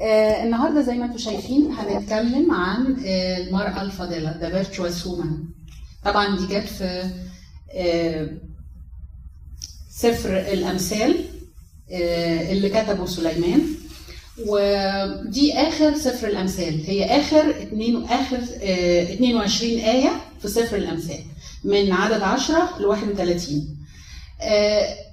آه 0.00 0.44
النهارده 0.44 0.82
زي 0.82 0.94
ما 0.94 1.04
أنتم 1.04 1.18
شايفين 1.18 1.72
هنتكلم 1.72 2.50
عن 2.52 2.96
آه 3.06 3.38
المرأة 3.38 3.82
الفاضلة 3.82 4.32
The 4.40 4.52
Virtuous 4.66 5.04
Woman. 5.06 5.30
طبعا 6.04 6.36
دي 6.36 6.46
جت 6.46 6.68
في 6.68 7.10
آه 7.74 8.28
سفر 9.90 10.36
الأمثال 10.52 11.24
آه 11.92 12.52
اللي 12.52 12.68
كتبه 12.68 13.06
سليمان. 13.06 13.60
ودي 14.46 15.52
آخر 15.54 15.94
سفر 15.96 16.28
الأمثال. 16.28 16.80
هي 16.86 17.04
آخر 17.20 17.50
اتنين 17.62 18.04
آخر 18.04 18.38
آه 18.62 19.02
22 19.02 19.72
آية 19.78 20.10
في 20.42 20.48
سفر 20.48 20.76
الأمثال 20.76 21.18
من 21.64 21.92
عدد 21.92 22.22
10 22.22 22.78
ل 22.80 22.84
31 22.86 23.76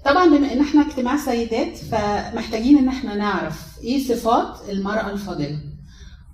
طبعا 0.05 0.25
بما 0.25 0.54
إن 0.54 0.61
إحنا 0.61 0.81
اجتماع 0.88 1.17
سيدات 1.25 1.77
فمحتاجين 1.91 2.77
إن 2.77 2.88
إحنا 2.88 3.15
نعرف 3.15 3.55
إيه 3.83 4.07
صفات 4.07 4.55
المرأة 4.69 5.11
الفاضلة. 5.11 5.59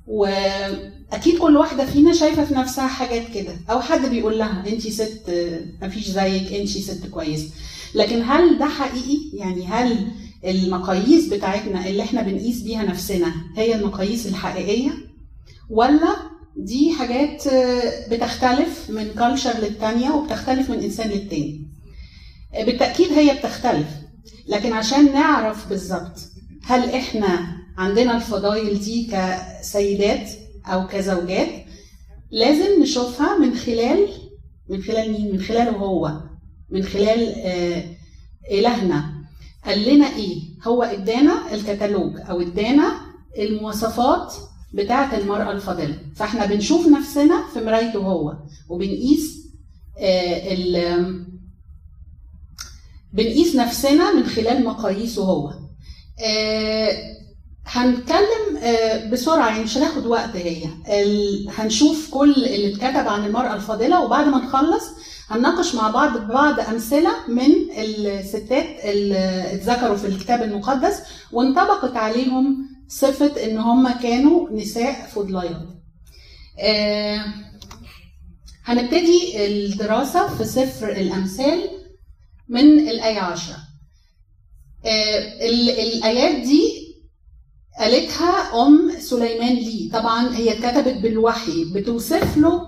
وأكيد 0.08 1.38
كل 1.40 1.58
واحدة 1.58 1.86
فينا 1.86 2.14
شايفة 2.14 2.46
في 2.46 2.54
نفسها 2.54 2.88
حاجات 2.88 3.28
كده 3.34 3.56
أو 3.70 3.82
حد 3.82 4.06
بيقول 4.10 4.38
لها 4.40 4.64
انت 4.68 4.88
ست 4.88 5.56
مفيش 5.82 6.08
زيك 6.08 6.54
انت 6.54 6.70
ست 6.70 7.06
كويس. 7.08 7.50
لكن 7.96 8.22
هل 8.24 8.60
ده 8.60 8.66
حقيقي؟ 8.66 9.20
يعني 9.34 9.66
هل 9.68 10.08
المقاييس 10.46 11.28
بتاعتنا 11.28 11.88
اللي 11.88 12.04
إحنا 12.04 12.22
بنقيس 12.22 12.62
بيها 12.62 12.84
نفسنا 12.84 13.34
هي 13.58 13.76
المقاييس 13.76 14.28
الحقيقية؟ 14.28 14.92
ولا 15.70 16.16
دي 16.58 16.92
حاجات 16.94 17.44
بتختلف 18.12 18.90
من 18.90 19.08
كالتشر 19.14 19.58
للتانية 19.60 20.10
وبتختلف 20.12 20.70
من 20.70 20.80
إنسان 20.80 21.10
للتاني؟ 21.10 21.68
بالتأكيد 22.54 23.12
هي 23.12 23.38
بتختلف 23.38 23.88
لكن 24.48 24.74
عشان 24.74 25.14
نعرف 25.14 25.70
بالظبط 25.70 26.20
هل 26.66 26.90
إحنا 26.90 27.58
عندنا 27.78 28.16
الفضائل 28.18 28.80
دي 28.80 29.12
كسيدات 29.12 30.30
أو 30.66 30.88
كزوجات 30.88 31.50
لازم 32.32 32.82
نشوفها 32.82 33.38
من 33.38 33.56
خلال 33.56 34.08
من 34.70 34.82
خلال 34.84 35.12
مين؟ 35.12 35.32
من 35.34 35.40
خلاله 35.42 35.72
هو 35.72 36.22
من 36.70 36.84
خلال 36.84 37.34
آه 37.38 37.84
إلهنا 38.52 39.14
قال 39.66 39.94
لنا 39.96 40.16
إيه؟ 40.16 40.38
هو 40.68 40.84
إدانا 40.84 41.54
الكتالوج 41.54 42.14
أو 42.30 42.42
إدانا 42.42 42.94
المواصفات 43.40 44.34
بتاعة 44.74 45.18
المرأة 45.18 45.52
الفاضلة 45.52 45.98
فإحنا 46.16 46.46
بنشوف 46.46 46.88
نفسنا 46.88 47.44
في 47.54 47.60
مرايته 47.62 48.00
هو 48.00 48.38
وبنقيس 48.70 49.48
آه 50.00 51.16
بنقيس 53.14 53.56
نفسنا 53.56 54.14
من 54.14 54.24
خلال 54.26 54.64
مقاييسه 54.66 55.24
هو 55.24 55.54
آه، 56.24 57.14
هنتكلم 57.66 58.58
آه، 58.64 59.10
بسرعة 59.10 59.48
يعني 59.50 59.64
مش 59.64 59.78
هناخد 59.78 60.06
وقت 60.06 60.36
هي. 60.36 60.64
هنشوف 61.50 62.10
كل 62.12 62.32
اللي 62.32 62.70
اتكتب 62.74 63.08
عن 63.08 63.26
المرأة 63.26 63.56
الفاضلة 63.56 64.02
وبعد 64.06 64.28
ما 64.28 64.38
نخلص 64.38 64.84
هنناقش 65.30 65.76
مع 65.76 65.90
بعض 65.90 66.18
بعض 66.28 66.60
أمثلة 66.60 67.12
من 67.28 67.52
الستات 67.78 68.66
اللي 68.86 69.54
اتذكروا 69.54 69.96
في 69.96 70.08
الكتاب 70.08 70.44
المقدس 70.44 71.00
وانطبقت 71.32 71.96
عليهم 71.98 72.58
صفة 72.88 73.44
إن 73.46 73.58
هم 73.58 73.90
كانوا 73.90 74.50
نساء 74.52 75.10
فضليات. 75.16 75.62
آه، 76.60 77.26
هنبتدي 78.66 79.46
الدراسة 79.48 80.28
في 80.38 80.44
سفر 80.44 80.90
الأمثال 80.92 81.70
من 82.50 82.90
الآية 82.90 83.20
10 83.20 83.56
آه، 84.86 85.46
الآيات 85.98 86.46
دي 86.46 86.84
قالتها 87.80 88.66
أم 88.68 88.92
سليمان 89.00 89.54
ليه 89.56 89.92
طبعا 89.92 90.36
هي 90.36 90.52
اتكتبت 90.52 90.98
بالوحي 91.02 91.66
بتوصف 91.74 92.38
له 92.38 92.68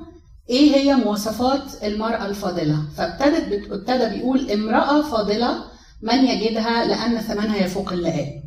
إيه 0.49 0.75
هي 0.75 0.95
مواصفات 0.95 1.83
المرأة 1.83 2.25
الفاضلة. 2.25 2.77
فابتدت 2.97 3.71
ابتدى 3.71 4.15
بيقول 4.15 4.51
امرأة 4.51 5.01
فاضلة 5.01 5.63
من 6.01 6.25
يجدها 6.25 6.85
لأن 6.85 7.21
ثمنها 7.21 7.57
يفوق 7.65 7.93
اللئام 7.93 8.43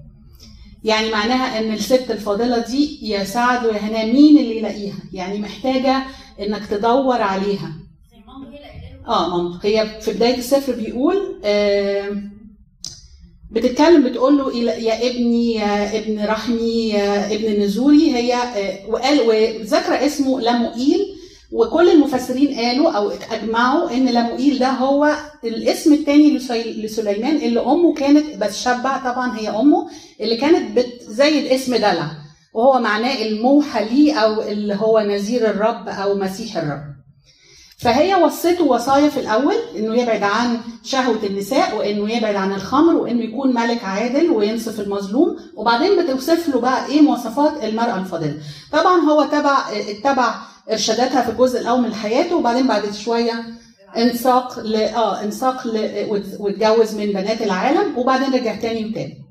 يعني 0.85 1.11
معناها 1.11 1.59
إن 1.59 1.73
الست 1.73 2.11
الفاضلة 2.11 2.59
دي 2.59 2.99
يا 3.09 3.25
سعد 3.25 3.67
ويا 3.67 3.79
هنا 3.79 4.05
مين 4.05 4.39
اللي 4.39 4.57
يلاقيها؟ 4.59 4.99
يعني 5.13 5.39
محتاجة 5.39 6.03
إنك 6.41 6.67
تدور 6.67 7.23
عليها. 7.23 7.73
آه 9.09 9.61
هي 9.63 10.01
في 10.01 10.13
بداية 10.13 10.39
السفر 10.39 10.73
بيقول 10.73 11.41
آه 11.45 12.23
بتتكلم 13.51 14.03
بتقول 14.05 14.39
له 14.39 14.57
يا 14.57 15.11
ابني 15.11 15.55
يا 15.55 15.99
ابن 15.99 16.25
رحمي 16.25 16.89
يا 16.89 17.35
ابن 17.35 17.63
نزوري 17.63 18.15
هي 18.15 18.35
آه 18.35 18.91
وقال 18.91 19.21
وذكر 19.21 20.07
اسمه 20.07 20.41
لموئيل 20.41 20.99
وكل 21.53 21.89
المفسرين 21.91 22.55
قالوا 22.55 22.91
أو 22.91 23.13
أجمعوا 23.31 23.91
إن 23.91 24.07
لموئيل 24.09 24.59
ده 24.59 24.71
هو 24.71 25.15
الاسم 25.45 25.93
الثاني 25.93 26.37
لسليمان 26.83 27.37
اللي 27.37 27.61
أمه 27.61 27.95
كانت 27.95 28.45
بتشبع 28.45 28.99
طبعا 29.13 29.39
هي 29.39 29.49
أمه 29.49 29.89
اللي 30.21 30.37
كانت 30.37 30.79
بت 30.79 31.03
زي 31.09 31.39
الاسم 31.39 31.77
دلع 31.77 32.11
وهو 32.55 32.81
معناه 32.81 33.23
الموحى 33.27 33.85
ليه 33.85 34.15
أو 34.15 34.43
اللي 34.43 34.75
هو 34.75 34.99
نذير 35.01 35.51
الرب 35.51 35.89
أو 35.89 36.15
مسيح 36.15 36.57
الرب. 36.57 36.98
فهي 37.79 38.15
وصته 38.15 38.65
وصايا 38.65 39.09
في 39.09 39.21
الأول 39.21 39.55
إنه 39.77 39.95
يبعد 40.03 40.23
عن 40.23 40.59
شهوة 40.85 41.19
النساء 41.23 41.77
وإنه 41.77 42.13
يبعد 42.17 42.35
عن 42.37 42.53
الخمر 42.53 42.95
وإنه 42.95 43.23
يكون 43.25 43.55
ملك 43.55 43.85
عادل 43.85 44.31
وينصف 44.31 44.81
المظلوم. 44.81 45.37
وبعدين 45.55 46.03
بتوصف 46.05 46.49
له 46.49 46.61
بقى 46.61 46.87
إيه 46.87 47.01
مواصفات 47.01 47.65
المرأة 47.65 47.97
الفاضلة. 47.99 48.35
طبعا 48.73 49.01
هو 49.01 49.25
تبع 49.25 49.59
اتبع 49.73 50.35
إرشاداتها 50.73 51.23
في 51.23 51.31
الجزء 51.31 51.61
الأول 51.61 51.81
من 51.83 51.95
حياته 51.95 52.37
وبعدين 52.37 52.67
بعد 52.67 52.93
شوية 52.95 53.45
انساق 53.97 54.59
ل 54.59 54.77
آه 54.77 55.23
انساق 55.25 55.67
ل... 55.67 56.07
واتجوز 56.41 56.95
من 56.95 57.07
بنات 57.07 57.43
العالم 57.43 57.99
وبعدين 57.99 58.35
رجع 58.35 58.55
تاني 58.57 58.85
وتاني 58.91 59.28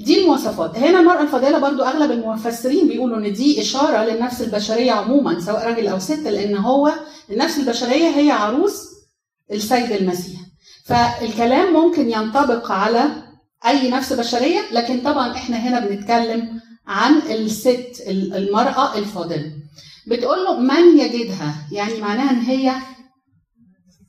دي 0.00 0.20
المواصفات. 0.22 0.76
هنا 0.78 1.00
المرأة 1.00 1.22
الفاضلة 1.22 1.58
برضو 1.58 1.82
أغلب 1.82 2.10
المفسرين 2.10 2.88
بيقولوا 2.88 3.18
إن 3.18 3.32
دي 3.32 3.60
إشارة 3.60 4.04
للنفس 4.04 4.40
البشرية 4.42 4.92
عموما 4.92 5.40
سواء 5.40 5.66
راجل 5.66 5.88
أو 5.88 5.98
ست 5.98 6.18
لأن 6.26 6.56
هو 6.56 6.92
النفس 7.30 7.58
البشرية 7.58 8.08
هي 8.08 8.30
عروس 8.30 8.82
السيد 9.52 9.92
المسيح. 9.92 10.40
فالكلام 10.84 11.72
ممكن 11.72 12.10
ينطبق 12.10 12.72
على 12.72 13.04
أي 13.66 13.90
نفس 13.90 14.12
بشرية 14.12 14.60
لكن 14.72 15.00
طبعا 15.00 15.34
إحنا 15.34 15.56
هنا 15.56 15.80
بنتكلم 15.86 16.60
عن 16.86 17.16
الست 17.18 18.02
المرأة 18.08 18.98
الفاضلة. 18.98 19.52
بتقول 20.06 20.44
له 20.44 20.60
من 20.60 20.98
يجدها؟ 20.98 21.54
يعني 21.72 22.00
معناها 22.00 22.30
إن 22.30 22.40
هي 22.40 22.72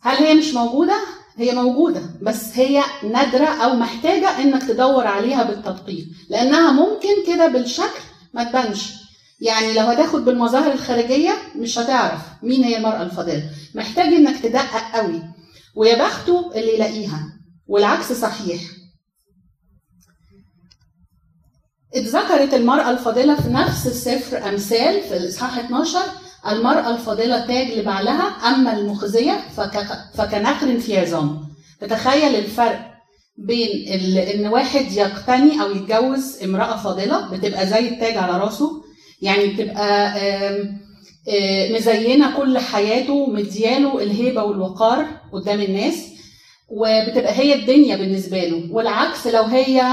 هل 0.01 0.17
هي 0.17 0.33
مش 0.33 0.53
موجودة؟ 0.53 0.95
هي 1.41 1.55
موجودة 1.55 2.01
بس 2.21 2.57
هي 2.57 2.83
نادرة 3.11 3.45
أو 3.45 3.75
محتاجة 3.75 4.41
إنك 4.41 4.63
تدور 4.63 5.07
عليها 5.07 5.43
بالتدقيق 5.43 6.05
لأنها 6.29 6.71
ممكن 6.71 7.25
كده 7.27 7.47
بالشكل 7.47 7.99
ما 8.33 8.43
تبانش. 8.43 8.93
يعني 9.41 9.73
لو 9.73 9.81
هتاخد 9.85 10.25
بالمظاهر 10.25 10.71
الخارجية 10.73 11.33
مش 11.55 11.79
هتعرف 11.79 12.21
مين 12.43 12.63
هي 12.63 12.77
المرأة 12.77 13.03
الفاضلة 13.03 13.49
محتاج 13.75 14.13
إنك 14.13 14.39
تدقق 14.43 14.95
قوي. 14.95 15.21
ويا 15.75 16.05
بخته 16.05 16.51
اللي 16.55 16.73
يلاقيها. 16.75 17.33
والعكس 17.67 18.11
صحيح. 18.13 18.61
اتذكرت 21.95 22.53
المرأة 22.53 22.89
الفاضلة 22.91 23.35
في 23.35 23.49
نفس 23.49 23.87
السفر 23.87 24.49
أمثال 24.49 25.01
في 25.01 25.17
الإصحاح 25.17 25.57
12 25.59 25.99
المرأة 26.47 26.89
الفاضلة 26.89 27.45
تاج 27.45 27.71
لبعلها 27.71 28.23
أما 28.23 28.77
المخزية 28.77 29.39
فكنخر 30.17 30.79
في 30.79 30.99
عظام 30.99 31.39
تتخيل 31.81 32.35
الفرق 32.35 32.91
بين 33.37 33.87
إن 34.17 34.47
واحد 34.47 34.91
يقتني 34.91 35.61
أو 35.61 35.71
يتجوز 35.71 36.43
امرأة 36.43 36.77
فاضلة 36.77 37.27
بتبقى 37.31 37.67
زي 37.67 37.87
التاج 37.89 38.17
على 38.17 38.37
راسه 38.43 38.83
يعني 39.21 39.45
بتبقى 39.47 40.13
مزينة 41.71 42.37
كل 42.37 42.57
حياته 42.57 43.25
مدياله 43.29 44.03
الهيبة 44.03 44.43
والوقار 44.43 45.05
قدام 45.33 45.61
الناس 45.61 46.07
وبتبقى 46.69 47.33
هي 47.39 47.55
الدنيا 47.55 47.95
بالنسبة 47.95 48.37
له. 48.45 48.67
والعكس 48.71 49.27
لو 49.27 49.43
هي 49.43 49.83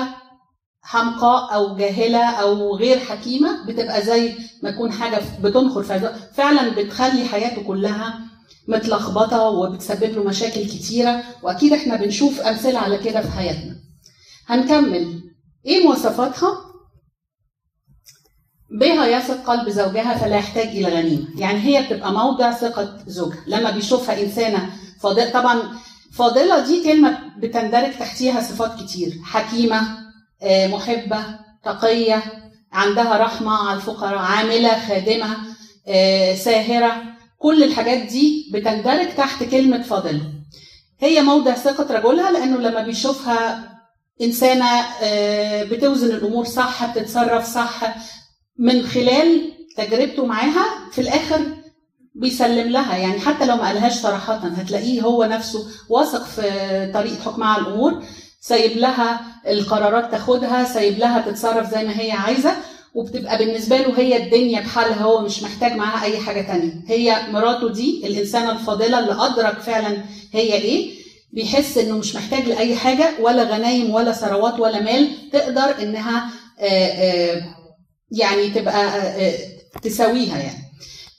حمقاء 0.88 1.55
أو 1.55 1.76
جاهلة 1.76 2.25
أو 2.25 2.76
غير 2.76 2.99
حكيمة 2.99 3.64
بتبقى 3.67 4.02
زي 4.02 4.35
ما 4.62 4.70
تكون 4.70 4.93
حاجة 4.93 5.23
بتنخر 5.43 5.82
في 5.82 6.14
فعلا 6.35 6.69
بتخلي 6.69 7.25
حياته 7.25 7.62
كلها 7.62 8.20
متلخبطة 8.69 9.43
وبتسبب 9.49 10.11
له 10.14 10.25
مشاكل 10.25 10.64
كتيرة 10.64 11.23
وأكيد 11.43 11.73
إحنا 11.73 11.96
بنشوف 11.96 12.40
أمثلة 12.40 12.79
على 12.79 12.99
كده 12.99 13.20
في 13.23 13.31
حياتنا. 13.31 13.76
هنكمل. 14.46 15.23
إيه 15.67 15.85
مواصفاتها؟ 15.85 16.58
بها 18.70 19.06
يثق 19.06 19.50
قلب 19.50 19.69
زوجها 19.69 20.19
فلا 20.19 20.37
يحتاج 20.37 20.69
إلى 20.69 20.88
غنيمة، 20.88 21.26
يعني 21.37 21.58
هي 21.58 21.87
بتبقى 21.87 22.12
موضع 22.12 22.52
ثقة 22.52 22.99
زوجها، 23.06 23.44
لما 23.46 23.70
بيشوفها 23.70 24.23
إنسانة 24.23 24.70
فاضله 25.00 25.31
طبعا 25.31 25.62
فاضلة 26.12 26.67
دي 26.67 26.85
كلمة 26.85 27.19
بتندرج 27.38 27.93
تحتيها 27.99 28.40
صفات 28.40 28.82
كتير، 28.82 29.12
حكيمة، 29.25 30.07
محبة 30.44 31.25
تقية 31.64 32.23
عندها 32.73 33.17
رحمة 33.19 33.69
على 33.69 33.76
الفقراء 33.76 34.19
عاملة 34.19 34.87
خادمة 34.88 35.37
آه، 35.88 36.35
ساهرة. 36.35 37.02
كل 37.38 37.62
الحاجات 37.64 37.99
دي 37.99 38.50
بتندرج 38.52 39.14
تحت 39.17 39.44
كلمة 39.44 39.82
فاضله 39.82 40.20
هي 41.00 41.23
موضع 41.23 41.55
ثقة 41.55 41.94
رجلها 41.99 42.31
لأنه 42.31 42.56
لما 42.56 42.82
بيشوفها 42.82 43.69
إنسانة 44.23 44.67
آه، 45.02 45.64
بتوزن 45.64 46.11
الأمور 46.17 46.44
صح 46.44 46.87
بتتصرف 46.99 47.46
صح 47.55 47.96
من 48.58 48.87
خلال 48.87 49.52
تجربته 49.76 50.26
معاها 50.26 50.64
في 50.93 51.00
الآخر 51.00 51.40
بيسلم 52.14 52.69
لها. 52.69 52.96
يعني 52.96 53.20
حتى 53.20 53.46
لو 53.46 53.56
ما 53.56 53.67
قالهاش 53.67 53.93
صراحة 53.94 54.35
هتلاقيه 54.35 55.00
هو 55.02 55.25
نفسه 55.25 55.67
واثق 55.88 56.25
في 56.25 56.43
طريقة 56.94 57.23
حكمها 57.25 57.49
على 57.49 57.62
الأمور. 57.62 58.02
سايب 58.49 58.77
لها 58.77 59.21
القرارات 59.49 60.11
تاخدها 60.11 60.65
سايب 60.65 60.99
لها 60.99 61.21
تتصرف 61.31 61.71
زي 61.75 61.85
ما 61.85 62.00
هي 62.00 62.11
عايزة 62.12 62.53
وبتبقى 62.95 63.39
بالنسبة 63.39 63.77
له 63.77 63.99
هي 63.99 64.17
الدنيا 64.25 64.61
بحالها 64.61 65.03
هو 65.03 65.21
مش 65.23 65.43
محتاج 65.43 65.73
معاها 65.73 66.05
أي 66.05 66.19
حاجة 66.19 66.41
تانية. 66.41 66.73
هي 66.89 67.17
مراته 67.31 67.69
دي 67.73 68.06
الإنسانة 68.06 68.50
الفاضلة 68.53 68.99
اللي 68.99 69.17
أدرك 69.27 69.59
فعلا 69.61 69.97
هي 70.33 70.53
إيه 70.55 70.91
بيحس 71.33 71.79
إنه 71.79 71.97
مش 71.99 72.17
محتاج 72.17 72.45
لأي 72.49 72.77
حاجة 72.77 73.11
ولا 73.21 73.43
غنايم 73.43 73.95
ولا 73.95 74.12
ثروات 74.12 74.61
ولا 74.61 74.81
مال 74.81 75.09
تقدر 75.33 75.83
إنها 75.83 76.31
آآ 76.61 76.89
آآ 76.89 77.43
يعني 78.11 78.50
تبقى 78.50 78.85
آآ 78.99 79.33
تساويها 79.83 80.39
يعني. 80.39 80.68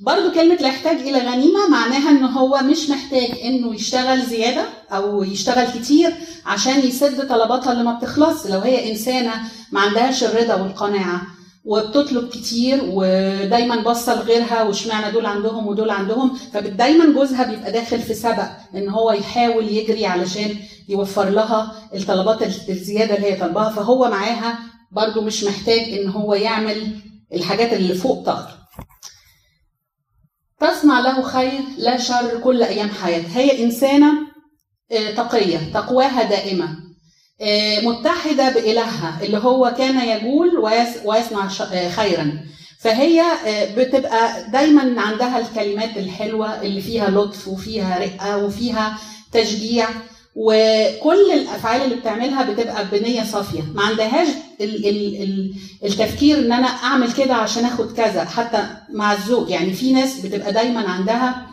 برضو 0.01 0.31
كلمة 0.31 0.56
لا 0.56 0.68
يحتاج 0.68 0.96
إلى 0.98 1.18
غنيمة 1.19 1.68
معناها 1.72 2.10
إن 2.12 2.24
هو 2.24 2.60
مش 2.63 2.90
محتاج 2.90 3.31
إنه 3.44 3.75
يشتغل 3.75 4.22
زيادة 4.22 4.66
أو 4.92 5.24
يشتغل 5.24 5.68
كتير 5.80 6.13
عشان 6.46 6.80
يسد 6.80 7.28
طلباتها 7.28 7.72
اللي 7.72 7.84
ما 7.84 7.94
بتخلص. 7.94 8.46
لو 8.46 8.60
هي 8.60 8.92
إنسانة 8.92 9.31
ما 9.72 9.80
عندهاش 9.80 10.24
الرضا 10.24 10.54
والقناعة 10.56 11.22
وبتطلب 11.66 12.30
كتير 12.30 12.80
ودايما 12.84 13.75
باصه 13.75 14.16
لغيرها 14.16 14.63
واشمعنى 14.63 15.12
دول 15.12 15.25
عندهم 15.25 15.68
ودول 15.68 15.90
عندهم 15.90 16.34
فدايما 16.54 17.13
جوزها 17.13 17.44
بيبقى 17.44 17.72
داخل 17.72 18.00
في 18.00 18.13
سبق 18.13 18.45
إن 18.75 18.90
هو 18.90 19.12
يحاول 19.12 19.68
يجري 19.68 20.06
علشان 20.06 20.56
يوفر 20.90 21.30
لها 21.30 21.72
الطلبات 21.95 22.42
الزيادة 22.69 23.16
اللي 23.18 23.31
هي 23.31 23.36
طالباها. 23.40 23.69
فهو 23.69 24.10
معاها 24.10 24.60
برضو 24.92 25.22
مش 25.22 25.44
محتاج 25.44 25.80
إن 25.80 26.10
هو 26.10 26.34
يعمل 26.34 26.88
الحاجات 27.34 27.74
اللي 27.74 27.94
فوق 27.94 28.25
طاقته. 28.25 28.58
تصنع 30.80 31.00
له 31.00 31.22
خير 31.22 31.62
لا 31.78 31.98
شر 31.98 32.40
كل 32.44 32.64
أيام 32.64 32.90
حياتها 32.90 33.38
هي 33.38 33.64
إنسانة 33.64 34.12
تقية 35.18 35.58
تقواها 35.74 36.24
دائمة 36.24 36.70
متحدة 37.84 38.50
بإلهها 38.50 39.20
اللي 39.24 39.38
هو 39.38 39.74
كان 39.78 40.08
يقول 40.08 40.58
ويصنع 41.06 41.48
خيرا. 41.90 42.40
فهي 42.80 43.24
بتبقى 43.78 44.50
دايما 44.52 45.02
عندها 45.02 45.40
الكلمات 45.40 45.98
الحلوة 45.98 46.62
اللي 46.62 46.81
فيها 46.81 47.10
لطف 47.10 47.48
وفيها 47.48 48.00
رقة 48.00 48.38
وفيها 48.38 48.98
تشجيع. 49.31 49.88
وكل 50.36 51.31
الأفعال 51.34 51.81
اللي 51.81 51.96
بتعملها 51.96 52.44
بتبقى 52.44 52.86
بنية 52.92 53.24
صافية. 53.24 53.62
ما 53.76 53.81
عندهاش 53.81 54.28
ال 54.62 54.88
ال 54.88 55.24
ال 55.24 55.54
التفكير 55.84 56.40
إن 56.40 56.52
أنا 56.52 56.68
أعمل 56.68 57.12
كده 57.12 57.34
عشان 57.36 57.66
آخد 57.66 57.94
كذا 57.98 58.26
حتى 58.26 58.64
مع 58.94 59.14
الزوج 59.14 59.50
يعني 59.50 59.74
في 59.74 59.94
ناس 59.94 60.20
بتبقى 60.20 60.52
دايما 60.54 60.90
عندها 60.90 61.46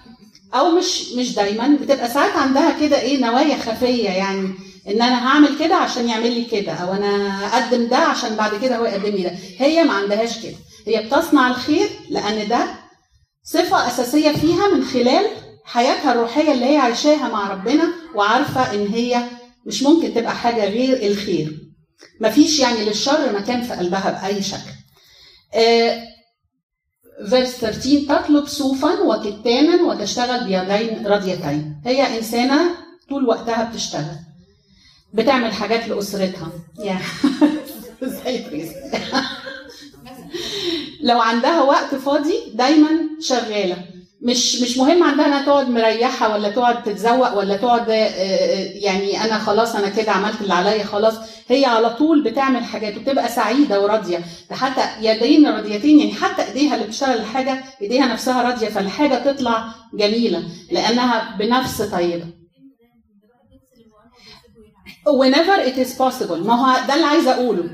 أو 0.55 0.71
مش 0.71 1.13
مش 1.13 1.35
دايما 1.35 1.79
بتبقى 1.83 2.09
ساعات 2.11 2.37
عندها 2.37 2.81
كده 2.81 3.01
إيه 3.01 3.25
نوايا 3.25 3.57
خفية 3.57 4.09
يعني 4.11 4.49
إن 4.89 5.03
أنا 5.03 5.29
هعمل 5.29 5.59
كده 5.59 5.75
عشان 5.75 6.09
يعمل 6.09 6.33
لي 6.33 6.45
كده 6.45 6.73
أو 6.73 6.93
أنا 6.93 7.41
أقدم 7.47 7.87
ده 7.89 7.97
عشان 7.97 8.37
بعد 8.37 8.55
كده 8.63 8.77
هو 8.77 8.85
يقدم 8.85 9.11
لي 9.17 9.23
ده. 9.23 9.33
هي 9.59 9.85
ما 9.85 9.93
عندهاش 9.93 10.39
كده. 10.43 10.55
هي 10.87 11.03
بتصنع 11.07 11.49
الخير 11.51 11.89
لأن 12.11 12.49
ده 12.49 12.67
صفة 13.45 13.87
أساسية 13.89 14.33
فيها 14.33 14.69
من 14.75 14.85
خلال 14.85 15.27
حياتها 15.67 16.13
الروحية 16.13 16.53
اللي 16.53 16.65
هي 16.65 16.77
عايشاها 16.77 17.29
مع 17.29 17.49
ربنا 17.51 17.89
وعارفة 18.15 18.75
إن 18.75 18.87
هي 18.87 19.23
مش 19.67 19.83
ممكن 19.83 20.15
تبقى 20.15 20.37
حاجة 20.37 20.65
غير 20.65 21.07
الخير. 21.11 21.59
مفيش 22.21 22.61
يعني 22.61 22.85
للشر 22.85 23.33
مكان 23.39 23.63
في 23.63 23.73
قلبها 23.75 24.11
بأي 24.11 24.43
شكل. 24.43 24.71
فيرس 27.31 27.51
13 27.57 28.01
تطلب 28.09 28.47
صوفا 28.47 29.01
وكتانا 29.01 29.83
وتشتغل 29.83 30.45
بيدين 30.45 31.07
راضيتين 31.07 31.81
هي 31.85 32.19
إنسانة 32.19 32.71
طول 33.09 33.29
وقتها 33.29 33.65
بتشتغل. 33.71 34.17
بتعمل 35.15 35.53
حاجات 35.53 35.89
لأسرتها. 35.89 36.49
يعني 36.79 37.05
لو 41.09 41.21
عندها 41.21 41.63
وقت 41.63 41.95
فاضي 41.95 42.35
دايما 42.55 42.91
شغالة. 43.21 43.77
مش 44.27 44.63
مش 44.63 44.79
مهم 44.79 45.03
عندها 45.03 45.27
إنها 45.27 45.45
تقعد 45.45 45.71
مريحة 45.71 46.33
ولا 46.35 46.49
تقعد 46.51 46.83
تتزوق 46.83 47.39
ولا 47.39 47.57
تقعد 47.57 47.89
يعني 48.83 49.25
أنا 49.25 49.39
خلاص 49.39 49.75
أنا 49.77 49.89
كده 49.89 50.13
عملت 50.13 50.41
اللي 50.41 50.55
عليا 50.55 50.85
خلاص. 50.85 51.15
هي 51.49 51.65
على 51.65 51.91
طول 51.91 52.23
بتعمل 52.25 52.65
حاجات 52.65 52.97
وبتبقى 52.97 53.29
سعيدة 53.29 53.81
وراضية. 53.81 54.19
ده 54.51 54.57
حتى 54.57 54.83
يدين 55.07 55.47
راضيتين 55.47 55.99
يعني 55.99 56.13
حتى 56.15 56.43
إيديها 56.43 56.75
اللي 56.75 56.87
بتشتغل 56.87 57.19
الحاجة 57.19 57.65
إيديها 57.83 58.07
نفسها 58.07 58.43
راضية 58.43 58.69
فالحاجة 58.69 59.33
تطلع 59.33 59.65
جميلة 59.95 60.43
لأنها 60.73 61.37
بنفس 61.39 61.83
طيبة. 61.83 62.25
Whenever 65.09 65.59
it 65.69 65.77
is 65.87 65.93
possible. 65.99 66.33
ما 66.47 66.55
هو 66.55 66.87
ده 66.89 66.95
اللي 66.95 67.07
عايزة 67.07 67.35
أقوله. 67.35 67.65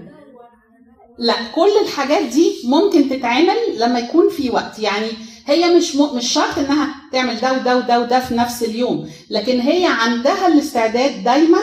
لا 1.18 1.34
كل 1.54 1.70
الحاجات 1.84 2.22
دي 2.22 2.52
ممكن 2.64 3.08
تتعمل 3.08 3.56
لما 3.78 3.98
يكون 3.98 4.28
في 4.28 4.50
وقت. 4.50 4.78
يعني 4.78 5.08
هي 5.46 5.74
مش 5.76 5.96
م... 5.96 6.16
مش 6.16 6.32
شرط 6.32 6.58
إنها 6.58 6.94
تعمل 7.12 7.40
ده 7.40 7.52
وده 7.52 7.76
وده 7.78 8.00
وده 8.00 8.20
في 8.20 8.34
نفس 8.34 8.62
اليوم 8.62 9.10
لكن 9.30 9.60
هي 9.60 9.86
عندها 9.86 10.46
الاستعداد 10.46 11.24
دايما 11.24 11.58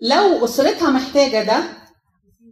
لو 0.00 0.44
أسرتها 0.44 0.90
محتاجة 0.90 1.42
ده 1.44 1.62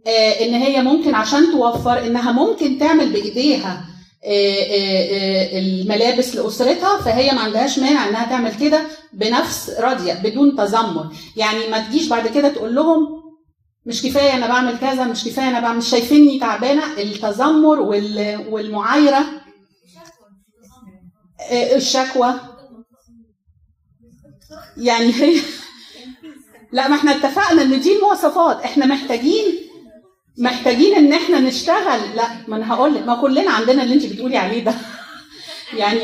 آه 0.07 0.45
إن 0.45 0.53
هي 0.53 0.81
ممكن 0.83 1.15
عشان 1.15 1.51
توفر 1.51 2.05
إنها 2.07 2.31
ممكن 2.31 2.77
تعمل 2.79 3.09
بإيديها 3.09 3.85
آه 4.25 4.59
آه 4.61 5.59
الملابس 5.59 6.35
لأسرتها 6.35 6.97
فهي 7.01 7.31
ما 7.31 7.41
عندهاش 7.41 7.79
مانع 7.79 8.09
إنها 8.09 8.25
تعمل 8.25 8.51
كده 8.59 8.81
بنفس 9.13 9.69
راضيه 9.79 10.13
بدون 10.13 10.55
تذمر. 10.55 11.05
يعني 11.37 11.67
ما 11.71 11.79
تجيش 11.79 12.07
بعد 12.07 12.27
كده 12.27 12.49
تقول 12.49 12.75
لهم 12.75 13.19
مش 13.85 14.01
كفاية 14.03 14.33
أنا 14.33 14.47
بعمل 14.47 14.77
كذا 14.77 15.03
مش 15.03 15.23
كفاية 15.25 15.47
أنا 15.49 15.59
بعمل 15.59 15.83
شايفيني 15.83 16.39
تعبانة 16.39 16.83
التذمر 16.97 17.79
والمعايرة 18.49 19.25
الشكوى. 21.51 22.33
يعني 24.77 25.13
هي 25.13 25.41
لا 26.71 26.87
ما 26.87 26.95
إحنا 26.95 27.11
اتفقنا 27.15 27.61
إن 27.61 27.79
دي 27.79 27.95
المواصفات. 27.95 28.61
إحنا 28.61 28.85
محتاجين 28.85 29.45
محتاجين 30.37 30.95
إن 30.95 31.13
إحنا 31.13 31.39
نشتغل. 31.39 32.15
لا 32.15 32.27
ما 32.47 32.55
أنا 32.55 32.73
هقول 32.73 32.95
لك. 32.95 33.01
ما 33.07 33.21
كلنا 33.21 33.51
عندنا 33.51 33.83
اللي 33.83 33.93
انت 33.93 34.05
بتقولي 34.05 34.37
عليه 34.37 34.63
ده. 34.63 34.73
يعني 35.79 36.01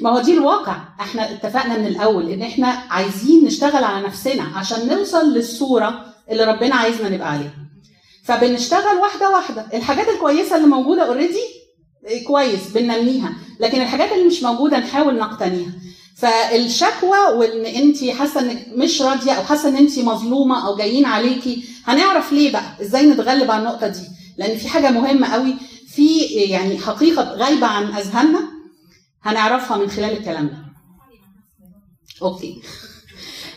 ما 0.00 0.10
هو 0.10 0.20
دي 0.20 0.32
الواقع. 0.32 0.76
إحنا 1.00 1.32
اتفقنا 1.32 1.78
من 1.78 1.86
الأول 1.86 2.30
إن 2.30 2.42
إحنا 2.42 2.66
عايزين 2.90 3.44
نشتغل 3.44 3.84
على 3.84 4.06
نفسنا 4.06 4.42
عشان 4.42 4.88
نوصل 4.88 5.34
للصورة 5.34 6.06
اللي 6.30 6.44
ربنا 6.44 6.74
عايزنا 6.74 7.08
نبقى 7.08 7.32
عليها. 7.32 7.54
فبنشتغل 8.24 8.96
واحدة 8.96 9.30
واحدة. 9.30 9.66
الحاجات 9.74 10.08
الكويسة 10.08 10.56
اللي 10.56 10.68
موجودة 10.68 11.06
اوريدي 11.06 11.61
كويس 12.26 12.68
بننميها. 12.74 13.32
لكن 13.60 13.80
الحاجات 13.82 14.12
اللي 14.12 14.24
مش 14.24 14.42
موجودة 14.42 14.78
نحاول 14.78 15.18
نقتنيها. 15.18 15.72
فالشكوى 16.16 17.18
وإن 17.36 17.66
أنت 17.66 18.04
حاسة 18.10 18.40
إنك 18.40 18.66
مش 18.76 19.02
راضية 19.02 19.32
أو 19.32 19.42
حاسة 19.42 19.68
إن 19.68 19.76
أنت 19.76 19.98
مظلومة 19.98 20.66
أو 20.66 20.76
جايين 20.76 21.04
عليكي 21.06 21.64
هنعرف 21.84 22.32
ليه 22.32 22.52
بقى؟ 22.52 22.76
إزاي 22.80 23.06
نتغلب 23.06 23.50
على 23.50 23.62
النقطة 23.62 23.86
دي؟ 23.88 24.00
لأن 24.38 24.56
في 24.58 24.68
حاجة 24.68 24.90
مهمة 24.90 25.28
قوي 25.28 25.54
في 25.88 26.18
يعني 26.24 26.78
حقيقة 26.78 27.22
غايبة 27.22 27.66
عن 27.66 27.84
أذهاننا 27.92 28.40
هنعرفها 29.22 29.76
من 29.76 29.90
خلال 29.90 30.16
الكلام 30.16 30.46
ده. 30.48 30.56
Okay. 32.22 32.62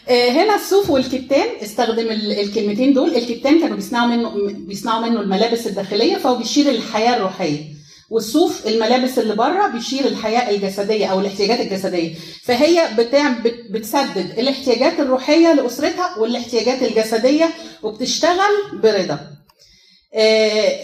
هنا 0.10 0.56
الصوف 0.56 0.90
والكتان 0.90 1.48
استخدم 1.64 2.08
الكلمتين 2.12 2.94
دول. 2.94 3.16
الكتان 3.16 3.60
كانوا 3.60 3.76
بيصنعوا 3.76 4.08
منه 4.08 4.30
بيصنعوا 4.68 5.06
منه 5.08 5.22
الملابس 5.22 5.68
الداخلية 5.68 6.16
فهو 6.16 6.36
بيشير 6.36 6.66
للحياه 6.72 7.16
الروحية. 7.18 7.75
والصوف 8.10 8.68
الملابس 8.68 9.20
اللي 9.20 9.36
بره 9.36 9.68
بيشير 9.68 10.06
الحياة 10.06 10.50
الجسدية 10.56 11.06
أو 11.06 11.20
الاحتياجات 11.20 11.60
الجسدية. 11.60 12.16
فهي 12.44 12.90
بتعمل 12.98 13.42
بتسدد 13.70 14.40
الاحتياجات 14.40 15.00
الروحية 15.00 15.54
لأسرتها 15.54 16.18
والاحتياجات 16.18 16.84
الجسدية 16.84 17.50
وبتشتغل 17.84 18.54
برضا. 18.74 19.20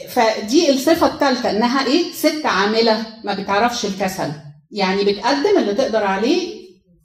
فدي 0.10 0.70
الصفة 0.70 1.08
الثالثه 1.08 1.50
إنها 1.50 1.88
إيه؟ 1.88 2.12
ست 2.14 2.46
عاملة 2.46 3.06
ما 3.24 3.34
بتعرفش 3.34 3.86
الكسل. 3.86 4.32
يعني 4.72 5.04
بتقدم 5.04 5.58
اللي 5.58 5.74
تقدر 5.74 6.04
عليه 6.04 6.62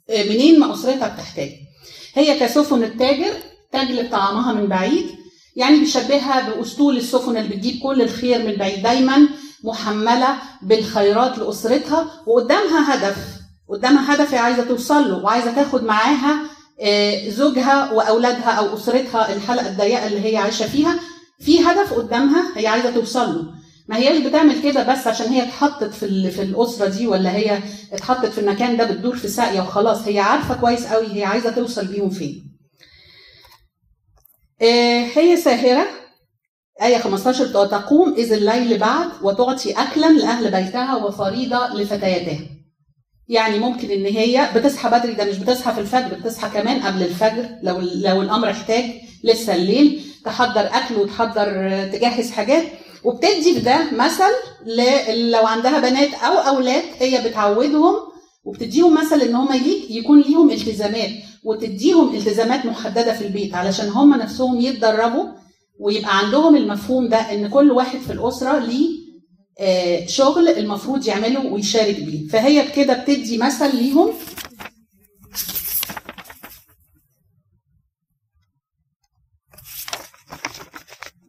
منين 0.09 0.59
ما 0.59 0.73
أسرتها 0.73 1.07
بتحتاج. 1.07 1.51
هي 2.15 2.39
كسفن 2.39 2.83
التاجر 2.83 3.33
تجلب 3.71 4.11
طعامها 4.11 4.53
من 4.53 4.67
بعيد. 4.67 5.05
يعني 5.55 5.79
بيشبهها 5.79 6.49
بأسطول 6.49 6.97
السفن 6.97 7.37
اللي 7.37 7.55
بتجيب 7.55 7.79
كل 7.83 8.01
الخير 8.01 8.43
من 8.43 8.55
بعيد. 8.55 8.83
دايما 8.83 9.27
محملة 9.63 10.35
بالخيرات 10.61 11.37
لأسرتها 11.37 12.07
وقدامها 12.27 12.95
هدف. 12.95 13.17
قدامها 13.69 14.15
هدف 14.15 14.33
هي 14.33 14.39
عايزة 14.39 14.63
توصل 14.63 15.11
له 15.11 15.23
وعايزة 15.23 15.53
تاخد 15.55 15.83
معاها 15.83 16.39
آه، 16.81 17.29
زوجها 17.29 17.91
وأولادها 17.91 18.49
أو 18.51 18.73
أسرتها 18.73 19.33
الحلقة 19.33 19.67
الضيقة 19.69 20.07
اللي 20.07 20.31
هي 20.33 20.37
عايشة 20.37 20.67
فيها. 20.67 20.99
في 21.39 21.59
هدف 21.65 21.93
قدامها 21.93 22.43
هي 22.57 22.67
عايزة 22.67 22.91
توصل 22.91 23.35
له. 23.35 23.45
ما 23.87 23.97
هياش 23.97 24.17
بتعمل 24.17 24.61
كده 24.63 24.83
بس 24.83 25.07
عشان 25.07 25.27
هي 25.27 25.43
اتحطت 25.43 25.93
في 25.93 26.31
في 26.31 26.41
الأسرة 26.41 26.87
دي 26.87 27.07
ولا 27.07 27.31
هي 27.35 27.59
اتحطت 27.93 28.25
في 28.25 28.37
المكان 28.41 28.77
ده 28.77 28.83
بتدور 28.83 29.17
في 29.17 29.27
ساقية 29.27 29.61
وخلاص. 29.61 30.07
هي 30.07 30.19
عارفة 30.19 30.55
كويس 30.55 30.85
قوي 30.85 31.07
هي 31.13 31.23
عايزة 31.23 31.51
توصل 31.51 31.87
بيهم 31.87 32.09
فين. 32.09 32.57
آه، 34.61 35.05
هي 35.15 35.37
ساهرة. 35.37 35.87
آية 36.81 36.97
15 36.97 37.45
بتقول 37.45 37.69
تقوم 37.69 38.13
إذ 38.17 38.33
الليل 38.33 38.77
بعد 38.77 39.07
وتعطي 39.21 39.71
أكلا 39.71 40.11
لأهل 40.11 40.51
بيتها 40.51 40.95
وفريضة 40.95 41.67
لفتياتها. 41.67 42.39
يعني 43.29 43.59
ممكن 43.59 43.91
إن 43.91 44.05
هي 44.05 44.49
بتصحى 44.55 44.89
بدري 44.89 45.13
ده 45.13 45.25
مش 45.25 45.37
بتصحى 45.37 45.73
في 45.73 45.79
الفجر 45.79 46.15
بتصحى 46.15 46.49
كمان 46.49 46.81
قبل 46.81 47.03
الفجر 47.03 47.45
لو 47.63 47.79
لو 47.79 48.21
الأمر 48.21 48.51
احتاج 48.51 48.83
لسه 49.23 49.55
الليل 49.55 50.01
تحضر 50.25 50.61
أكل 50.61 50.95
وتحضر 50.95 51.45
تجهز 51.93 52.31
حاجات 52.31 52.63
وبتدي 53.03 53.53
في 53.53 53.59
ده 53.59 53.79
مثل 53.91 54.33
لو 55.31 55.45
عندها 55.45 55.79
بنات 55.79 56.13
أو 56.13 56.33
أولاد 56.55 56.83
هي 56.99 57.29
بتعودهم 57.29 57.95
وبتديهم 58.43 58.93
مثل 58.93 59.21
إن 59.21 59.35
هم 59.35 59.49
يكون 59.89 60.21
ليهم 60.21 60.49
التزامات 60.49 61.09
وتديهم 61.43 62.15
التزامات 62.15 62.65
محددة 62.65 63.13
في 63.13 63.27
البيت 63.27 63.55
علشان 63.55 63.89
هم 63.89 64.13
نفسهم 64.13 64.61
يتدربوا 64.61 65.25
ويبقى 65.79 66.17
عندهم 66.17 66.55
المفهوم 66.55 67.07
ده 67.09 67.17
إن 67.17 67.47
كل 67.49 67.71
واحد 67.71 67.99
في 67.99 68.13
الأسرة 68.13 68.59
ليه 68.59 69.07
آه، 69.59 70.05
شغل 70.05 70.47
المفروض 70.49 71.07
يعمله 71.07 71.45
ويشارك 71.45 71.99
بيه. 72.03 72.27
فهي 72.27 72.61
بكده 72.67 72.93
بتدي 72.93 73.37
مثل 73.37 73.75
ليهم. 73.75 74.13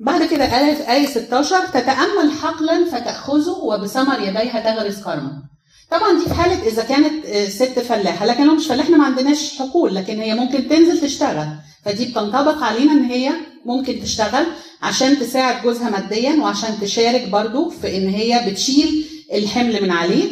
بعد 0.00 0.25
كده 0.25 0.45
آية 0.45 0.93
آية 0.93 1.07
16 1.07 1.67
تتأمل 1.67 2.33
حقلا 2.43 2.85
فتأخذه 2.85 3.50
وبثمر 3.62 4.21
يديها 4.21 4.61
تغرس 4.61 5.02
كرما. 5.05 5.43
طبعا 5.90 6.19
دي 6.19 6.25
في 6.25 6.35
حالة 6.35 6.67
إذا 6.69 6.83
كانت 6.85 7.26
آه، 7.26 7.49
ست 7.49 7.78
فلاحة، 7.78 8.26
لكن 8.26 8.47
لو 8.47 8.55
مش 8.55 8.67
فلاحة 8.67 8.90
ما 8.90 9.05
عندناش 9.05 9.59
حقول، 9.59 9.95
لكن 9.95 10.21
هي 10.21 10.35
ممكن 10.35 10.69
تنزل 10.69 11.00
تشتغل، 11.00 11.49
فدي 11.85 12.05
بتنطبق 12.05 12.62
علينا 12.62 12.93
إن 12.93 13.05
هي 13.05 13.33
ممكن 13.65 14.00
تشتغل 14.03 14.47
عشان 14.83 15.19
تساعد 15.19 15.62
جوزها 15.62 15.91
ماديا 15.91 16.33
وعشان 16.41 16.81
تشارك 16.81 17.29
برضو 17.29 17.71
في 17.71 17.97
إن 17.97 18.09
هي 18.09 18.50
بتشيل 18.50 19.07
الحمل 19.33 19.83
من 19.83 19.91
عليه. 19.91 20.25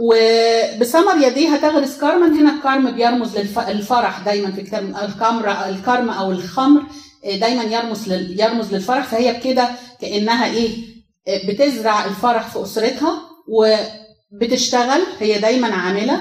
وبثمر 0.00 1.26
يديها 1.26 1.56
تغرس 1.56 1.96
كرما 1.98 2.26
هنا 2.26 2.54
الكرم 2.56 2.90
بيرمز 2.90 3.38
للفرح 3.38 4.20
دايما 4.24 4.50
في 4.52 4.62
كتاب 4.62 4.96
الكمر 5.04 5.50
الكرم 5.68 6.10
أو 6.10 6.30
الخمر 6.30 6.82
دايما 7.24 7.62
يرمز 7.62 8.12
يرمز 8.12 8.74
للفرح. 8.74 9.04
فهي 9.06 9.32
بكده 9.32 9.68
كأنها 10.00 10.52
إيه 10.52 10.70
بتزرع 11.48 12.04
الفرح 12.04 12.48
في 12.48 12.62
أسرتها 12.62 13.22
وبتشتغل. 13.48 15.00
هي 15.20 15.38
دايما 15.38 15.74
عاملة 15.74 16.20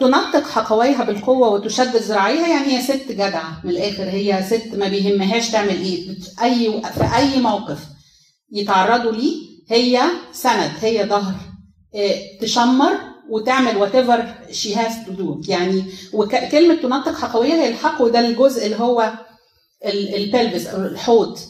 تنطق 0.00 0.48
حقويها 0.48 1.04
بالقوة 1.04 1.48
وتشدد 1.48 1.96
ذراعيها 1.96 2.48
يعني 2.48 2.76
هي 2.78 2.82
ست 2.82 3.12
جدعه 3.12 3.60
من 3.64 3.70
الآخر 3.70 4.02
هي 4.04 4.42
ست 4.46 4.74
ما 4.74 4.88
بيهمهاش 4.88 5.50
تعمل 5.50 5.68
إيه 5.82 6.16
أي 6.42 6.82
في 6.82 7.16
أي 7.16 7.40
موقف 7.40 7.78
يتعرضوا 8.52 9.12
ليه 9.12 9.36
هي 9.68 10.02
سند 10.32 10.70
هي 10.80 11.06
ظهر 11.06 11.34
إيه، 11.94 12.40
تشمر 12.40 12.92
وتعمل 13.30 13.76
whatever 13.76 14.34
she 14.50 14.74
has 14.74 14.92
to 15.06 15.12
do 15.12 15.40
يعني 15.48 15.84
وكلمة 16.12 16.74
تنطق 16.74 17.14
حقويه 17.18 17.52
هي 17.54 17.68
الحقو 17.68 18.08
ده 18.08 18.20
الجزء 18.20 18.64
اللي 18.66 18.76
هو 18.76 19.12
ال- 19.84 20.14
ال 20.14 20.21
pelvis 20.21 20.66
أو 20.66 20.82
الحوض. 20.82 21.38
آه، 21.38 21.40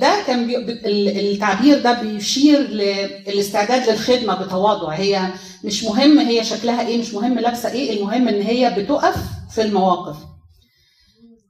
ده 0.00 0.22
كان 0.26 0.46
بي... 0.46 0.56
ال- 0.56 1.32
التعبير 1.32 1.78
ده 1.82 1.92
بيشير 2.02 2.58
للاستعداد 2.60 3.88
للخدمة 3.90 4.34
بتواضع. 4.42 4.92
هي 4.92 5.28
مش 5.64 5.84
مهم 5.84 6.18
هي 6.18 6.44
شكلها 6.44 6.86
إيه 6.88 6.98
مش 7.00 7.14
مهم 7.14 7.38
لابسة 7.38 7.72
إيه 7.72 7.98
المهم 7.98 8.28
إن 8.28 8.42
هي 8.42 8.74
بتقف 8.78 9.16
في 9.54 9.62
المواقف. 9.62 10.16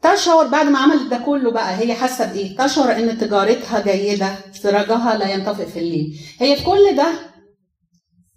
تشعر 0.02 0.46
بعد 0.46 0.66
ما 0.66 0.78
عملت 0.78 1.10
ده 1.10 1.18
كله 1.18 1.50
بقى 1.50 1.78
هي 1.78 1.94
حاسة 1.94 2.32
بإيه؟ 2.32 2.56
تشعر 2.56 2.92
إن 2.96 3.18
تجارتها 3.18 3.80
جيدة 3.92 4.34
سراجها 4.62 5.16
لا 5.18 5.32
ينطفئ 5.32 5.66
في 5.66 5.78
الليل. 5.78 6.18
هي 6.40 6.56
في 6.56 6.64
كل 6.64 6.96
ده 6.96 7.12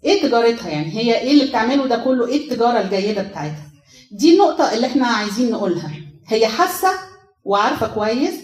إيه 0.04 0.22
تجارتها 0.22 0.70
يعني؟ 0.70 0.90
هي 0.98 1.18
إيه 1.20 1.30
اللي 1.32 1.44
بتعمله 1.44 1.86
ده 1.86 1.96
كله؟ 1.96 2.26
إيه 2.28 2.44
التجارة 2.44 2.80
الجيدة 2.80 3.22
بتاعتها؟ 3.22 3.66
دي 4.12 4.32
النقطة 4.32 4.72
اللي 4.74 4.86
إحنا 4.86 5.06
عايزين 5.06 5.50
نقولها. 5.50 5.90
هي 6.28 6.46
حاسة 6.46 6.88
وعارفة 7.44 7.86
كويس 7.94 8.34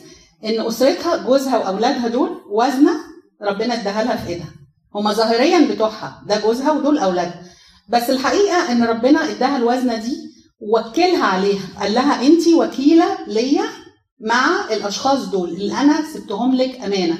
إن 0.45 0.67
أسرتها 0.67 1.17
جوزها 1.17 1.59
وأولادها 1.59 2.09
دول 2.09 2.41
وزنة 2.51 2.93
ربنا 3.43 3.75
اداها 3.75 4.05
لها 4.05 4.17
في 4.17 4.29
إيدها. 4.29 4.53
هما 4.95 5.13
ظاهريا 5.13 5.69
بتوعها 5.75 6.23
ده 6.27 6.41
جوزها 6.41 6.73
ودول 6.73 6.99
أولادها. 6.99 7.43
بس 7.89 8.11
الحقيقة 8.11 8.73
إن 8.73 8.85
ربنا 8.85 9.31
اداها 9.31 9.57
الوزنة 9.57 9.95
دي 9.95 10.17
وكلها 10.61 11.25
عليها. 11.25 11.69
قال 11.81 11.95
لها 11.95 12.27
انت 12.27 12.49
وكيلة 12.49 13.27
ليا 13.27 13.65
مع 14.21 14.73
الأشخاص 14.73 15.25
دول 15.25 15.49
اللي 15.49 15.75
أنا 15.81 16.03
سبتهم 16.15 16.55
لك 16.55 16.81
أمانة. 16.81 17.19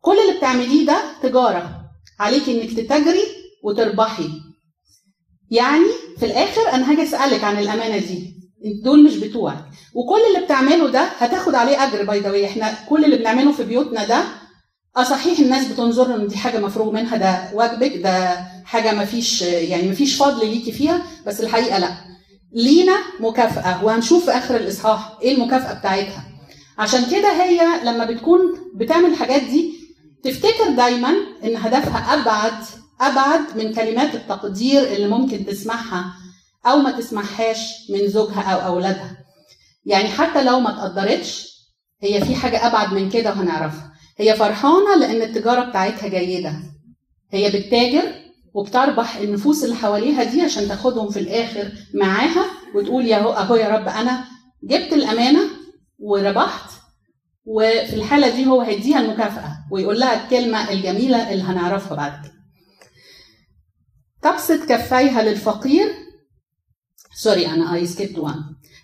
كل 0.00 0.16
اللي 0.18 0.38
بتعمليه 0.38 0.86
ده 0.86 0.98
تجارة. 1.22 1.80
عليك 2.20 2.48
إنك 2.48 2.72
تتاجري 2.76 3.22
وتربحي. 3.62 4.28
يعني 5.50 5.86
في 6.18 6.26
الآخر 6.26 6.72
أنا 6.72 6.90
هاجي 6.90 7.02
أسألك 7.02 7.44
عن 7.44 7.58
الأمانة 7.58 7.98
دي. 7.98 8.33
دول 8.64 9.04
مش 9.04 9.16
بتوعك 9.16 9.64
وكل 9.94 10.20
اللي 10.34 10.44
بتعمله 10.46 10.90
ده 10.90 11.00
هتاخد 11.18 11.54
عليه 11.54 11.84
أجر 11.84 12.04
باي 12.04 12.20
ذا 12.20 12.44
إحنا 12.46 12.74
كل 12.88 13.04
اللي 13.04 13.16
بنعمله 13.16 13.52
في 13.52 13.64
بيوتنا 13.64 14.04
ده 14.04 14.24
آه 14.96 15.02
صحيح 15.02 15.38
الناس 15.38 15.66
بتنظر 15.68 16.14
ان 16.14 16.26
دي 16.26 16.36
حاجة 16.36 16.58
مفروغ 16.58 16.92
منها 16.92 17.16
ده 17.16 17.50
واجبك 17.54 17.96
ده 17.96 18.36
حاجة 18.64 18.92
ما 18.94 19.04
فيش 19.04 19.42
يعني 19.42 19.88
ما 19.88 19.94
فيش 19.94 20.16
فضل 20.16 20.46
ليكي 20.46 20.72
فيها 20.72 21.02
بس 21.26 21.40
الحقيقة 21.40 21.78
لأ. 21.78 21.94
لينا 22.52 22.96
مكافأة 23.20 23.84
وهنشوف 23.84 24.24
في 24.24 24.30
آخر 24.30 24.56
الإصحاح 24.56 25.18
إيه 25.22 25.34
المكافأة 25.34 25.74
بتاعتها. 25.78 26.24
عشان 26.78 27.04
كده 27.10 27.42
هي 27.42 27.60
لما 27.84 28.04
بتكون 28.04 28.40
بتعمل 28.74 29.10
الحاجات 29.10 29.42
دي 29.42 29.74
تفتكر 30.24 30.70
دايما 30.76 31.08
إن 31.44 31.56
هدفها 31.56 32.14
أبعد 32.14 32.52
أبعد 33.00 33.40
من 33.56 33.72
كلمات 33.72 34.14
التقدير 34.14 34.82
اللي 34.92 35.08
ممكن 35.08 35.46
تسمعها 35.46 36.04
أو 36.66 36.76
ما 36.76 36.90
تسمعهاش 36.90 37.90
من 37.90 38.08
زوجها 38.08 38.42
أو 38.42 38.74
أولادها. 38.74 39.16
يعني 39.86 40.08
حتى 40.08 40.44
لو 40.44 40.60
ما 40.60 40.70
تقدرتش 40.70 41.54
هي 42.02 42.24
في 42.24 42.34
حاجة 42.34 42.66
أبعد 42.66 42.92
من 42.94 43.10
كده 43.10 43.30
وهنعرفها 43.30 43.92
هي 44.18 44.36
فرحانة 44.36 44.96
لأن 45.00 45.22
التجارة 45.22 45.64
بتاعتها 45.64 46.08
جيدة. 46.08 46.54
هي 47.32 47.48
بتتاجر 47.50 48.14
وبتربح 48.54 49.16
النفوس 49.16 49.64
اللي 49.64 49.74
حواليها 49.76 50.24
دي 50.24 50.42
عشان 50.42 50.68
تاخدهم 50.68 51.10
في 51.10 51.18
الآخر 51.20 51.72
معاها 51.94 52.44
وتقول 52.74 53.06
يا 53.06 53.18
هو 53.18 53.32
أهو 53.32 53.56
يا 53.56 53.68
رب 53.68 53.88
أنا 53.88 54.24
جبت 54.62 54.92
الأمانة 54.92 55.40
وربحت 55.98 56.70
وفي 57.44 57.94
الحالة 57.94 58.28
دي 58.36 58.46
هو 58.46 58.60
هيديها 58.60 59.00
المكافأة 59.00 59.56
ويقول 59.70 60.00
لها 60.00 60.24
الكلمة 60.24 60.70
الجميلة 60.70 61.32
اللي 61.32 61.42
هنعرفها 61.42 61.96
بعد 61.96 62.24
كده. 62.24 62.34
تبسط 64.22 64.62
كفيها 64.68 65.22
للفقير؟ 65.22 65.94
sorry 67.16 67.46
أنا 67.46 67.74
I 67.74 67.86
skipped 67.86 68.18
one 68.18 68.34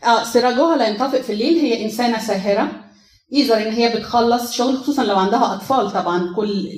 آه 0.05 0.25
سراجها 0.25 0.77
لا 0.77 0.89
ينطفئ 0.89 1.23
في 1.23 1.33
الليل. 1.33 1.59
هي 1.59 1.85
إنسانة 1.85 2.19
ساهره 2.19 2.85
either 3.33 3.57
ان 3.57 3.73
هي 3.73 3.97
بتخلص 3.97 4.53
شغل 4.53 4.77
خصوصا 4.79 5.05
لو 5.05 5.17
عندها 5.17 5.55
أطفال 5.55 5.91
طبعا. 5.91 6.35
كل 6.37 6.69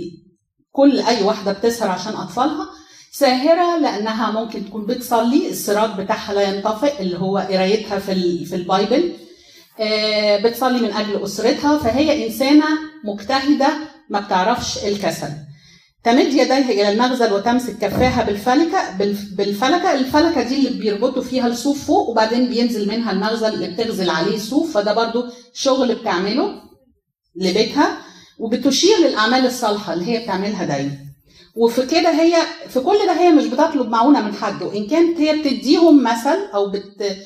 كل 0.73 1.01
أي 1.01 1.23
واحدة 1.23 1.53
بتسهر 1.53 1.89
عشان 1.91 2.13
أطفالها. 2.13 2.67
ساهره 3.13 3.79
لأنها 3.79 4.31
ممكن 4.31 4.65
تكون 4.65 4.87
بتصلي. 4.87 5.51
السراج 5.51 6.01
بتاعها 6.01 6.35
لا 6.35 6.43
ينطفئ 6.43 7.03
اللي 7.03 7.19
هو 7.19 7.39
قرايتها 7.39 7.99
في 7.99 8.45
في 8.45 8.57
ال 8.57 8.65
Bible. 8.65 9.13
آه 9.81 10.37
بتصلي 10.37 10.81
من 10.81 10.93
أجل 10.93 11.23
أسرتها. 11.25 11.79
فهي 11.79 12.27
إنسانة 12.27 12.65
مجتهدة 13.05 13.69
ما 14.11 14.21
بتعرفش 14.21 14.85
الكسل. 14.85 15.31
تمد 16.05 16.27
يديها 16.27 16.71
إلى 16.71 16.89
المغزل 16.93 17.33
وتمسك 17.33 17.79
كفاها 17.79 18.23
بالفلكة 18.23 18.91
بالفلكة. 19.37 19.95
الفلكة 19.95 20.43
دي 20.43 20.69
اللي 20.69 20.79
بيربطوا 20.79 21.23
فيها 21.23 21.47
الصوف 21.47 21.85
فوق 21.87 22.09
وبعدين 22.09 22.49
بينزل 22.49 22.89
منها 22.89 23.13
المغزل 23.13 23.55
اللي 23.55 23.69
بتغزل 23.69 24.11
عليه 24.11 24.37
الصوف 24.37 24.73
فده 24.75 24.93
برضو 24.95 25.25
شغل 25.55 25.95
بتعمله 25.95 26.55
لبيتها. 27.37 27.97
وبتشير 28.39 28.99
للأعمال 28.99 29.47
الصالحة 29.47 29.93
اللي 29.93 30.05
هي 30.07 30.23
بتعملها 30.23 30.65
دايما. 30.65 30.93
وفي 31.57 31.87
كده 31.87 32.11
هي 32.11 32.37
في 32.69 32.81
كل 32.81 32.97
ده 33.07 33.13
هي 33.13 33.31
مش 33.31 33.45
بتطلب 33.47 33.89
معونة 33.89 34.21
من 34.21 34.35
حد. 34.35 34.63
وإن 34.63 34.87
كانت 34.87 35.21
هي 35.21 35.39
بتديهم 35.39 36.03
مثل 36.03 36.39
أو 36.55 36.71
بت 36.71 37.17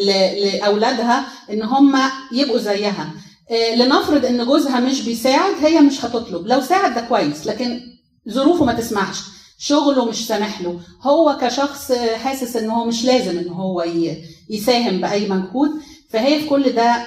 لأولادها 0.00 1.26
إن 1.50 1.62
هم 1.62 1.96
يبقوا 2.32 2.58
زيها. 2.58 3.10
آه، 3.50 3.74
لنفرض 3.74 4.24
إن 4.24 4.44
جوزها 4.46 4.80
مش 4.80 5.02
بيساعد 5.02 5.54
هي 5.62 5.80
مش 5.80 6.04
هتطلب. 6.04 6.46
لو 6.46 6.60
ساعد 6.60 6.94
ده 6.94 7.00
كويس 7.00 7.46
لكن 7.46 7.80
ظروفه 8.30 8.64
ما 8.64 8.72
تسمحش 8.74 9.18
شغله 9.58 10.04
مش 10.04 10.26
سامح 10.26 10.60
له. 10.60 10.80
هو 11.02 11.38
كشخص 11.40 11.92
حاسس 11.92 12.56
إن 12.56 12.70
هو 12.70 12.84
مش 12.84 13.04
لازم 13.04 13.38
إن 13.38 13.48
هو 13.48 13.84
يساهم 14.50 15.00
بأي 15.00 15.28
مجهود 15.28 15.70
فهي 16.10 16.40
في 16.40 16.48
كل 16.48 16.72
ده 16.72 17.06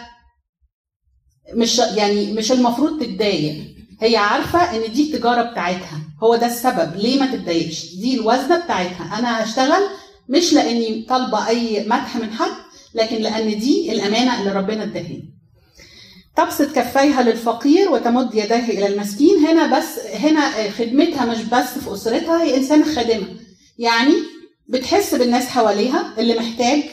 مش 1.54 1.78
يعني 1.80 2.34
مش 2.34 2.52
المفروض 2.52 3.02
تتضايق. 3.04 3.76
هي 4.02 4.18
عارفة 4.18 4.60
إن 4.60 4.92
دي 4.94 5.14
التجارة 5.14 5.42
بتاعتها. 5.52 6.00
هو 6.24 6.36
ده 6.36 6.46
السبب. 6.46 6.96
ليه 6.96 7.20
ما 7.20 7.26
تتضايقش؟ 7.36 7.96
دي 7.96 8.16
الوزنة 8.20 8.64
بتاعتها. 8.64 9.20
أنا 9.20 9.44
هشتغل 9.44 9.82
مش 10.30 10.54
لأني 10.54 11.06
طالبة 11.10 11.48
أي 11.48 11.84
مدح 11.88 12.16
من 12.16 12.32
حد 12.34 12.52
لكن 12.96 13.16
لأن 13.16 13.60
دي 13.60 13.92
الأمانة 13.92 14.40
اللي 14.40 14.52
ربنا 14.52 14.84
اداها 14.84 15.22
تبسط 16.39 16.72
كفيها 16.75 17.24
للفقير 17.24 17.91
وتمد 17.91 18.36
يديه 18.36 18.55
إلى 18.69 18.88
المسكين. 18.88 19.38
هنا 19.46 19.77
بس 19.77 20.00
هنا 20.13 20.69
خدمتها 20.72 21.25
مش 21.25 21.38
بس 21.43 21.84
في 21.84 21.93
أسرتها 21.93 22.43
هي 22.43 22.58
انسانه 22.58 22.96
خادمة. 22.96 23.27
يعني 23.79 24.13
بتحس 24.67 25.15
بالناس 25.15 25.46
حواليها 25.48 26.13
اللي 26.17 26.36
محتاج 26.36 26.84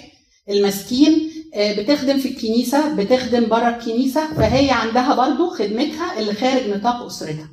المسكين 0.50 1.30
آه، 1.54 1.72
بتخدم 1.72 2.18
في 2.18 2.28
الكنيسة 2.28 2.94
بتخدم 2.94 3.46
بره 3.46 3.68
الكنيسة 3.68 4.34
فهي 4.34 4.70
عندها 4.70 5.14
برضو 5.14 5.50
خدمتها 5.50 6.18
اللي 6.18 6.34
خارج 6.34 6.68
نطاق 6.68 7.06
أسرتها. 7.06 7.48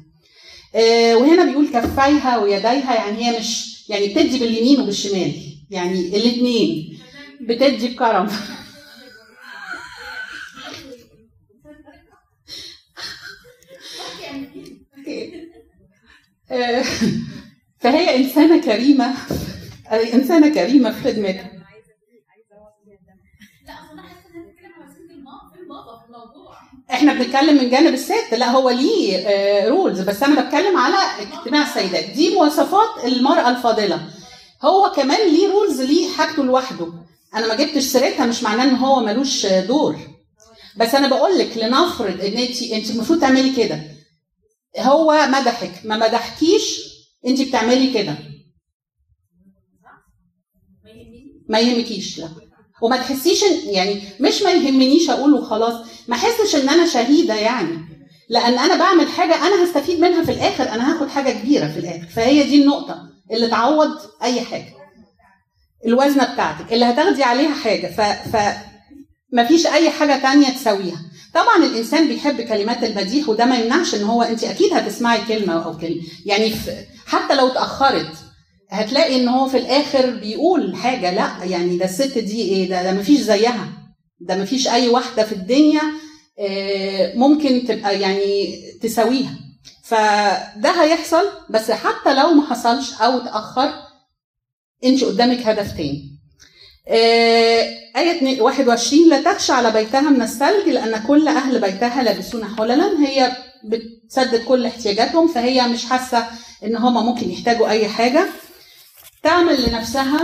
آه، 0.75 1.15
وهنا 1.15 1.43
بيقول 1.45 1.67
كفيها 1.67 2.37
ويديها 2.37 2.93
يعني 2.95 3.25
هي 3.25 3.39
مش 3.39 3.73
يعني 3.89 4.07
بتدي 4.07 4.39
باليمين 4.39 4.81
وبالشمال 4.81 5.31
يعني 5.69 6.17
الاثنين 6.17 6.97
بتدي 7.41 7.87
بكرم 7.87 8.29
فهي 17.81 18.15
إنسانة 18.17 18.61
كريمة 18.61 19.13
آه، 19.91 20.13
إنسانة 20.13 20.53
كريمة 20.53 20.91
في 20.91 21.03
خدمتها 21.03 21.51
إحنا 26.91 27.13
بنتكلم 27.13 27.57
من 27.63 27.69
جانب 27.69 27.93
الست 27.93 28.33
لا 28.33 28.51
هو 28.51 28.69
ليه 28.69 29.27
رولز 29.69 30.01
بس 30.01 30.23
أنا 30.23 30.41
بتكلم 30.41 30.77
على 30.77 30.95
اجتماع 31.19 31.61
السيدات. 31.63 32.03
دي 32.09 32.35
مواصفات 32.35 33.05
المرأة 33.05 33.49
الفاضلة. 33.49 34.01
هو 34.61 34.91
كمان 34.95 35.29
ليه 35.29 35.51
رولز 35.51 35.81
ليه 35.81 36.11
حاجته 36.11 36.43
لوحده. 36.43 36.87
أنا 37.35 37.47
ما 37.47 37.55
جبتش 37.55 37.83
سيرتها 37.83 38.25
مش 38.25 38.43
معناه 38.43 38.63
إن 38.63 38.75
هو 38.75 38.99
ملوش 38.99 39.45
دور. 39.45 39.95
بس 40.77 40.95
أنا 40.95 41.07
بقول 41.07 41.37
لك 41.39 41.57
لنفرض 41.57 42.21
إن 42.21 42.37
انت 42.37 42.61
انت 42.61 42.89
المفروض 42.91 43.21
تعملي 43.21 43.55
كده. 43.55 43.79
هو 44.79 45.27
مدحك 45.29 45.71
ما 45.85 45.97
مدحكيش 45.97 46.79
انت 47.27 47.41
بتعملي 47.41 47.93
كده. 47.93 48.17
ما 51.49 51.59
يهمكيش. 51.59 52.19
لا. 52.19 52.29
وما 52.81 52.97
تحسيش 52.97 53.43
يعني 53.65 54.01
مش 54.19 54.41
ما 54.41 54.51
يهمنيش 54.51 55.09
أقول 55.09 55.33
وخلاص. 55.33 55.87
ما 56.07 56.15
أحسش 56.15 56.55
إن 56.55 56.69
أنا 56.69 56.87
شهيدة 56.87 57.35
يعني. 57.35 57.79
لأن 58.29 58.59
أنا 58.59 58.75
بعمل 58.75 59.07
حاجة 59.07 59.35
أنا 59.47 59.63
هستفيد 59.63 59.99
منها 59.99 60.23
في 60.23 60.31
الآخر. 60.31 60.63
أنا 60.63 60.93
هاخد 60.95 61.07
حاجة 61.07 61.29
كبيرة 61.31 61.67
في 61.67 61.79
الآخر. 61.79 62.07
فهي 62.07 62.43
دي 62.43 62.61
النقطة 62.61 63.09
اللي 63.31 63.47
تعوض 63.47 63.97
أي 64.23 64.41
حاجة. 64.41 64.73
الوزنة 65.85 66.33
بتاعتك. 66.33 66.73
اللي 66.73 66.85
هتاخدي 66.85 67.23
عليها 67.23 67.53
حاجة. 67.55 67.87
ف, 67.87 68.01
ف 68.35 68.57
ما 69.33 69.45
فيش 69.45 69.67
أي 69.67 69.89
حاجة 69.89 70.21
تانية 70.21 70.49
تسويها 70.49 71.01
طبعا 71.33 71.57
الإنسان 71.65 72.07
بيحب 72.07 72.41
كلمات 72.41 72.83
المديح 72.83 73.29
وده 73.29 73.45
ما 73.45 73.57
يمنعش 73.59 73.95
إن 73.95 74.03
هو 74.03 74.21
انت 74.21 74.43
أكيد 74.43 74.73
هتسمعي 74.73 75.21
كلمة 75.27 75.65
أو 75.65 75.77
كلمة. 75.77 76.01
يعني 76.25 76.55
حتى 77.05 77.35
لو 77.35 77.47
اتأخرت 77.47 78.11
هتلاقي 78.69 79.15
إن 79.15 79.27
هو 79.27 79.47
في 79.47 79.57
الآخر 79.57 80.09
بيقول 80.09 80.75
حاجة 80.75 81.11
لأ 81.13 81.43
يعني 81.45 81.77
ده 81.77 81.85
الست 81.85 82.17
دي 82.17 82.41
إيه 82.41 82.69
ده 82.69 82.83
ده 82.83 82.91
مفيش 82.91 83.19
زيها. 83.19 83.67
ده 84.19 84.35
مفيش 84.35 84.67
أي 84.67 84.89
واحدة 84.89 85.23
في 85.25 85.31
الدنيا 85.31 85.81
آه، 86.39 87.15
ممكن 87.15 87.63
تبقى 87.67 87.99
يعني 88.01 88.55
تساويها. 88.81 89.35
فده 89.83 90.83
هيحصل 90.83 91.23
بس 91.49 91.71
حتى 91.71 92.13
لو 92.13 92.33
ما 92.33 92.45
حصلش 92.49 92.93
أو 93.01 93.17
اتأخر 93.17 93.73
انت 94.85 95.03
قدامك 95.03 95.39
هدف 95.47 95.71
تاني. 95.77 96.12
آية 96.87 98.41
21 98.41 99.09
لا 99.09 99.21
تخشى 99.33 99.51
على 99.53 99.71
بيتها 99.71 100.01
من 100.09 100.21
الثلج 100.21 100.69
لأن 100.69 101.03
كل 101.07 101.27
أهل 101.27 101.61
بيتها 101.61 102.03
لابسون 102.03 102.45
حللا. 102.57 102.99
هي 103.07 103.31
بتسدد 103.65 104.43
كل 104.43 104.65
احتياجاتهم 104.65 105.27
فهي 105.27 105.67
مش 105.67 105.85
حاسة 105.85 106.27
إن 106.63 106.75
هما 106.75 107.01
ممكن 107.01 107.31
يحتاجوا 107.31 107.69
أي 107.69 107.87
حاجة. 107.87 108.25
تعمل 109.23 109.69
لنفسها 109.69 110.21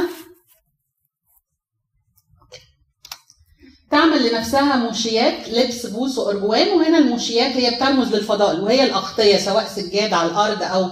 تعمل 3.92 4.30
لنفسها 4.32 4.76
موشيات 4.76 5.50
لبس 5.50 5.86
بوس 5.86 6.18
وأرجوان. 6.18 6.68
وهنا 6.68 6.98
الموشيات 6.98 7.52
هي 7.52 7.76
بترمز 7.76 8.16
للفضائل 8.16 8.60
وهي 8.62 8.84
الأغطية 8.84 9.38
سواء 9.38 9.68
سجاد 9.68 10.14
على 10.14 10.30
الأرض 10.32 10.64
أو 10.64 10.90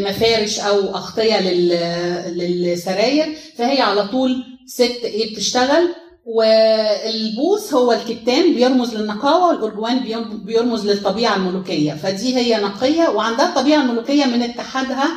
مفارش 0.00 0.60
أو 0.60 0.78
أغطية 0.94 1.40
لل- 1.40 2.38
للسراير. 2.38 3.36
فهي 3.58 3.80
على 3.80 4.08
طول 4.08 4.51
ست 4.74 4.80
إيه 5.04 5.34
بتشتغل 5.34 5.88
والبوس 6.26 7.74
هو 7.74 7.92
الكتان 7.92 8.54
بيرمز 8.54 8.94
للنقاوة 8.94 9.48
والأرجوان 9.48 9.98
بيرم- 10.00 10.44
بيرمز 10.44 10.86
للطبيعة 10.86 11.36
الملوكية. 11.36 11.92
فدي 11.94 12.36
هي 12.36 12.60
نقية 12.60 13.08
وعندها 13.08 13.48
الطبيعة 13.48 13.82
الملوكية 13.82 14.24
من 14.24 14.42
اتحادها 14.42 15.08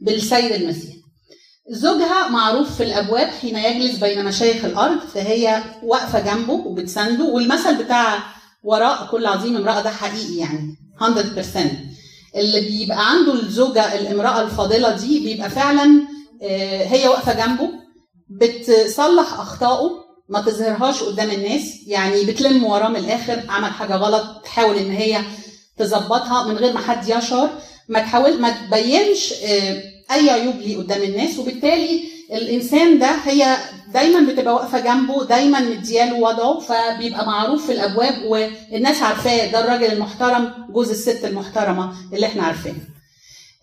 بالسيد 0.00 0.52
المسيح 0.52 0.94
زوجها 1.70 2.28
معروف 2.28 2.76
في 2.76 2.82
الأبواب 2.82 3.28
حين 3.28 3.56
يجلس 3.56 3.98
بين 3.98 4.24
مشايخ 4.24 4.64
الأرض 4.64 4.98
فهي 5.00 5.62
واقفة 5.82 6.20
جنبه 6.20 6.52
وبتسنده 6.52 7.24
والمثل 7.24 7.84
بتاع 7.84 8.18
وراء 8.62 9.06
كل 9.10 9.26
عظيم 9.26 9.56
امرأة 9.56 9.80
ده 9.82 9.90
حقيقي 9.90 10.36
يعني 10.36 10.76
100% 11.00 11.58
اللي 12.36 12.60
بيبقى 12.60 13.10
عنده 13.10 13.34
الزوجة 13.34 13.94
الامرأة 14.00 14.42
الفاضلة 14.42 14.96
دي 14.96 15.20
بيبقى 15.20 15.50
فعلا 15.50 16.02
آه، 16.42 16.84
هي 16.84 17.08
واقفة 17.08 17.46
جنبه 17.46 17.68
بتصلح 18.30 19.40
أخطائه 19.40 19.90
ما 20.28 20.40
تظهرهاش 20.40 21.02
قدام 21.02 21.30
الناس 21.30 21.62
يعني 21.86 22.24
بتلم 22.24 22.64
وراه 22.64 22.88
من 22.88 22.96
الآخر 22.96 23.42
عمل 23.48 23.70
حاجة 23.70 23.96
غلط 23.96 24.24
تحاول 24.44 24.76
إن 24.76 24.90
هي 24.90 25.18
تظبطها 25.78 26.44
من 26.48 26.56
غير 26.56 26.72
ما 26.72 26.80
حد 26.80 27.08
يشعر 27.08 27.50
ما 27.88 27.98
تحاول 28.00 28.40
ما 28.40 28.50
تبينش 28.50 29.32
آه، 29.32 29.82
أي 30.12 30.30
عيوب 30.30 30.56
ليه 30.56 30.76
قدام 30.78 31.02
الناس 31.02 31.38
وبالتالي 31.38 32.02
الإنسان 32.32 32.98
ده 32.98 33.10
هي 33.24 33.56
دايما 33.94 34.32
بتبقى 34.32 34.54
واقفة 34.54 34.80
جنبه 34.80 35.24
دايما 35.24 35.60
مدياله 35.60 36.14
وضعه 36.20 36.58
فبيبقى 36.60 37.26
معروف 37.26 37.66
في 37.66 37.72
الأبواب 37.72 38.22
والناس 38.24 39.02
عارفاه 39.02 39.50
ده 39.52 39.60
الراجل 39.60 39.92
المحترم 39.92 40.52
جوز 40.70 40.90
الست 40.90 41.24
المحترمة 41.24 41.92
اللي 42.12 42.26
إحنا 42.26 42.42
عارفينها. 42.42 42.95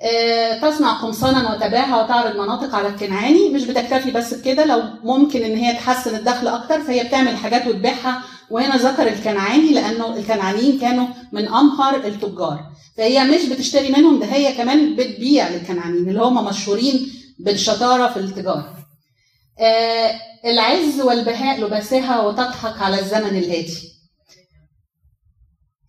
آه، 0.02 0.60
تصنع 0.60 0.94
قمصانا 0.94 1.54
وتباها 1.56 2.04
وتعرض 2.04 2.36
مناطق 2.36 2.76
على 2.76 2.88
الكنعاني 2.88 3.50
مش 3.50 3.64
بتكتفي 3.66 4.12
بس 4.12 4.34
بكده 4.34 4.66
لو 4.66 4.82
ممكن 5.04 5.42
إن 5.44 5.56
هي 5.58 5.74
تحسن 5.74 6.16
الدخل 6.16 6.48
أكتر 6.48 6.82
فهي 6.82 7.04
بتعمل 7.04 7.38
حاجات 7.38 7.68
وتبيعها 7.68 8.22
وهنا 8.50 8.76
ذكر 8.78 9.08
الكنعاني 9.08 9.72
لأنه 9.74 10.16
الكنعانيين 10.18 10.80
كانوا 10.80 11.08
من 11.32 11.48
أمهر 11.48 11.96
التجار 11.96 12.72
فهي 12.98 13.24
مش 13.24 13.46
بتشتري 13.46 13.90
منهم 13.90 14.20
ده 14.20 14.26
هي 14.26 14.54
كمان 14.54 14.96
بتبيع 14.96 15.50
للكنعانيين 15.50 16.10
اللي 16.10 16.22
هم 16.22 16.46
مشهورين 16.46 17.12
بالشطارة 17.40 18.08
في 18.14 18.20
التجارة. 18.20 18.74
آه 19.60 20.12
العز 20.46 21.02
والبهاء 21.02 21.62
لباسها 21.62 22.22
وتضحك 22.22 22.82
على 22.82 23.00
الزمن 23.00 23.38
الآتي. 23.38 23.90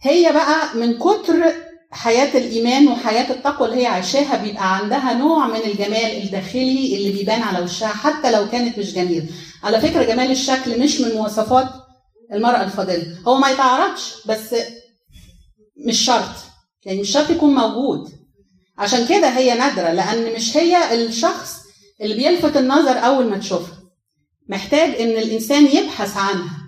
هي 0.02 0.32
بقى 0.32 0.76
من 0.76 0.98
كتر 0.98 1.54
حياة 1.94 2.38
الإيمان 2.38 2.88
وحياة 2.88 3.30
التقوى 3.32 3.68
اللي 3.68 3.82
هي 3.82 3.86
عايشاها 3.86 4.36
بيبقى 4.36 4.76
عندها 4.76 5.14
نوع 5.14 5.46
من 5.46 5.60
الجمال 5.64 6.22
الداخلي 6.22 6.96
اللي 6.96 7.12
بيبان 7.12 7.42
على 7.42 7.64
وشها 7.64 7.88
حتى 7.88 8.30
لو 8.30 8.48
كانت 8.48 8.78
مش 8.78 8.94
جميلة. 8.94 9.26
على 9.62 9.80
فكرة 9.80 10.02
جمال 10.02 10.30
الشكل 10.30 10.80
مش 10.80 11.00
من 11.00 11.12
مواصفات 11.14 11.68
المرأة 12.32 12.62
الفاضلة، 12.64 13.16
هو 13.28 13.38
ما 13.38 13.50
يتعرضش 13.50 14.14
بس 14.26 14.54
مش 15.86 16.00
شرط، 16.04 16.34
يعني 16.84 17.00
مش 17.00 17.10
شرط 17.10 17.30
يكون 17.30 17.54
موجود. 17.54 18.12
عشان 18.78 19.06
كده 19.06 19.28
هي 19.28 19.54
نادرة 19.58 19.92
لأن 19.92 20.34
مش 20.34 20.56
هي 20.56 20.94
الشخص 21.06 21.56
اللي 22.00 22.14
بيلفت 22.14 22.56
النظر 22.56 22.98
أول 22.98 23.26
ما 23.30 23.38
تشوفها. 23.38 23.78
محتاج 24.48 25.00
إن 25.00 25.08
الإنسان 25.10 25.66
يبحث 25.66 26.16
عنها 26.16 26.58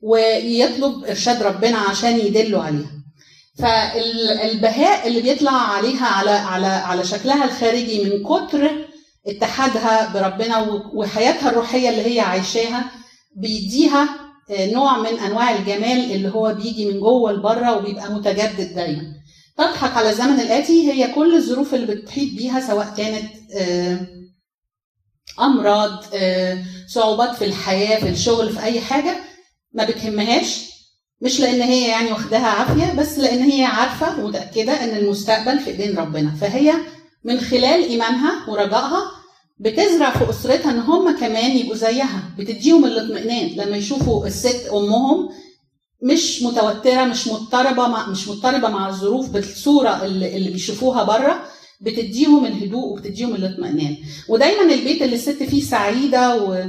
ويطلب 0.00 1.04
إرشاد 1.04 1.42
ربنا 1.42 1.78
عشان 1.78 2.18
يدله 2.18 2.62
عليها. 2.62 3.01
فالبهاء 3.58 5.08
اللي 5.08 5.20
بيطلع 5.20 5.50
عليها 5.52 6.06
على 6.06 6.30
على 6.30 6.66
على 6.66 7.04
شكلها 7.04 7.44
الخارجي 7.44 8.04
من 8.04 8.24
كتر 8.24 8.70
اتحادها 9.26 10.12
بربنا 10.12 10.58
وحياتها 10.94 11.50
الروحية 11.50 11.88
اللي 11.88 12.14
هي 12.14 12.20
عايشاها 12.20 12.84
بيديها 13.36 14.08
آه، 14.50 14.66
نوع 14.72 14.98
من 14.98 15.18
أنواع 15.18 15.50
الجمال 15.56 16.12
اللي 16.12 16.28
هو 16.28 16.54
بيجي 16.54 16.86
من 16.92 17.00
جوه 17.00 17.32
لبره 17.32 17.76
وبيبقى 17.76 18.12
متجدد 18.12 18.74
دايما. 18.74 19.02
تضحك 19.58 19.96
على 19.96 20.10
الزمن 20.10 20.40
الآتي 20.40 20.92
هي 20.92 21.12
كل 21.14 21.34
الظروف 21.36 21.74
اللي 21.74 21.94
بتحيط 21.94 22.34
بيها 22.34 22.60
سواء 22.60 22.94
كانت 22.96 23.32
آه، 23.56 24.06
أمراض 25.40 26.04
آه، 26.14 26.58
صعوبات 26.88 27.36
في 27.36 27.44
الحياة 27.44 28.00
في 28.00 28.08
الشغل 28.08 28.52
في 28.52 28.62
أي 28.62 28.80
حاجة 28.80 29.16
ما 29.72 29.84
بتهمهاش. 29.84 30.71
مش 31.22 31.40
لأن 31.40 31.60
هي 31.62 31.88
يعني 31.88 32.12
واخداها 32.12 32.46
عافية 32.46 32.92
بس 33.00 33.18
لأن 33.18 33.42
هي 33.42 33.64
عارفة 33.64 34.24
ومتأكدة 34.24 34.72
إن 34.84 34.96
المستقبل 34.96 35.58
في 35.58 35.70
إيدين 35.70 35.98
ربنا. 35.98 36.34
فهي 36.40 36.72
من 37.24 37.40
خلال 37.40 37.82
إيمانها 37.88 38.48
ورجائها 38.48 39.02
بتزرع 39.58 40.10
في 40.10 40.30
أسرتها 40.30 40.70
إن 40.72 40.78
هم 40.78 41.18
كمان 41.18 41.56
يبقوا 41.56 41.74
زيها. 41.76 42.22
بتديهم 42.38 42.84
الاطمئنان 42.84 43.46
لما 43.56 43.76
يشوفوا 43.76 44.26
الست 44.26 44.66
أمهم 44.72 45.28
مش 46.02 46.42
متوترة 46.42 47.04
مش 47.04 47.28
مضطربة 47.28 47.88
مع 47.88 48.08
مش 48.08 48.28
مضطربة 48.28 48.68
مع 48.68 48.88
الظروف 48.88 49.28
بالصورة 49.30 50.04
اللي, 50.04 50.36
اللي 50.36 50.50
بيشوفوها 50.50 51.02
بره 51.04 51.42
بتديهم 51.80 52.46
الهدوء 52.46 52.92
وبتديهم 52.92 53.34
الاطمئنان. 53.34 53.96
ودايما 54.28 54.74
البيت 54.74 55.02
اللي 55.02 55.14
الست 55.16 55.42
فيه 55.42 55.62
سعيدة 55.62 56.42
و... 56.42 56.64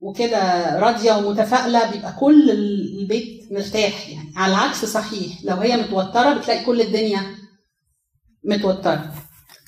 وكده 0.00 0.78
راضية 0.78 1.12
ومتفائلة 1.12 1.90
بيبقى 1.90 2.12
كل 2.12 2.50
البيت 2.50 3.52
مرتاح 3.52 4.08
يعني. 4.08 4.32
على 4.36 4.52
العكس 4.54 4.84
صحيح 4.84 5.32
لو 5.44 5.56
هي 5.56 5.76
متوترة 5.76 6.34
بتلاقي 6.34 6.64
كل 6.64 6.80
الدنيا 6.80 7.20
متوترة. 8.44 9.14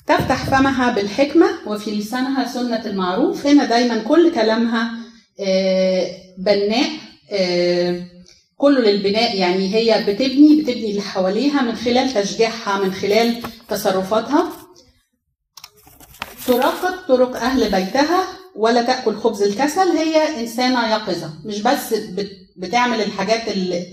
تفتح 0.07 0.45
فمها 0.45 0.91
بالحكمة 0.93 1.47
وفي 1.67 1.91
لسانها 1.91 2.47
سنة 2.47 2.85
المعروف. 2.85 3.47
هنا 3.47 3.65
دايما 3.65 3.97
كل 3.97 4.31
كلامها 4.31 4.91
آه، 5.39 6.11
بناء 6.37 6.89
آه، 7.31 8.05
كله 8.57 8.79
للبناء. 8.79 9.37
يعني 9.37 9.75
هي 9.75 10.03
بتبني 10.07 10.61
بتبني 10.61 10.89
اللي 10.91 11.01
حواليها 11.01 11.61
من 11.61 11.75
خلال 11.75 12.13
تشجيعها 12.13 12.83
من 12.83 12.93
خلال 12.93 13.41
تصرفاتها. 13.69 14.51
تراقب 16.47 17.07
طرق 17.07 17.35
أهل 17.35 17.71
بيتها. 17.71 18.27
ولا 18.55 18.81
تأكل 18.81 19.15
خبز 19.15 19.41
الكسل 19.41 19.87
هي 19.97 20.39
إنسانة 20.41 20.91
يقظة 20.91 21.29
مش 21.45 21.61
بس 21.61 21.93
بت- 21.93 22.31
بتعمل 22.57 23.01
الحاجات 23.01 23.47
اللي 23.47 23.85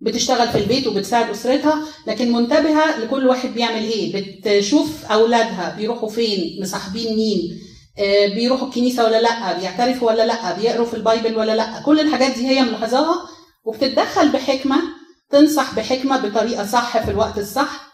بتشتغل 0.00 0.48
في 0.48 0.58
البيت 0.58 0.86
وبتساعد 0.86 1.30
أسرتها 1.30 1.82
لكن 2.06 2.32
منتبهة 2.32 2.98
لكل 2.98 3.26
واحد 3.26 3.48
بيعمل 3.54 3.82
إيه. 3.82 4.12
بتشوف 4.40 5.04
أولادها 5.04 5.74
بيروحوا 5.78 6.08
فين 6.08 6.58
مصاحبين 6.62 7.16
مين 7.16 7.58
آه، 7.98 8.26
بيروحوا 8.26 8.68
الكنيسة 8.68 9.04
ولا 9.04 9.20
لأ 9.22 9.52
بيعترفوا 9.58 10.08
ولا 10.10 10.26
لأ 10.26 10.52
بيقروا 10.58 10.86
في 10.86 10.94
البايبل 10.94 11.36
ولا 11.36 11.56
لأ. 11.56 11.82
كل 11.86 12.00
الحاجات 12.00 12.34
دي 12.34 12.46
هي 12.48 12.62
ملاحظاها 12.62 13.28
وبتتدخل 13.64 14.28
بحكمة 14.28 14.82
تنصح 15.30 15.74
بحكمة 15.74 16.16
بطريقة 16.18 16.66
صح 16.66 17.04
في 17.04 17.10
الوقت 17.10 17.38
الصح. 17.38 17.86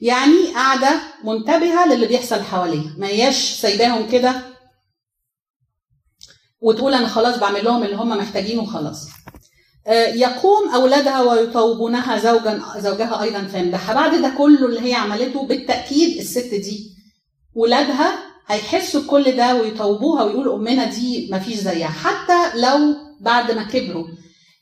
يعني 0.00 0.52
قاعدة 0.54 0.90
منتبهة 1.24 1.86
للي 1.94 2.06
بيحصل 2.06 2.42
حواليها. 2.42 2.94
ما 2.98 3.06
هياش 3.06 3.36
سايباهم 3.60 4.08
كده 4.10 4.34
وتقول 6.60 6.94
أنا 6.94 7.06
خلاص 7.08 7.38
بعمل 7.38 7.64
لهم 7.64 7.82
اللي 7.82 7.96
هم 7.96 8.08
محتاجينه 8.08 8.62
وخلاص. 8.62 9.06
آه، 9.86 10.06
يقوم 10.06 10.68
أولادها 10.74 11.22
ويطوبونها 11.22 12.18
زوجا 12.18 12.60
زوجها 12.78 13.22
أيضا 13.22 13.42
فيمدحها 13.52 13.94
بعد 13.94 14.22
ده 14.22 14.28
كله 14.38 14.66
اللي 14.66 14.80
هي 14.80 14.94
عملته 14.94 15.46
بالتأكيد 15.46 16.18
الست 16.18 16.50
دي 16.54 16.90
ولادها 17.54 18.18
هيحسوا 18.46 19.00
بكل 19.00 19.36
ده 19.36 19.54
ويطوبوها 19.54 20.24
ويقولوا 20.24 20.56
أمنا 20.56 20.84
دي 20.84 21.28
مفيش 21.32 21.54
زيها. 21.54 21.88
حتى 21.88 22.58
لو 22.60 22.94
بعد 23.20 23.52
ما 23.52 23.62
كبروا. 23.62 24.06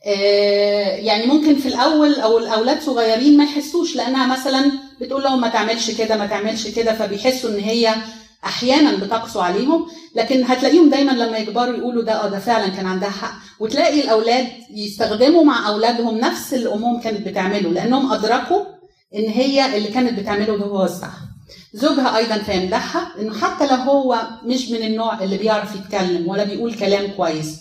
آه، 0.06 0.96
يعني 0.96 1.26
ممكن 1.26 1.54
في 1.56 1.68
الأول 1.68 2.14
أو 2.14 2.38
الأولاد 2.38 2.80
صغيرين 2.82 3.36
ما 3.36 3.44
يحسوش 3.44 3.96
لأنها 3.96 4.26
مثلا 4.26 4.72
بتقول 5.00 5.22
لهم 5.22 5.40
ما 5.40 5.48
تعملش 5.48 5.90
كده 5.90 6.16
ما 6.16 6.26
تعملش 6.26 6.68
كده 6.68 6.94
فبيحسوا 6.94 7.50
إن 7.50 7.58
هي 7.58 7.94
أحيانا 8.44 8.96
بتقسو 8.96 9.40
عليهم 9.40 9.86
لكن 10.16 10.44
هتلاقيهم 10.44 10.90
دايما 10.90 11.12
لما 11.12 11.38
يكبروا 11.38 11.76
يقولوا 11.76 12.02
ده 12.02 12.12
آه 12.24 12.28
ده 12.28 12.38
فعلا 12.38 12.68
كان 12.68 12.86
عندها 12.86 13.10
حق. 13.10 13.34
وتلاقي 13.60 14.00
الأولاد 14.00 14.46
يستخدموا 14.70 15.44
مع 15.44 15.68
أولادهم 15.68 16.18
نفس 16.18 16.54
اللي 16.54 16.74
امهم 16.74 17.00
كانت 17.00 17.28
بتعمله 17.28 17.70
لأنهم 17.70 18.12
أدركوا 18.12 18.64
إن 19.14 19.24
هي 19.28 19.76
اللي 19.76 19.88
كانت 19.88 20.18
بتعمله 20.20 20.56
ده 20.58 20.64
هو 20.64 20.84
الصح. 20.84 21.12
زوجها 21.74 22.16
أيضا 22.16 22.38
فيمدحها 22.38 23.12
انه 23.20 23.34
حتى 23.38 23.66
لو 23.66 23.74
هو 23.76 24.22
مش 24.44 24.70
من 24.70 24.82
النوع 24.82 25.22
اللي 25.24 25.36
بيعرف 25.38 25.74
يتكلم 25.76 26.28
ولا 26.28 26.44
بيقول 26.44 26.74
كلام 26.74 27.10
كويس 27.16 27.60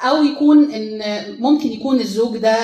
أو 0.00 0.24
يكون 0.24 0.70
إن 0.70 1.00
ممكن 1.40 1.72
يكون 1.72 2.00
الزوج 2.00 2.36
ده 2.36 2.56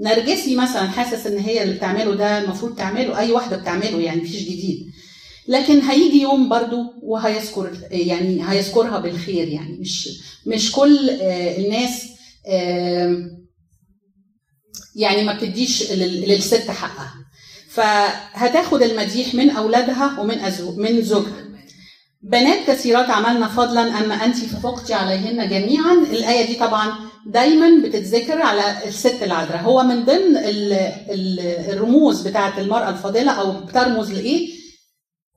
نرجسي 0.00 0.56
مثلا 0.56 0.88
حاسس 0.88 1.26
إن 1.26 1.38
هي 1.38 1.62
اللي 1.62 1.74
بتعمله 1.74 2.14
ده 2.14 2.38
المفروض 2.38 2.76
تعمله 2.76 3.18
أي 3.18 3.32
واحدة 3.32 3.56
بتعمله 3.56 4.00
يعني 4.00 4.20
مفيش 4.22 4.42
جديد. 4.42 4.91
لكن 5.48 5.80
هيجي 5.80 6.22
يوم 6.22 6.48
برضو 6.48 6.76
وهيذكر 7.02 7.70
يعني 7.90 8.50
هيذكرها 8.50 8.98
بالخير 8.98 9.48
يعني. 9.48 9.78
مش 9.80 10.08
مش 10.46 10.72
كل 10.72 11.10
آه، 11.10 11.56
الناس 11.58 12.02
يعني 14.96 15.24
ما 15.24 15.32
بتديش 15.32 15.92
لل- 15.92 16.28
للست 16.28 16.70
حقها. 16.70 17.14
فهتاخد 17.68 18.82
المديح 18.82 19.34
من 19.34 19.50
أولادها 19.50 20.20
ومن 20.20 20.38
من 20.76 21.02
زوجها. 21.02 21.44
بنات 22.22 22.66
كثيرات 22.70 23.10
عملنا 23.10 23.48
فضلا 23.48 23.80
اما 24.04 24.14
أنت 24.14 24.36
ففقتي 24.36 24.94
عليهن 24.94 25.48
جميعا. 25.48 25.92
الآية 25.92 26.46
دي 26.46 26.54
طبعا 26.54 26.92
دايما 27.26 27.82
بتتذكر 27.88 28.42
على 28.42 28.88
الست 28.88 29.22
العذراء. 29.22 29.62
هو 29.62 29.82
من 29.82 30.04
ضمن 30.04 30.36
ال- 30.36 30.72
ال- 31.10 31.40
الرموز 31.72 32.28
بتاعة 32.28 32.60
المرأة 32.60 32.88
الفاضلة 32.90 33.32
أو 33.32 33.52
بترمز 33.60 34.12
لإيه؟ 34.12 34.61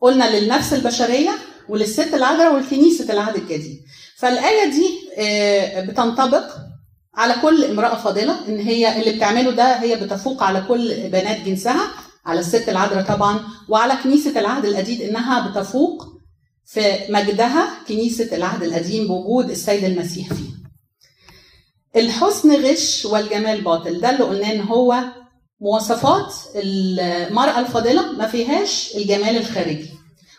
قلنا 0.01 0.39
للنفس 0.39 0.73
البشرية 0.73 1.31
وللست 1.69 2.13
العذراء 2.13 2.53
ولكنيسه 2.55 3.13
العهد 3.13 3.35
الجديد. 3.35 3.81
فالآية 4.17 4.69
دي 4.71 4.87
آه، 5.17 5.81
بتنطبق 5.81 6.43
على 7.15 7.33
كل 7.41 7.63
امرأة 7.65 7.95
فاضلة 7.95 8.47
إن 8.47 8.59
هي 8.59 9.01
اللي 9.01 9.17
بتعمله 9.17 9.51
ده 9.51 9.75
هي 9.81 9.95
بتفوق 9.95 10.43
على 10.43 10.61
كل 10.67 11.09
بنات 11.09 11.41
جنسها 11.41 11.87
على 12.25 12.39
الست 12.39 12.69
العذراء 12.69 13.03
طبعا 13.15 13.39
وعلى 13.69 13.93
كنيسة 14.03 14.39
العهد 14.39 14.65
الجديد 14.65 15.01
إنها 15.01 15.47
بتفوق 15.47 16.07
في 16.65 16.81
مجدها 17.09 17.69
كنيسة 17.87 18.35
العهد 18.35 18.63
القديم 18.63 19.07
بوجود 19.07 19.49
السيد 19.49 19.83
المسيح 19.83 20.27
فيه. 20.33 20.55
الحسن 21.95 22.51
غش 22.65 23.05
والجمال 23.05 23.61
باطل 23.61 24.01
ده 24.01 24.09
اللي 24.09 24.23
قلناه 24.23 24.51
إن 24.51 24.61
هو 24.61 25.03
مواصفات 25.61 26.33
المرأة 26.55 27.59
الفاضلة 27.59 28.11
ما 28.11 28.27
فيهاش 28.27 28.91
الجمال 28.95 29.37
الخارجي. 29.37 29.89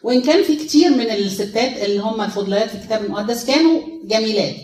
وإن 0.03 0.23
كان 0.23 0.43
في 0.43 0.57
كتير 0.57 0.91
من 0.91 1.11
الستات 1.11 1.85
اللي 1.85 1.99
هم 1.99 2.21
الفضليات 2.21 2.69
في 2.71 2.75
الكتاب 2.75 3.05
المقدس 3.05 3.45
كانوا 3.45 3.81
جميلات. 4.05 4.55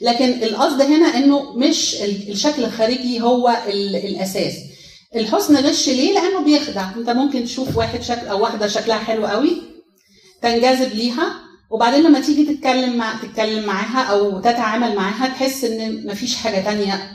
لكن 0.00 0.42
القصد 0.42 0.80
هنا 0.82 1.06
إنه 1.06 1.52
مش 1.56 1.94
ال- 1.94 2.30
الشكل 2.30 2.64
الخارجي 2.64 3.20
هو 3.20 3.56
ال- 3.68 3.96
الأساس. 3.96 4.54
الحسن 5.16 5.56
غش 5.56 5.88
ليه؟ 5.88 6.12
لأنه 6.14 6.40
بيخدع. 6.44 6.90
أنت 6.96 7.10
ممكن 7.10 7.44
تشوف 7.44 7.76
واحد 7.76 8.02
شكل 8.02 8.26
أو 8.26 8.42
واحدة 8.42 8.66
شكلها 8.68 8.98
حلو 8.98 9.26
قوي 9.26 9.62
تنجذب 10.42 10.92
ليها 10.94 11.32
وبعدين 11.70 12.02
لما 12.02 12.20
تيجي 12.20 12.54
تتكلم 12.54 12.96
مع 12.96 13.14
تتكلم 13.22 13.64
معاها 13.66 14.02
أو 14.04 14.40
تتعامل 14.40 14.94
معاها 14.96 15.28
تحس 15.28 15.64
إن 15.64 16.06
مفيش 16.06 16.36
حاجة 16.36 16.60
تانية 16.64 17.10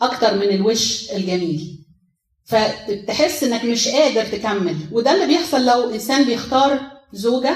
أكتر 0.00 0.34
من 0.34 0.48
الوش 0.50 1.10
الجميل. 1.10 1.76
فتحس 2.46 3.44
إنك 3.44 3.64
مش 3.64 3.88
قادر 3.88 4.24
تكمل. 4.26 4.76
وده 4.92 5.14
اللي 5.14 5.26
بيحصل 5.26 5.64
لو 5.66 5.90
إنسان 5.90 6.24
بيختار 6.24 6.80
زوجة 7.12 7.54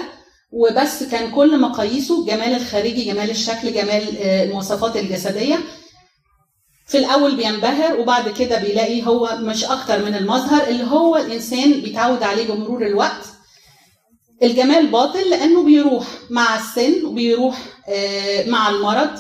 وبس 0.51 1.03
كان 1.03 1.31
كل 1.31 1.61
مقاييسه 1.61 2.27
جمال 2.27 2.55
الخارجي 2.57 3.05
جمال 3.05 3.31
الشكل 3.31 3.73
جمال 3.73 4.19
آه، 4.19 4.45
المواصفات 4.45 4.97
الجسدية. 4.97 5.59
في 6.87 6.99
الأول 6.99 7.37
بينبهر 7.37 8.01
وبعد 8.01 8.29
كده 8.29 8.59
بيلاقي 8.59 9.07
هو 9.07 9.37
مش 9.41 9.65
أكتر 9.65 10.05
من 10.05 10.15
المظهر 10.15 10.69
اللي 10.69 10.85
هو 10.85 11.17
الإنسان 11.17 11.73
بيتعود 11.81 12.23
عليه 12.23 12.47
بمرور 12.49 12.87
الوقت. 12.87 13.25
الجمال 14.43 14.87
باطل 14.87 15.31
لأنه 15.31 15.63
بيروح 15.65 16.07
مع 16.31 16.57
السن 16.59 17.05
وبيروح 17.05 17.59
آه، 17.89 18.49
مع 18.49 18.71
المرض. 18.71 19.19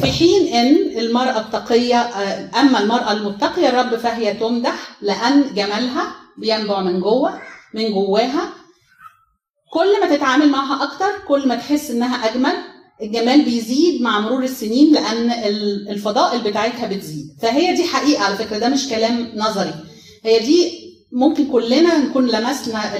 في 0.00 0.12
حين 0.18 0.54
إن 0.54 0.98
المرأة 0.98 1.40
التقية 1.40 1.96
آه، 2.00 2.60
أما 2.60 2.80
المرأة 2.80 3.12
المتقية 3.12 3.68
الرب 3.68 3.96
فهي 3.96 4.34
تمدح 4.34 4.96
لأن 5.02 5.54
جمالها 5.54 6.14
بينبع 6.38 6.80
من 6.82 7.00
جوه 7.00 7.40
من 7.74 7.92
جواها. 7.92 8.52
كل 9.72 10.00
ما 10.00 10.16
تتعامل 10.16 10.48
معها 10.48 10.82
أكتر 10.84 11.10
كل 11.28 11.48
ما 11.48 11.54
تحس 11.56 11.90
إنها 11.90 12.16
أجمل 12.30 12.52
الجمال 13.02 13.42
بيزيد 13.42 14.02
مع 14.02 14.20
مرور 14.20 14.42
السنين 14.44 14.92
لأن 14.94 15.30
ال- 15.30 15.88
الفضائل 15.88 16.40
بتاعتها 16.40 16.86
بتزيد. 16.86 17.26
فهي 17.42 17.74
دي 17.74 17.84
حقيقة 17.84 18.22
على 18.24 18.36
فكرة 18.36 18.58
ده 18.58 18.68
مش 18.68 18.88
كلام 18.88 19.32
نظري. 19.36 19.74
هي 20.24 20.38
دي 20.38 20.72
ممكن 21.12 21.46
كلنا 21.52 21.98
نكون 21.98 22.26
لمسنا 22.26 22.96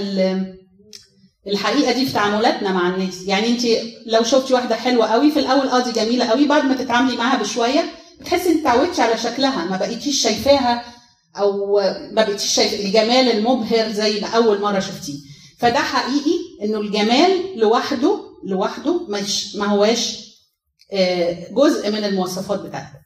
الحقيقة 1.47 1.93
دي 1.93 2.07
في 2.07 2.13
تعاملاتنا 2.13 2.73
مع 2.73 2.89
الناس. 2.95 3.23
يعني 3.27 3.47
انت 3.49 3.63
لو 4.07 4.23
شفتي 4.23 4.55
واحدة 4.55 4.77
حلوة 4.77 5.07
قوي 5.07 5.31
في 5.31 5.39
الأول 5.39 5.69
آه 5.69 5.79
دي 5.85 5.93
جميلة 5.93 6.25
قوي 6.25 6.47
بعد 6.47 6.65
ما 6.65 6.75
تتعاملي 6.75 7.17
معاها 7.17 7.39
بشوية 7.43 7.85
بتحس 8.21 8.47
انت 8.47 8.61
اتعودتش 8.67 9.01
على 9.01 9.19
شكلها 9.19 9.65
ما 9.65 9.77
بقيتيش 9.77 10.23
شايفاها 10.23 10.85
أو 11.37 11.77
ما 12.13 12.23
بقيتيش 12.25 12.55
شايف 12.55 12.75
الجمال 12.75 13.31
المبهر 13.31 13.93
زي 13.93 14.21
ما 14.21 14.27
أول 14.29 14.61
مرة 14.61 14.81
شفتيه. 14.81 15.19
فده 15.59 15.79
حقيقي 15.79 16.37
إنه 16.63 16.79
الجمال 16.81 17.59
لوحده 17.59 18.21
لوحده 18.45 19.01
مش 19.09 19.57
ما 19.57 19.67
هواش 19.67 20.31
آه، 20.93 21.47
جزء 21.53 21.91
من 21.91 22.05
المواصفات 22.05 22.61
بتاعتك. 22.61 23.00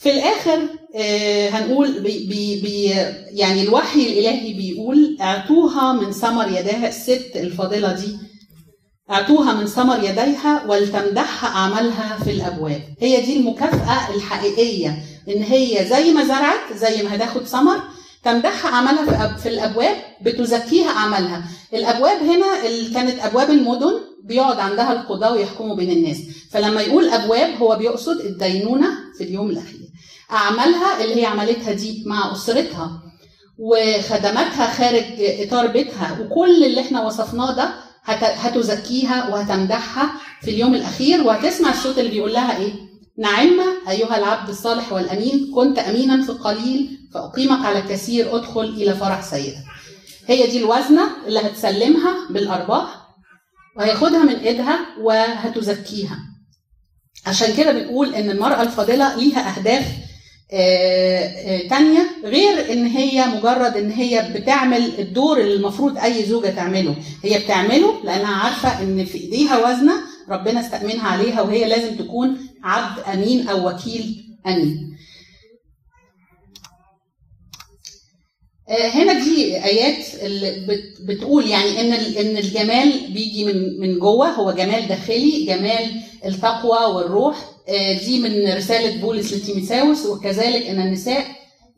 في 0.00 0.10
الآخر 0.10 0.58
آه، 0.96 1.48
هنقول 1.48 2.00
بي 2.00 2.26
بي 2.26 2.60
بي 2.60 2.84
يعني 3.38 3.62
الوحي 3.62 4.06
الإلهي 4.06 4.52
بيقول 4.52 5.16
اعطوها 5.20 5.92
من 5.92 6.12
ثمر 6.12 6.48
يديها 6.48 6.88
الست 6.88 7.30
الفاضلة 7.36 7.92
دي. 7.92 8.16
اعطوها 9.10 9.52
من 9.52 9.66
ثمر 9.66 9.98
يديها 9.98 10.64
ولتمدحها 10.68 11.48
أعمالها 11.50 12.18
في 12.24 12.30
الأبواب. 12.30 12.80
هي 13.00 13.20
دي 13.20 13.36
المكافأة 13.36 14.14
الحقيقية 14.14 15.02
إن 15.28 15.42
هي 15.42 15.86
زي 15.90 16.12
ما 16.12 16.24
زرعت 16.24 16.72
زي 16.76 17.02
ما 17.02 17.16
هتاخد 17.16 17.42
ثمر 17.46 17.80
تمدحها 18.24 18.70
أعمالها 18.72 19.36
في 19.36 19.48
الأبواب 19.48 19.96
بتزكيها 20.22 20.90
أعمالها. 20.90 21.44
الأبواب 21.74 22.22
هنا 22.22 22.66
اللي 22.66 22.94
كانت 22.94 23.18
أبواب 23.20 23.50
المدن 23.50 23.92
بيقعد 24.24 24.58
عندها 24.58 24.92
القضاة 24.92 25.32
ويحكموا 25.32 25.76
بين 25.76 25.90
الناس. 25.90 26.18
فلما 26.50 26.80
يقول 26.80 27.08
أبواب 27.08 27.50
هو 27.62 27.76
بيقصد 27.76 28.20
الدينونة 28.20 28.88
في 29.18 29.24
اليوم 29.24 29.50
الأخير. 29.50 29.89
أعمالها 30.32 31.04
اللي 31.04 31.20
هي 31.20 31.26
عملتها 31.26 31.72
دي 31.72 32.04
مع 32.06 32.32
أسرتها 32.32 33.02
وخدماتها 33.58 34.70
خارج 34.72 35.04
إطار 35.18 35.66
بيتها 35.66 36.18
وكل 36.20 36.64
اللي 36.64 36.80
إحنا 36.80 37.06
وصفناه 37.06 37.52
ده 37.56 37.74
هت- 38.04 38.24
هتزكيها 38.38 39.28
وهتمدحها 39.28 40.12
في 40.42 40.50
اليوم 40.50 40.74
الأخير 40.74 41.22
وهتسمع 41.22 41.70
الصوت 41.70 41.98
اللي 41.98 42.10
بيقول 42.10 42.32
لها 42.32 42.56
إيه؟ 42.56 42.72
نعم 43.18 43.60
أيها 43.88 44.18
العبد 44.18 44.48
الصالح 44.48 44.92
والأمين 44.92 45.50
كنت 45.54 45.78
أمينا 45.78 46.22
في 46.22 46.28
القليل 46.30 46.98
فأقيمك 47.14 47.64
على 47.66 47.78
الكثير 47.78 48.36
ادخل 48.36 48.60
إلى 48.64 48.94
فرح 48.94 49.22
سيدك. 49.22 49.56
هي 50.26 50.46
دي 50.46 50.58
الوزنة 50.58 51.02
اللي 51.26 51.40
هتسلمها 51.40 52.14
بالأرباح 52.30 53.08
وهياخدها 53.76 54.24
من 54.24 54.34
إيدها 54.34 54.78
وهتزكيها. 55.00 56.18
عشان 57.26 57.54
كده 57.56 57.72
بنقول 57.72 58.14
إن 58.14 58.30
المرأة 58.30 58.62
الفاضلة 58.62 59.16
ليها 59.16 59.56
أهداف 59.58 59.86
تانية 61.70 62.06
غير 62.24 62.72
إن 62.72 62.86
هي 62.86 63.24
مجرد 63.26 63.76
إن 63.76 63.90
هي 63.90 64.32
بتعمل 64.34 64.92
الدور 64.98 65.40
اللي 65.40 65.54
المفروض 65.54 65.98
أي 65.98 66.22
زوجة 66.24 66.48
تعمله. 66.48 66.94
هي 67.24 67.38
بتعمله 67.38 68.04
لأنها 68.04 68.34
عارفة 68.34 68.82
إن 68.82 69.04
في 69.04 69.18
إيديها 69.18 69.68
وزنة 69.68 69.92
ربنا 70.28 70.60
استأمنها 70.60 71.08
عليها 71.08 71.42
وهي 71.42 71.64
لازم 71.68 71.96
تكون 71.96 72.38
عبد 72.64 72.98
أمين 73.14 73.48
أو 73.48 73.68
وكيل 73.68 74.24
أمين. 74.46 74.96
آه، 78.68 78.88
هنا 78.88 79.12
دي 79.12 79.64
آيات 79.64 80.14
اللي 80.22 80.66
بت- 80.68 81.00
بتقول 81.08 81.46
يعني 81.46 81.80
إن 81.80 81.92
إن 81.92 82.36
الجمال 82.36 82.92
بيجي 83.12 83.44
من 83.44 83.80
من 83.80 83.98
جوه 83.98 84.28
هو 84.28 84.50
جمال 84.52 84.88
داخلي 84.88 85.44
جمال 85.46 86.02
التقوى 86.26 86.94
والروح. 86.94 87.36
آه، 87.36 87.59
دي 88.04 88.20
من 88.20 88.52
رسالة 88.56 89.00
بولس 89.00 89.32
لتيموثاوس 89.32 90.06
وكذلك 90.06 90.62
إن 90.66 90.80
النساء 90.80 91.24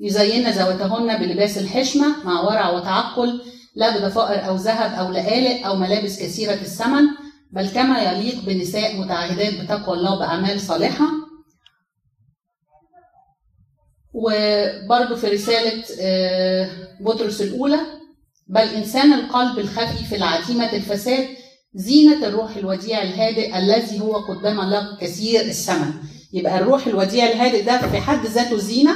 يزين 0.00 0.50
ذواتهن 0.50 1.16
بلباس 1.18 1.58
الحشمة 1.58 2.24
مع 2.24 2.40
ورع 2.40 2.70
وتعقل 2.70 3.40
لا 3.74 3.98
بضفائر 3.98 4.48
أو 4.48 4.56
ذهب 4.56 4.92
أو 5.06 5.12
لآلئ 5.12 5.66
أو 5.66 5.76
ملابس 5.76 6.22
كثيرة 6.22 6.52
الثمن 6.54 7.04
بل 7.52 7.68
كما 7.68 8.02
يليق 8.02 8.44
بنساء 8.44 8.96
متعهدات 8.96 9.54
بتقوى 9.60 9.96
الله 9.96 10.18
بأعمال 10.18 10.60
صالحة. 10.60 11.04
وبرضه 14.14 15.16
في 15.16 15.26
رسالة 15.26 15.84
آه، 16.00 16.70
بطرس 17.00 17.42
الأولى 17.42 17.80
بل 18.48 18.60
إنسان 18.60 19.12
القلب 19.12 19.58
الخفي 19.58 20.04
في 20.04 20.16
العتيمة 20.16 20.72
الفساد 20.72 21.28
زينة 21.74 22.26
الروح 22.26 22.56
الوديع 22.56 23.02
الهادئ 23.02 23.58
الذي 23.58 24.00
هو 24.00 24.12
قدام 24.16 24.60
الله 24.60 24.98
كثير 25.00 25.40
الثمن 25.40 25.92
يبقى 26.32 26.58
الروح 26.58 26.86
الوديع 26.86 27.24
الهادئ 27.26 27.62
ده 27.62 27.88
في 27.90 28.00
حد 28.00 28.26
ذاته 28.26 28.56
زينة 28.58 28.94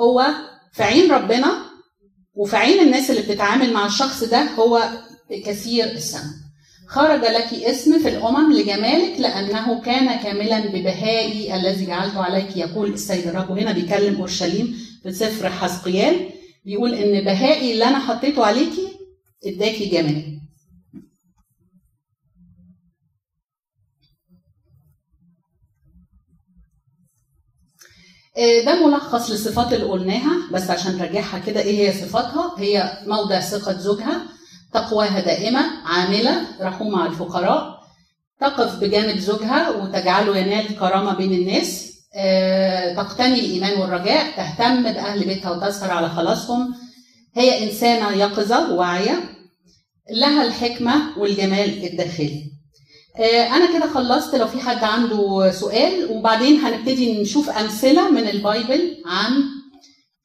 هو 0.00 0.26
في 0.72 0.82
عين 0.82 1.10
ربنا 1.12 1.58
وفي 2.34 2.56
عين 2.56 2.80
الناس 2.80 3.10
اللي 3.10 3.22
بتتعامل 3.22 3.72
مع 3.72 3.86
الشخص 3.86 4.24
ده 4.24 4.42
هو 4.42 4.88
كثير 5.44 5.84
الثمن 5.84 6.30
خرج 6.88 7.20
لك 7.20 7.54
اسم 7.54 7.98
في 7.98 8.08
الأمم 8.08 8.52
لجمالك 8.52 9.20
لأنه 9.20 9.80
كان 9.80 10.18
كاملا 10.22 10.60
ببهائي 10.66 11.54
الذي 11.56 11.86
جعلته 11.86 12.22
عليك 12.22 12.56
يقول 12.56 12.92
السيد 12.92 13.26
الرب 13.26 13.50
وهنا 13.50 13.72
بيكلم 13.72 14.16
أورشليم 14.16 14.76
في 15.02 15.12
سفر 15.12 15.50
حزقيال 15.50 16.28
بيقول 16.64 16.94
إن 16.94 17.24
بهائي 17.24 17.72
اللي 17.72 17.84
أنا 17.84 17.98
حطيته 17.98 18.44
عليكي 18.46 18.88
اداكي 19.46 19.86
جمال 19.86 20.38
ده 28.66 28.86
ملخص 28.86 29.30
للصفات 29.30 29.72
اللي 29.72 29.84
قلناها 29.84 30.32
بس 30.52 30.70
عشان 30.70 30.98
نرجعها 30.98 31.38
كده 31.38 31.60
إيه 31.60 31.88
هي 31.88 31.92
صفاتها؟ 31.92 32.54
هي 32.58 32.92
موضع 33.06 33.40
ثقة 33.40 33.72
زوجها 33.78 34.20
تقواها 34.74 35.20
دائمة 35.20 35.60
عاملة 35.84 36.42
رحومة 36.60 36.98
على 37.00 37.10
الفقراء 37.10 37.78
تقف 38.40 38.74
بجانب 38.80 39.18
زوجها 39.18 39.70
وتجعله 39.70 40.36
ينال 40.36 40.78
كرامة 40.78 41.14
بين 41.14 41.32
الناس 41.32 41.88
آه، 42.14 42.94
تقتني 42.94 43.40
الإيمان 43.40 43.80
والرجاء 43.80 44.36
تهتم 44.36 44.82
بأهل 44.82 45.24
بيتها 45.24 45.50
وتسهر 45.50 45.90
على 45.90 46.08
خلاصهم. 46.08 46.74
هي 47.36 47.64
إنسانة 47.64 48.10
يقظة 48.12 48.74
واعية 48.74 49.20
لها 50.10 50.44
الحكمة 50.46 51.18
والجمال 51.18 51.84
الداخلي. 51.86 52.52
آه، 53.18 53.46
أنا 53.56 53.78
كده 53.78 53.92
خلصت. 53.92 54.34
لو 54.34 54.46
في 54.46 54.60
حد 54.60 54.84
عنده 54.84 55.50
سؤال 55.50 56.10
وبعدين 56.10 56.56
هنبتدي 56.60 57.22
نشوف 57.22 57.50
أمثلة 57.50 58.10
من 58.10 58.28
البايبل 58.28 59.02
عن 59.06 59.44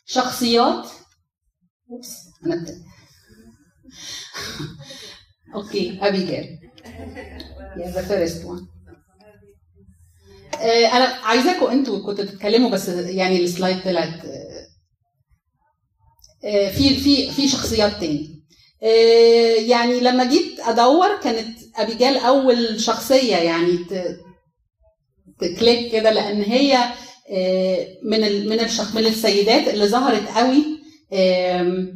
شخصيات. 0.06 0.88
أنا 2.46 2.54
ابتدي 2.56 2.84
okay 5.56 6.00
أبيجيل. 6.02 6.60
yeah 7.78 7.92
the 7.92 8.02
first 8.02 8.46
one 8.46 8.68
أنا 10.94 11.06
عايزاكم 11.06 11.66
أنتوا 11.66 12.06
كنتوا 12.06 12.26
تتكلموا 12.26 12.70
بس 12.70 12.88
يعني 12.90 13.44
ال 13.44 13.51
slide 13.51 13.84
طلعت 13.84 14.26
آه، 14.26 14.68
آه، 16.46 16.72
في 16.72 16.96
في 16.98 17.32
في 17.32 17.48
شخصيات 17.48 17.92
تاني. 18.00 18.33
يعني 19.68 20.00
لما 20.00 20.24
جيت 20.26 20.60
أدور 20.60 21.16
كانت 21.24 21.58
أبيجال 21.76 22.18
أول 22.18 22.82
شخصية 22.82 23.36
يعني 23.36 23.80
تكليك 25.40 25.92
كده 25.92 26.12
لأن 26.12 26.42
هي 26.42 26.78
آه، 27.32 27.88
من 28.04 28.20
من 28.22 28.58
من 28.96 29.06
السيدات 29.08 29.68
اللي 29.68 29.88
ظهرت 29.88 30.28
قوي 30.38 30.64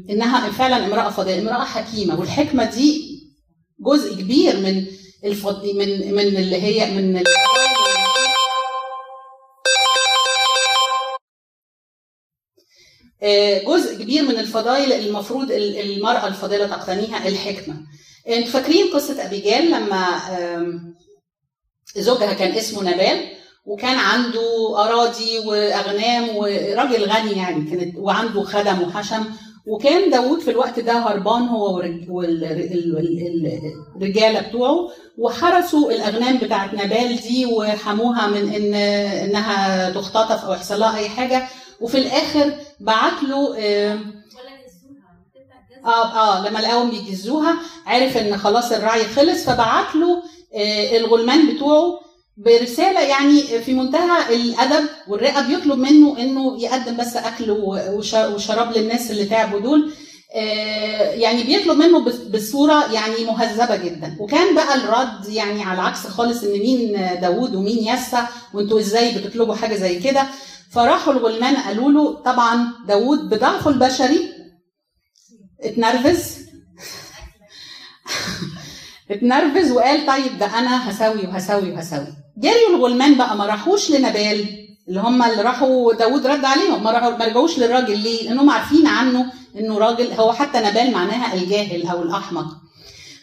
إنها 0.10 0.52
فعلا 0.52 0.86
امرأة 0.86 1.10
فاضله 1.10 1.40
امرأة 1.40 1.66
حكيمة. 1.66 2.20
والحكمة 2.20 2.66
دي 2.66 3.02
جزء 3.80 4.16
كبير 4.16 4.60
من 4.60 4.86
الفض... 5.26 5.66
من 5.66 6.14
من 6.14 6.38
اللي 6.38 6.62
هي 6.62 6.92
من 6.92 7.18
ال- 7.18 7.24
جزء 13.68 13.96
كبير 14.04 14.24
من 14.24 14.40
الفضائل 14.40 14.94
المفروض 14.94 15.52
ال- 15.52 15.80
المرأة 15.92 16.28
الفاضلة 16.28 16.68
تقتنيها 16.68 17.28
الحكمة. 17.28 17.76
أنتوا 18.30 18.52
فاكرين 18.52 18.88
قصة 18.94 19.26
أبيجال 19.26 19.72
لما 19.72 20.06
زوجها 21.96 22.34
كان 22.34 22.52
اسمه 22.52 22.84
نبال 22.84 23.20
وكان 23.66 23.98
عنده 23.98 24.76
أراضي 24.84 25.40
وأغنام 25.40 26.36
وراجل 26.36 27.04
غني 27.06 27.32
يعني 27.38 27.70
كانت 27.72 27.96
وعنده 27.98 28.44
خدم 28.44 28.82
وحشم 28.82 29.26
وكان 29.68 30.10
داوود 30.10 30.40
في 30.40 30.52
الوقت 30.52 30.80
ده 30.80 30.94
هربان 30.94 31.42
هو 31.48 31.82
والرجالة 33.96 34.40
بتوعه 34.40 34.90
وحرسوا 35.18 35.92
الأغنام 35.92 36.38
بتاعت 36.38 36.74
نبال 36.74 37.16
دي 37.22 37.46
وحموها 37.46 38.28
من 38.28 38.54
إن 38.54 38.74
إنها 39.24 39.90
تختطف 39.90 40.46
أو 40.46 40.54
يحصل 40.54 40.80
لها 40.80 40.98
أي 40.98 41.10
حاجة. 41.10 41.48
وفي 41.82 41.98
الآخر 41.98 42.54
بعت 42.80 43.24
له 43.24 43.58
آه، 43.58 43.96
تفتح 43.96 45.70
جزء. 45.70 45.86
آه 45.86 46.06
آه 46.38 46.50
لما 46.50 46.60
لقاهم 46.60 46.90
بيجزوها 46.90 47.56
عرف 47.86 48.18
إن 48.18 48.38
خلاص 48.38 48.72
الرعي 48.72 49.04
خلص 49.04 49.44
فبعت 49.46 49.96
له 49.96 50.24
آه، 50.56 50.98
الغلمان 50.98 51.56
بتوعه 51.56 52.00
برسالة 52.38 53.02
يعني 53.02 53.42
في 53.42 53.74
منتهى 53.74 54.36
الأدب 54.36 54.86
والرئه 55.08 55.42
بيطلب 55.42 55.78
منه 55.80 56.20
إنه 56.20 56.62
يقدم 56.64 56.98
بس 56.98 57.16
أكل 57.16 57.52
وشراب 58.34 58.78
للناس 58.78 59.12
اللي 59.12 59.26
تعبوا 59.26 59.60
دول. 59.60 59.92
آه، 60.36 61.12
يعني 61.12 61.44
بيطلب 61.44 61.78
منه 61.78 62.00
بصورة 62.30 62.92
يعني 62.94 63.26
مهذبة 63.26 63.76
جدا. 63.76 64.18
وكان 64.20 64.56
بقى 64.56 64.76
الرد 64.76 65.30
يعني 65.30 65.64
على 65.64 65.80
العكس 65.82 66.00
خالص 66.08 66.44
إن 66.44 66.52
مين 66.60 66.92
داوود 67.22 67.56
ومين 67.56 67.78
يسع 67.88 68.28
وإنتوا 68.54 68.80
إزاي 68.80 69.18
بتطلبوا 69.18 69.56
حاجة 69.56 69.76
زي 69.76 70.00
كده. 70.00 70.24
فراحوا 70.72 71.14
الغلمان 71.14 71.56
قالوا 71.56 71.92
له 71.92 72.14
طبعا 72.14 72.74
داوود 72.88 73.30
بضعفه 73.30 73.70
البشري 73.70 74.30
اتنرفز. 75.62 76.32
اتنرفز 79.12 79.72
وقال 79.72 80.06
طيب 80.06 80.38
ده 80.40 80.60
أنا 80.60 80.90
هسوي 80.90 81.28
وهسوي 81.28 81.72
وهسوي 81.72 82.08
جريوا 82.38 82.70
الغلمان 82.70 83.18
بقى 83.18 83.38
ما 83.38 83.46
راحوش 83.46 83.92
لنبال 83.92 84.68
اللي 84.88 85.00
هم 85.00 85.24
اللي 85.24 85.42
راحوا 85.42 85.94
داوود 85.94 86.28
رد 86.28 86.46
عليهم. 86.46 86.84
ما 86.84 87.10
ما 87.10 87.26
رجعوش 87.26 87.60
للراجل 87.60 87.98
ليه؟ 87.98 88.24
لأنهم 88.24 88.50
عارفين 88.50 88.88
عنه 88.88 89.34
إنه 89.56 89.78
راجل 89.78 90.14
هو 90.14 90.34
حتى 90.34 90.60
نبال 90.60 90.92
معناها 90.92 91.34
الجاهل 91.34 91.88
أو 91.88 92.04
الأحمق. 92.04 92.46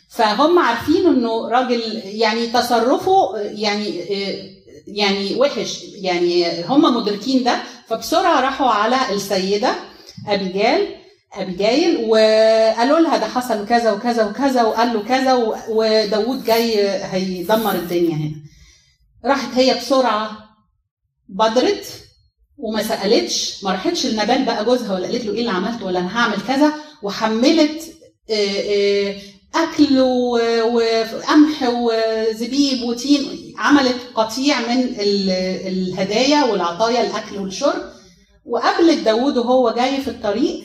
فهم 0.08 0.58
عارفين 0.58 1.06
إنه 1.06 1.48
راجل 1.48 1.80
يعني 2.04 2.46
تصرفه 2.46 3.36
يعني 3.36 4.00
يعني 4.86 5.34
وحش. 5.36 5.82
يعني 5.94 6.62
هم 6.64 6.96
مدركين 6.96 7.44
ده. 7.44 7.62
فبسرعة 7.88 8.40
راحوا 8.40 8.70
على 8.70 8.96
السيدة 9.14 9.74
ابيجال 10.28 10.88
أبيجايل 11.32 12.04
وقالوا 12.04 12.98
لها 13.00 13.16
ده 13.16 13.26
حصل 13.26 13.66
كذا 13.66 13.92
وكذا 13.92 14.24
وكذا 14.24 14.62
وقال 14.62 14.92
له 14.94 15.02
كذا 15.02 15.34
وداوود 15.68 16.44
جاي 16.44 16.88
هيدمر 16.88 17.74
الدنيا 17.74 18.16
هنا. 18.16 18.32
راحت 19.24 19.54
هي 19.54 19.74
بسرعة 19.74 20.30
بدرت 21.28 21.86
وما 22.58 22.82
سألتش 22.82 23.64
ما 23.64 23.70
راحتش 23.70 24.06
لنبال 24.06 24.44
بقى 24.44 24.64
جوزها 24.64 24.94
ولا 24.94 25.06
قالت 25.06 25.24
له 25.24 25.32
إيه 25.34 25.40
اللي 25.40 25.50
عملته 25.50 25.84
ولا 25.84 25.98
أنا 25.98 26.18
هعمل 26.18 26.36
كذا 26.48 26.72
وحملت 27.02 27.82
آه، 28.30 28.34
آه، 28.34 29.16
أكل 29.54 30.00
وقمح 30.00 31.62
وزبيب 31.62 32.82
وتين. 32.82 33.54
عملت 33.58 33.96
قطيع 34.14 34.60
من 34.60 34.82
ال- 34.82 35.30
الهدايا 35.66 36.44
والعطايا 36.44 37.06
الأكل 37.06 37.38
والشرب. 37.38 37.82
وقابلت 38.46 38.98
داوود 38.98 39.36
وهو 39.36 39.70
جاي 39.76 40.00
في 40.00 40.08
الطريق 40.08 40.64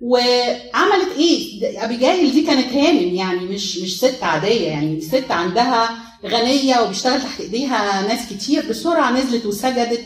وعملت 0.00 1.08
إيه؟ 1.18 1.60
ده- 1.60 1.84
أبيجايل 1.84 2.32
دي 2.32 2.42
كانت 2.42 2.72
هانم 2.72 3.14
يعني 3.14 3.40
مش 3.40 3.78
مش 3.78 3.96
ست 3.98 4.22
عادية 4.22 4.66
يعني. 4.68 5.00
ست 5.00 5.30
عندها 5.30 5.90
غنية 6.26 6.80
وبيشتغل 6.80 7.20
تحت 7.22 7.40
إيديها 7.40 8.02
ناس 8.08 8.28
كتير. 8.32 8.68
بسرعة 8.70 9.10
نزلت 9.10 9.46
وسجدت 9.46 10.00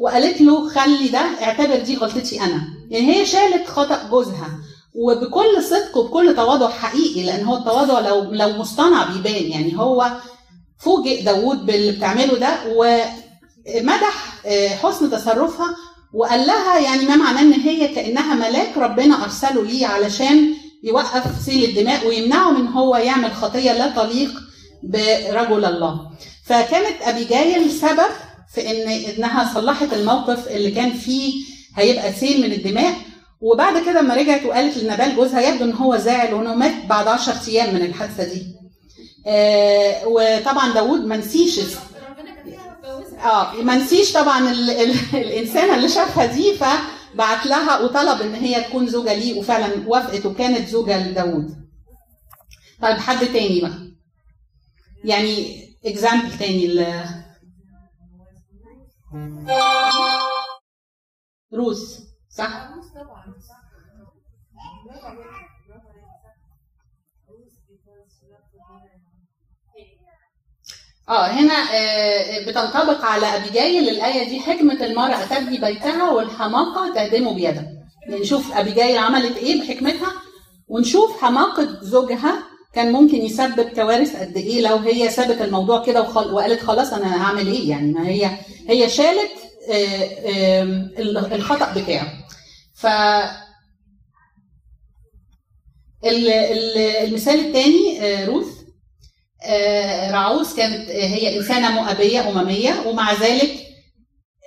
وقالت 0.00 0.40
له 0.40 0.68
خلي 0.68 1.08
ده 1.08 1.18
اعتبر 1.42 1.76
دي 1.78 1.96
غلطتي 1.96 2.40
أنا. 2.40 2.62
يعني 2.90 3.14
هي 3.16 3.26
شالت 3.26 3.66
خطأ 3.66 4.08
جوزها. 4.10 4.48
وبكل 4.94 5.62
صدق 5.70 5.96
وبكل 5.96 6.36
تواضع 6.36 6.68
حقيقي 6.70 7.22
لأن 7.22 7.44
هو 7.44 7.56
التواضع 7.56 8.00
لو 8.00 8.22
لو 8.32 8.48
مصطنع 8.58 9.04
بيبان. 9.04 9.50
يعني 9.50 9.78
هو 9.78 10.10
فوجئ 10.78 11.22
داوود 11.22 11.66
باللي 11.66 11.92
بتعمله 11.92 12.38
ده 12.38 12.56
ومدح 12.76 14.34
آه، 14.46 14.68
حسن 14.68 15.10
تصرفها 15.10 15.76
وقال 16.14 16.46
لها 16.46 16.78
يعني 16.78 17.04
ما 17.04 17.16
معناه 17.16 17.40
إن 17.42 17.52
هي 17.52 17.88
كأنها 17.88 18.34
ملاك 18.34 18.76
ربنا 18.78 19.24
أرسله 19.24 19.62
ليه 19.64 19.86
علشان 19.86 20.54
يوقف 20.84 21.42
سيل 21.46 21.64
الدماء 21.64 22.06
ويمنعه 22.06 22.50
من 22.50 22.68
هو 22.68 22.96
يعمل 22.96 23.32
خطية 23.32 23.72
لا 23.72 23.88
تليق 23.90 24.30
برجل 24.82 25.64
الله. 25.64 26.10
فكانت 26.46 27.02
أبيجايل 27.02 27.70
سبب 27.70 28.10
في 28.54 28.70
إن 28.70 28.88
إنها 29.14 29.54
صلحت 29.54 29.92
الموقف 29.92 30.48
اللي 30.48 30.70
كان 30.70 30.92
فيه 30.92 31.44
هيبقى 31.76 32.12
سيل 32.12 32.40
من 32.42 32.52
الدماء 32.52 32.94
وبعد 33.42 33.82
كده 33.84 34.00
لما 34.00 34.14
رجعت 34.14 34.44
وقالت 34.46 34.76
لنبال 34.78 35.16
جوزها 35.16 35.40
يبدو 35.40 35.64
إن 35.64 35.72
هو 35.72 35.96
زعل 35.96 36.34
وانه 36.34 36.54
مات 36.54 36.86
بعد 36.86 37.08
10 37.08 37.48
أيام 37.48 37.74
من 37.74 37.82
الحادثة 37.82 38.24
دي. 38.34 38.46
آه 39.26 40.06
وطبعا 40.08 40.74
داوود 40.74 41.00
ما 41.00 41.16
نسيش 41.16 41.60
آه 43.24 43.52
ما 43.54 43.76
نسيش 43.76 44.12
طبعا 44.12 44.50
ال 44.50 44.70
ال 44.70 44.94
الإنسانة 45.14 45.74
اللي 45.74 45.88
شافها 45.88 46.26
دي 46.26 46.54
فبعت 46.54 47.46
لها 47.46 47.78
وطلب 47.80 48.20
إن 48.22 48.34
هي 48.34 48.62
تكون 48.64 48.86
زوجة 48.86 49.14
ليه 49.14 49.38
وفعلا 49.38 49.88
وافقت 49.88 50.26
وكانت 50.26 50.68
زوجة 50.68 51.08
لداوود. 51.08 51.54
طيب 52.82 52.96
حد 52.96 53.26
تاني 53.26 53.60
بقى؟ 53.60 53.78
يعني 55.04 55.62
اكزامبل 55.86 56.38
تاني 56.38 56.66
ل 56.66 56.86
روس 61.54 61.98
صح؟ 62.32 62.68
آه 71.08 71.26
هنا 71.26 71.54
آه، 71.74 72.46
بتنطبق 72.46 73.04
على 73.04 73.26
أبيجايل. 73.36 73.88
الآية 73.88 74.28
دي 74.28 74.40
حكمة 74.40 74.84
المرأة 74.86 75.24
تبني 75.24 75.58
بيتها 75.58 76.10
والحماقة 76.10 76.94
تهدمه 76.94 77.34
بيدها. 77.34 77.66
نشوف 78.08 78.52
أبيجايل 78.56 78.98
عملت 78.98 79.36
إيه 79.36 79.60
بحكمتها 79.60 80.12
ونشوف 80.68 81.20
حماقة 81.24 81.78
زوجها 81.82 82.42
كان 82.74 82.92
ممكن 82.92 83.16
يسبب 83.16 83.68
كوارث 83.68 84.16
قد 84.16 84.36
إيه. 84.36 84.60
لو 84.68 84.76
هي 84.76 85.10
سابت 85.10 85.40
الموضوع 85.42 85.84
كده 85.84 86.02
وخل... 86.02 86.32
وقالت 86.34 86.62
خلاص 86.62 86.92
أنا 86.92 87.22
هعمل 87.24 87.46
إيه؟ 87.46 87.70
يعني 87.70 87.92
ما 87.92 88.08
هي 88.08 88.30
هي 88.68 88.88
شالت 88.88 89.32
آه، 89.70 90.62
الخطأ 91.34 91.72
بتاعه. 91.82 92.21
ف 92.82 92.86
ال- 96.04 96.28
ال- 96.28 96.78
المثال 96.78 97.34
الثاني 97.46 98.24
روث. 98.24 98.46
آه، 99.44 100.10
رعوز 100.10 100.54
كانت 100.54 100.88
آه، 100.90 101.06
هي 101.06 101.38
إنسانة 101.38 101.70
مؤبية 101.82 102.28
أممية 102.30 102.82
ومع 102.86 103.12
ذلك 103.12 103.54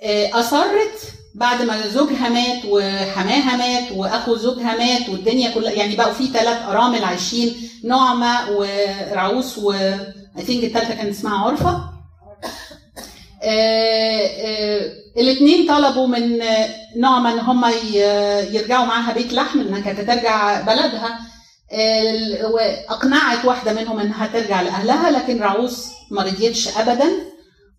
آه، 0.02 0.40
أصرت 0.40 1.12
بعد 1.34 1.62
ما 1.62 1.88
زوجها 1.88 2.28
مات 2.28 2.62
وحماها 2.68 3.56
مات 3.56 3.92
وأخو 3.92 4.36
زوجها 4.36 4.76
مات 4.76 5.08
والدنيا 5.08 5.50
كلها 5.54 5.72
يعني 5.72 5.96
بقوا 5.96 6.12
في 6.12 6.26
ثلاث 6.26 6.62
أرامل 6.62 7.04
عايشين 7.04 7.54
نعمة 7.84 8.50
ورعوس 8.50 9.58
و 9.58 9.72
I 10.36 10.40
think 10.40 10.50
الثالثة 10.64 10.94
كانت 10.94 11.08
اسمها 11.10 11.38
عرفة. 11.38 11.95
الاثنين 15.16 15.68
طلبوا 15.68 16.06
من 16.06 16.42
آه، 16.42 16.68
نعمة 16.96 17.32
ان 17.32 17.38
هم 17.38 17.64
يرجعوا 18.54 18.86
معاها 18.86 19.12
بيت 19.14 19.32
لحم 19.32 19.60
إنها 19.60 19.80
كانت 19.80 20.00
ترجع 20.00 20.60
بلدها. 20.60 21.20
وأقنعت 22.50 23.44
واحدة 23.44 23.72
منهم 23.72 24.00
إنها 24.00 24.26
ترجع 24.26 24.62
لأهلها 24.62 25.10
لكن 25.10 25.38
رعوس 25.40 25.86
ما 26.10 26.22
رضيتش 26.22 26.78
ابدا 26.78 27.08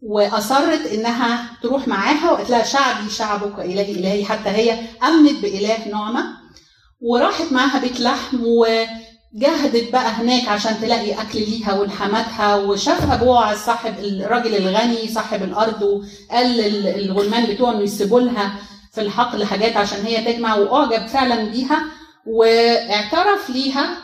وأصرت 0.01 0.88
إنها 0.88 1.45
تروح 1.63 1.88
معاها 1.88 2.32
وقالت 2.32 2.49
لها 2.49 2.63
شعبي 2.63 3.10
شعبك 3.10 3.58
والهي 3.58 3.91
إلهي 3.91 4.25
حتى 4.25 4.49
هي 4.49 4.80
أمنت 5.03 5.39
بإله 5.41 5.88
نعمة. 5.91 6.23
وراحت 7.01 7.51
معاها 7.51 7.80
بيت 7.80 7.99
لحم 7.99 8.38
وجهدت 9.34 9.92
بقى 9.94 10.10
هناك 10.10 10.48
عشان 10.48 10.80
تلاقي 10.82 11.22
أكل 11.22 11.40
ليها 11.40 11.74
ولحماتها 11.74 12.56
وشافها 12.56 13.16
بوعز 13.16 13.58
صاحب 13.58 14.00
الراجل 14.00 14.56
الغني 14.56 15.08
صاحب 15.08 15.44
الأرض 15.44 15.82
وقال 15.82 16.60
الغلمان 16.88 17.54
بتوعه 17.54 17.72
إنه 17.72 17.82
يسيبوا 17.82 18.20
لها 18.20 18.60
في 18.94 19.02
الحقل 19.02 19.44
حاجات 19.46 19.78
عشان 19.78 20.06
هي 20.06 20.34
تجمع 20.34 20.56
وأعجب 20.56 21.08
فعلا 21.08 21.44
بيها 21.52 21.86
واعترف 22.28 23.50
ليها 23.50 23.98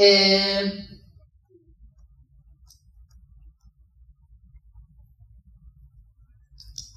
آه، 0.00 0.72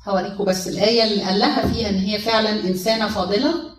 هوريكم 0.07 0.45
بس 0.45 0.67
الآية 0.67 1.03
اللي 1.03 1.23
قال 1.23 1.39
لها 1.39 1.67
فيها 1.73 1.89
إن 1.89 1.97
هي 1.97 2.19
فعلا 2.19 2.49
إنسانة 2.49 3.07
فاضلة. 3.07 3.70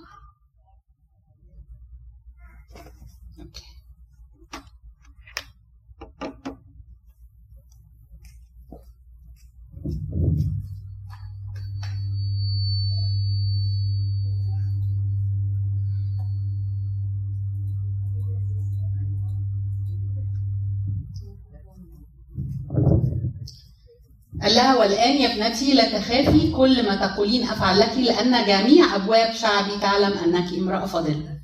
قال 24.42 24.54
لها 24.54 24.76
والآن 24.76 25.16
يا 25.16 25.32
ابنتي 25.32 25.74
لا 25.74 25.98
تخافي 25.98 26.52
كل 26.56 26.86
ما 26.86 27.06
تقولين 27.06 27.42
أفعل 27.48 27.80
لك 27.80 27.92
لأن 27.96 28.46
جميع 28.46 28.96
أبواب 28.96 29.34
شعبي 29.34 29.70
تعلم 29.80 30.12
أنك 30.18 30.52
امرأة 30.58 30.86
فاضلة. 30.86 31.38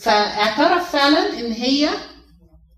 فاعترف 0.00 0.92
فعلا 0.92 1.40
إن 1.40 1.52
هي 1.52 1.88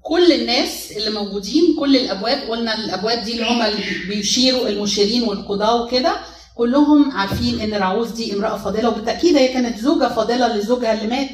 كل 0.03 0.33
الناس 0.33 0.93
اللي 0.97 1.11
موجودين 1.11 1.77
كل 1.79 1.97
الأبواب 1.97 2.39
قلنا 2.51 2.75
الأبواب 2.79 3.25
دي 3.25 3.33
اللي 3.33 3.45
هم 3.51 3.79
بيشيروا 4.09 4.69
المشيرين 4.69 5.23
والقضاة 5.23 5.83
وكده 5.83 6.17
كلهم 6.57 7.11
عارفين 7.11 7.61
إن 7.61 7.75
رعوز 7.75 8.11
دي 8.11 8.35
امرأة 8.35 8.57
فاضلة 8.57 8.89
وبالتأكيد 8.89 9.37
هي 9.37 9.49
كانت 9.49 9.79
زوجة 9.79 10.09
فاضلة 10.09 10.57
لزوجها 10.57 10.93
اللي 10.93 11.07
مات. 11.07 11.29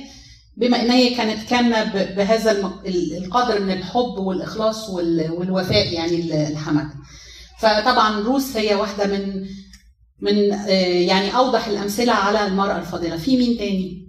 بما 0.57 0.82
إن 0.82 0.90
هي 0.90 1.14
كانت 1.14 1.48
كامله 1.48 1.84
بهذا 2.16 2.50
القدر 3.18 3.61
من 3.61 3.70
الحب 3.72 4.18
والإخلاص 4.18 4.90
وال- 4.90 5.30
والوفاء 5.30 5.92
يعني 5.92 6.16
ل- 6.22 6.52
لحماتها. 6.52 6.96
فطبعا 7.61 8.20
روس 8.20 8.57
هي 8.57 8.74
واحدة 8.74 9.07
من 9.07 9.46
من 10.20 10.52
آه، 10.52 10.68
يعني 11.09 11.36
أوضح 11.36 11.66
الأمثلة 11.66 12.12
على 12.12 12.46
المرأة 12.46 12.78
الفاضله 12.78 13.16
في 13.16 13.36
مين 13.36 13.59
تاني؟ 13.59 14.05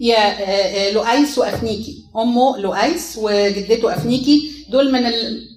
يا 0.00 0.16
آه، 0.16 0.88
آه، 0.88 0.92
لؤيس 0.92 1.38
وأفنيكي. 1.38 2.04
أمه 2.16 2.58
لؤيس 2.58 3.18
وجدته 3.22 3.94
أفنيكي. 3.94 4.66
دول 4.70 4.92
من 4.92 5.06
ال... 5.06 5.48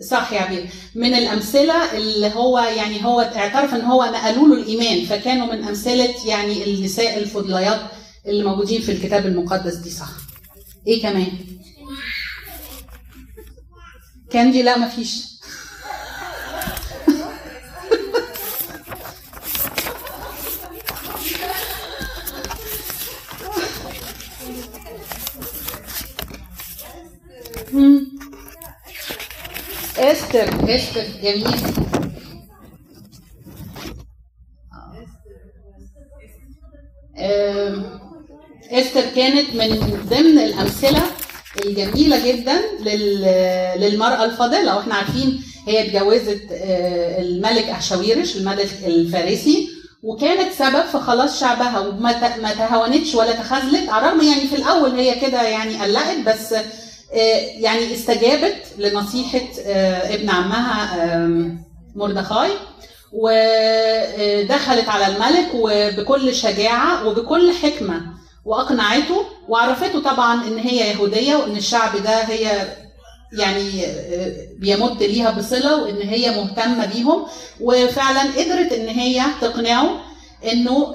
صح 0.00 0.32
يا 0.32 0.40
عبير 0.40 0.66
من 0.94 1.14
الأمثلة 1.14 1.96
اللي 1.96 2.26
هو 2.34 2.58
يعني 2.58 3.04
هو 3.04 3.20
اعترف 3.20 3.74
إن 3.74 3.80
هو 3.80 4.04
نقلوا 4.04 4.48
له 4.48 4.54
الإيمان 4.62 5.04
فكانوا 5.06 5.46
من 5.54 5.64
أمثلة 5.64 6.14
يعني 6.26 6.64
النساء 6.64 7.18
الفضليات 7.18 7.80
اللي 8.26 8.44
موجودين 8.44 8.80
في 8.80 8.92
الكتاب 8.92 9.26
المقدس 9.26 9.74
دي 9.74 9.90
صح. 9.90 10.08
إيه 10.86 11.02
كمان؟ 11.02 11.28
كاندي 14.30 14.62
لا 14.62 14.78
مفيش 14.78 15.26
مم. 27.72 28.15
استر 29.98 30.48
استر 30.74 31.04
جميل 31.22 31.56
استر 38.72 39.00
كانت 39.16 39.54
من 39.54 39.98
ضمن 40.10 40.38
الأمثلة 40.38 41.02
الجميلة 41.66 42.32
جدا 42.32 42.60
لل- 42.80 43.80
للمرأة 43.80 44.24
الفاضله 44.24 44.76
وإحنا 44.76 44.94
عارفين 44.94 45.42
هي 45.68 45.86
اتجوزت 45.86 46.42
آه، 46.52 47.20
الملك 47.22 47.64
احشاويرش 47.64 48.36
الملك 48.36 48.68
الفارسي 48.86 49.68
وكانت 50.02 50.52
سبب 50.52 50.84
في 50.92 50.98
خلاص 50.98 51.40
شعبها. 51.40 51.78
وما 51.78 52.52
تهاونتش 52.58 53.14
ولا 53.14 53.32
تخاذلت 53.32 53.88
على 53.88 54.06
الرغم 54.06 54.26
يعني 54.26 54.40
في 54.40 54.56
الأول 54.56 54.90
هي 54.90 55.14
كده 55.20 55.42
يعني 55.42 55.82
قلقت 55.82 56.16
بس 56.26 56.54
يعني 57.60 57.94
استجابت 57.94 58.62
لنصيحة 58.78 59.48
آه، 59.66 60.14
ابن 60.14 60.30
عمها 60.30 61.26
مردخاي 61.94 62.50
ودخلت 63.12 64.88
على 64.88 65.06
الملك 65.06 65.48
وبكل 65.54 66.34
شجاعة 66.34 67.08
وبكل 67.08 67.52
حكمة 67.52 68.02
وأقنعته 68.44 69.24
وعرفته 69.48 70.00
طبعا 70.00 70.46
إن 70.48 70.58
هي 70.58 70.90
يهودية 70.90 71.36
وإن 71.36 71.56
الشعب 71.56 71.96
ده 72.02 72.22
هي 72.24 72.68
يعني 73.32 73.86
آه، 73.86 74.32
بيمد 74.58 75.02
ليها 75.02 75.30
بصلة 75.30 75.82
وإن 75.82 76.08
هي 76.08 76.30
مهتمة 76.30 76.86
بيهم 76.86 77.26
وفعلا 77.60 78.20
قدرت 78.20 78.72
إن 78.72 78.88
هي 78.88 79.22
تقنعه 79.40 80.00
إنه 80.52 80.94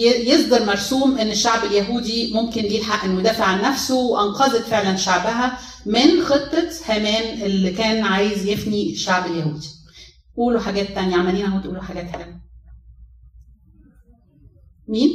يصدر 0.00 0.64
مرسوم 0.66 1.18
إن 1.18 1.30
الشعب 1.30 1.64
اليهودي 1.64 2.32
ممكن 2.34 2.62
ليه 2.62 2.78
الحق 2.78 3.04
إنه 3.04 3.20
يدافع 3.20 3.44
عن 3.44 3.62
نفسه 3.62 3.94
وأنقذت 3.96 4.62
فعلا 4.62 4.96
شعبها 4.96 5.58
من 5.86 6.22
خطة 6.22 6.68
هامان 6.86 7.42
اللي 7.42 7.70
كان 7.70 8.04
عايز 8.04 8.46
يفني 8.46 8.92
الشعب 8.92 9.26
اليهودي. 9.26 9.68
قولوا 10.36 10.60
حاجات 10.60 10.88
تانية 10.88 11.16
عمالين 11.16 11.44
أهو 11.46 11.60
تقولوا 11.60 11.82
حاجات 11.82 12.04
حلوة. 12.10 12.40
مين؟ 14.88 15.10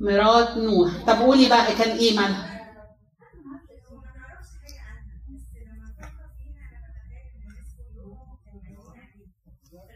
مرات 0.00 0.56
نوح، 0.56 1.04
طب 1.06 1.16
قولي 1.18 1.48
بقى 1.48 1.74
كان 1.74 1.96
إيه 1.96 2.16
مالها؟ 2.16 2.58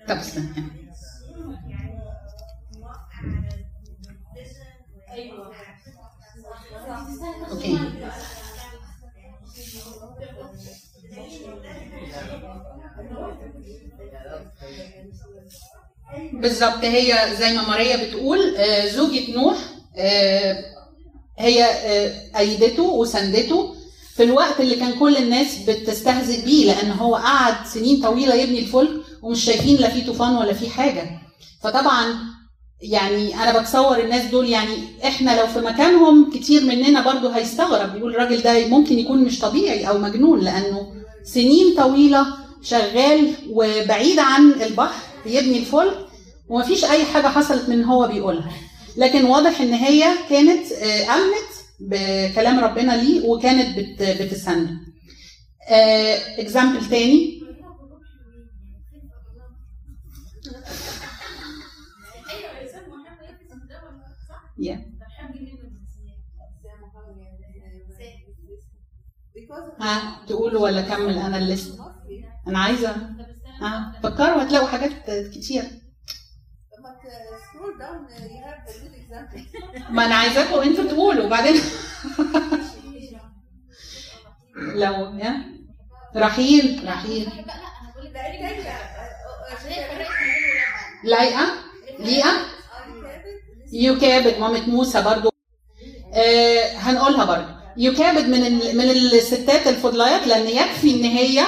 طب 0.09 0.17
استنى 0.17 0.82
أوكي. 7.51 7.79
بالظبط 16.33 16.85
هي 16.85 17.37
زي 17.39 17.53
ما 17.53 17.69
ماريا 17.69 17.97
بتقول 18.09 18.57
آه، 18.57 18.87
زوجة 18.89 19.33
نوح 19.35 19.57
آه، 19.97 20.65
هي 21.39 21.65
آه، 21.65 22.39
أيدته 22.39 22.83
وسندته 22.83 23.75
في 24.17 24.23
الوقت 24.23 24.61
اللي 24.61 24.75
كان 24.75 24.99
كل 24.99 25.17
الناس 25.17 25.57
بتستهزئ 25.69 26.45
بيه 26.45 26.67
لأن 26.75 26.91
هو 26.93 27.15
قعد 27.17 27.67
سنين 27.67 28.03
طويلة 28.03 28.35
يبني 28.35 28.59
الفلك 28.59 28.91
ومش 29.23 29.45
شايفين 29.45 29.77
لا 29.77 29.91
في 29.91 30.01
طوفان 30.01 30.37
ولا 30.37 30.53
في 30.53 30.71
حاجة. 30.71 31.11
فطبعا 31.63 32.15
يعني 32.83 33.35
أنا 33.43 33.59
بتصور 33.61 34.01
الناس 34.01 34.25
دول 34.31 34.49
يعني 34.49 34.77
إحنا 35.05 35.41
لو 35.41 35.47
في 35.47 35.61
مكانهم 35.61 36.31
كتير 36.31 36.63
مننا 36.65 37.13
برضو 37.13 37.29
هيستغرب. 37.29 37.97
يقول 37.97 38.15
الراجل 38.15 38.43
ده 38.43 38.67
ممكن 38.69 38.99
يكون 38.99 39.25
مش 39.25 39.39
طبيعي 39.39 39.89
أو 39.89 39.99
مجنون 39.99 40.41
لأنه 40.41 40.93
سنين 41.25 41.75
طويلة 41.77 42.27
شغال 42.63 43.33
وبعيد 43.51 44.19
عن 44.19 44.53
البحر 44.63 45.03
بيبني 45.25 45.59
الفلك 45.59 46.07
ومفيش 46.49 46.85
أي 46.85 47.05
حاجة 47.05 47.27
حصلت 47.27 47.69
من 47.69 47.85
هو 47.85 48.09
بيقولها. 48.09 48.53
لكن 48.97 49.25
واضح 49.25 49.61
إن 49.61 49.73
هي 49.73 50.05
كانت 50.31 50.73
آه، 50.73 51.05
امنت 51.15 51.53
بكلام 51.81 52.61
ربنا 52.61 53.03
ليه 53.03 53.29
وكانت 53.29 53.79
بت 53.79 54.03
بتسنده 54.23 54.71
example 56.39 56.89
تاني. 56.89 57.43
Yeah. 64.63 64.79
ها؟ 69.81 70.27
تقولوا 70.29 70.63
ولا 70.63 70.83
كمل؟ 70.83 71.19
أنا 71.19 71.39
الليست 71.39 71.79
أنا 72.49 72.59
عايزة. 72.59 72.91
ها؟ 73.61 74.01
فكروا 74.03 74.43
هتلاقوا 74.43 74.69
حاجات 74.69 74.93
كتير. 75.35 75.63
ما 79.91 80.07
أنا 80.07 80.15
عايزاكم 80.15 80.61
أنتوا 80.61 80.85
تقولوا 80.85 81.25
وبعدين 81.27 81.55
لو 84.83 85.19
يا. 85.19 85.45
رحيل 86.17 86.85
رحيل. 86.89 87.29
لايقه 91.05 91.47
ليئة؟ 91.99 92.33
يوكابد 93.73 94.39
مامة 94.41 94.61
موسى 94.71 95.03
برضو. 95.03 95.31
آه 96.15 96.73
هنقولها 96.77 97.25
برضو. 97.25 97.49
يوكابد 97.77 98.29
من 98.29 98.47
ال... 98.47 98.77
من 98.79 98.91
الستات 98.91 99.67
الفضليات 99.67 100.27
لأن 100.27 100.49
يكفي 100.49 100.91
إن 100.91 101.05
هي 101.05 101.43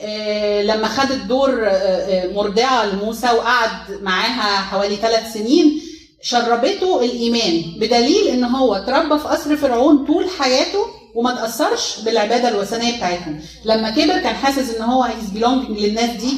آه 0.00 0.62
لما 0.62 0.88
خدت 0.88 1.24
دور 1.24 1.66
آه 1.66 1.70
آه، 1.70 2.32
مرضعة 2.32 2.86
لموسى 2.86 3.26
وقعد 3.26 3.70
معاها 4.02 4.60
حوالي 4.60 4.96
ثلاث 4.96 5.32
سنين 5.32 5.80
شربته 6.22 7.04
الإيمان 7.04 7.62
بدليل 7.80 8.28
إن 8.28 8.44
هو 8.44 8.74
اتربى 8.74 9.18
في 9.18 9.28
قصر 9.28 9.56
فرعون 9.56 10.06
طول 10.06 10.26
حياته 10.38 10.78
وما 11.14 11.34
تأثرش 11.34 12.00
بالعبادة 12.04 12.48
الوثنية 12.48 12.96
بتاعتهم. 12.96 13.40
لما 13.64 13.90
كبر 13.90 14.18
كان 14.18 14.34
حاسس 14.34 14.74
إن 14.76 14.82
هو 14.82 15.02
هيز 15.02 15.30
بيلونج 15.30 15.70
للناس 15.80 16.10
دي 16.10 16.32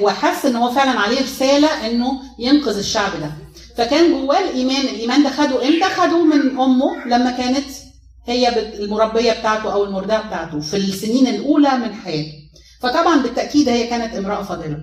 وحس 0.00 0.46
إن 0.46 0.56
هو 0.56 0.70
فعلا 0.70 0.90
عليه 1.00 1.20
رسالة 1.22 1.86
إنه 1.86 2.12
ينقذ 2.38 2.78
الشعب 2.78 3.10
ده. 3.20 3.30
فكان 3.76 4.12
جواه 4.12 4.38
الإيمان. 4.50 4.80
الإيمان 4.82 5.22
ده 5.22 5.30
خده 5.30 5.68
إمتى؟ 5.68 5.84
خده 5.84 6.24
من 6.24 6.60
أمه 6.60 7.04
لما 7.06 7.30
كانت 7.30 7.64
هي 8.26 8.48
المربية 8.84 9.32
بتاعته 9.32 9.72
أو 9.72 9.84
المرضعة 9.84 10.26
بتاعته 10.26 10.60
في 10.60 10.76
السنين 10.76 11.26
الأولى 11.26 11.70
من 11.70 11.94
حياته. 11.94 12.32
فطبعا 12.80 13.22
بالتأكيد 13.22 13.68
هي 13.68 13.86
كانت 13.86 14.14
امرأة 14.14 14.42
فاضلة. 14.42 14.78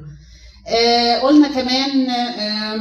آه 0.67 1.19
قلنا 1.19 1.47
كمان 1.47 2.09
آه 2.09 2.79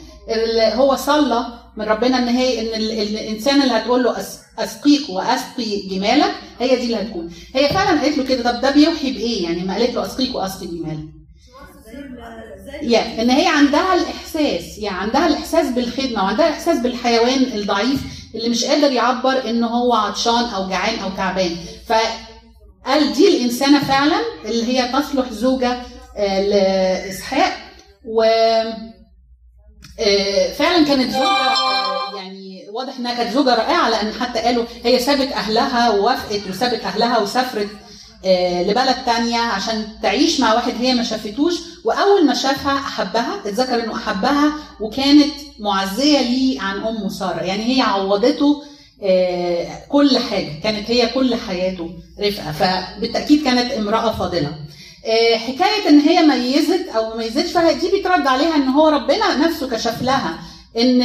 هو 0.74 0.96
صلى 0.96 1.46
من 1.78 1.86
ربنا 1.86 2.18
إن 2.18 2.28
هي 2.28 2.60
إن 2.62 2.82
ال- 2.82 2.92
ال- 2.92 3.18
الإنسان 3.18 3.62
اللي 3.62 3.74
هتقول 3.74 4.04
له 4.04 4.16
أسقيك 4.60 5.10
وأسقي 5.10 5.88
جمالك 5.88 6.32
هي 6.60 6.76
دي 6.76 6.84
اللي 6.86 6.96
هتكون. 6.96 7.34
هي 7.56 7.70
فعلا 7.70 8.02
قالت 8.02 8.18
له 8.18 8.24
كده 8.24 8.52
طب 8.52 8.62
ده 8.62 8.72
بيوحي 8.72 9.12
بإيه؟ 9.12 9.44
يعني 9.44 9.64
ما 9.64 9.74
قالت 9.74 9.94
له 9.96 10.06
أسقيك 10.06 10.36
وأسقي 10.36 10.68
جمالك. 10.68 11.06
يعني 12.82 13.22
إن 13.22 13.30
هي 13.30 13.48
عندها 13.48 13.94
الإحساس 13.94 14.78
يعني 14.78 14.98
عندها 14.98 15.28
الإحساس 15.28 15.68
بالخدمة 15.68 16.24
وعندها 16.24 16.48
الإحساس 16.48 16.80
بالحيوان 16.80 17.44
الضعيف 17.44 18.00
اللي 18.36 18.50
مش 18.50 18.66
قادر 18.66 18.92
يعبر 18.92 19.50
إن 19.50 19.64
هو 19.64 19.94
عطشان 19.94 20.44
أو 20.44 20.70
جعان 20.70 21.00
أو 21.00 21.10
تعبان. 21.18 21.56
فقال 21.88 23.14
دي 23.14 23.38
الإنسانة 23.38 23.84
فعلا 23.84 24.22
اللي 24.46 24.64
هي 24.80 24.88
تصلح 24.94 25.30
زوجة 25.30 25.82
آه، 26.18 26.42
لإسحاق. 26.42 27.54
و 28.06 28.24
آه، 30.00 30.54
فعلا 30.54 30.86
كانت 30.86 31.12
زوجة 31.12 31.26
يعني 32.16 32.66
واضح 32.72 32.98
إنها 33.00 33.14
كانت 33.14 33.34
زوجة 33.34 33.56
رائعة 33.56 33.90
لأن 33.90 34.14
حتى 34.14 34.40
قالوا 34.40 34.66
هي 34.84 35.00
سابت 35.00 35.32
أهلها 35.32 35.90
ووافقت 35.90 36.42
وسابت 36.50 36.84
أهلها 36.84 37.20
وسافرت 37.20 37.68
لبلد 38.68 38.96
تانية 39.06 39.38
عشان 39.40 39.88
تعيش 40.04 40.40
مع 40.40 40.54
واحد 40.54 40.74
هي 40.80 40.94
ما 40.94 41.04
شافتوش 41.04 41.54
وأول 41.86 42.26
ما 42.26 42.34
شافها 42.34 42.74
أحبها 42.80 43.42
اتذكر 43.46 43.84
إنه 43.84 43.96
أحبها 43.96 44.54
وكانت 44.80 45.34
معزية 45.60 46.20
ليه 46.22 46.62
عن 46.62 46.78
امه 46.84 47.10
سارة. 47.10 47.42
يعني 47.44 47.76
هي 47.78 47.82
عوضته 47.82 48.64
آه، 49.04 49.68
كل 49.90 50.18
حاجة. 50.18 50.60
كانت 50.64 50.92
هي 50.92 51.08
كل 51.08 51.36
حياته 51.36 51.90
رفقة. 52.22 52.52
فبالتأكيد 52.52 53.44
كانت 53.44 53.72
امرأة 53.72 54.12
فاضلة. 54.12 54.56
آه، 55.06 55.38
حكاية 55.38 55.90
إن 55.90 56.00
هي 56.00 56.22
ميزت 56.24 56.88
أو 56.96 57.18
ميزتش 57.18 57.52
فدي 57.52 57.92
بيترد 57.92 58.28
عليها 58.28 58.56
إن 58.56 58.68
هو 58.68 58.88
ربنا 58.90 59.36
نفسه 59.36 59.70
كشف 59.70 60.02
لها 60.02 60.40
إن 60.78 61.02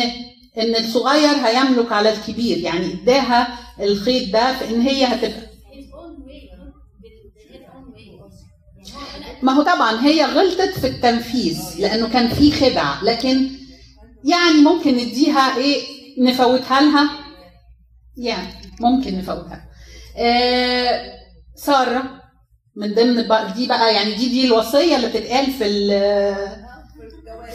إن 0.59 0.77
الصغير 0.77 1.29
هيملك 1.47 1.93
على 1.93 2.13
الكبير. 2.13 2.59
يعني 2.59 2.93
اداها 3.03 3.59
الخيط 3.81 4.33
ده 4.33 4.53
في 4.59 4.75
ان 4.75 4.81
هي 4.81 5.05
هتبقى 5.05 5.41
his 5.41 5.93
own 5.93 6.17
way 6.27 6.43
بال- 7.03 7.31
his 7.51 7.63
own 7.67 7.95
way 7.97 8.01
يعني 8.77 8.93
هو 8.95 9.01
أنا 9.17 9.30
ما 9.43 9.53
هو 9.53 9.63
طبعا 9.63 10.01
هي 10.07 10.25
غلطت 10.25 10.79
في 10.79 10.87
التنفيذ 10.87 11.59
لأنه 11.79 12.09
كان 12.09 12.29
في 12.29 12.53
خدع. 12.53 13.03
لكن 13.03 13.51
يعني 14.25 14.55
ممكن 14.65 14.95
نديها 14.95 15.57
إيه 15.57 15.83
نفوتها 16.19 16.81
لها؟ 16.81 17.11
يعني 18.17 18.49
ممكن 18.81 19.19
نفوتها. 19.19 19.65
آه 20.17 21.13
سارة 21.57 22.21
من 22.77 22.95
ضمن 22.95 23.29
بقى 23.29 23.53
دي 23.53 23.67
بقى 23.67 23.95
يعني 23.95 24.15
دي 24.15 24.29
دي 24.29 24.47
الوصية 24.47 24.97
اللي 24.97 25.09
بتتقال 25.09 25.47
في 25.47 25.65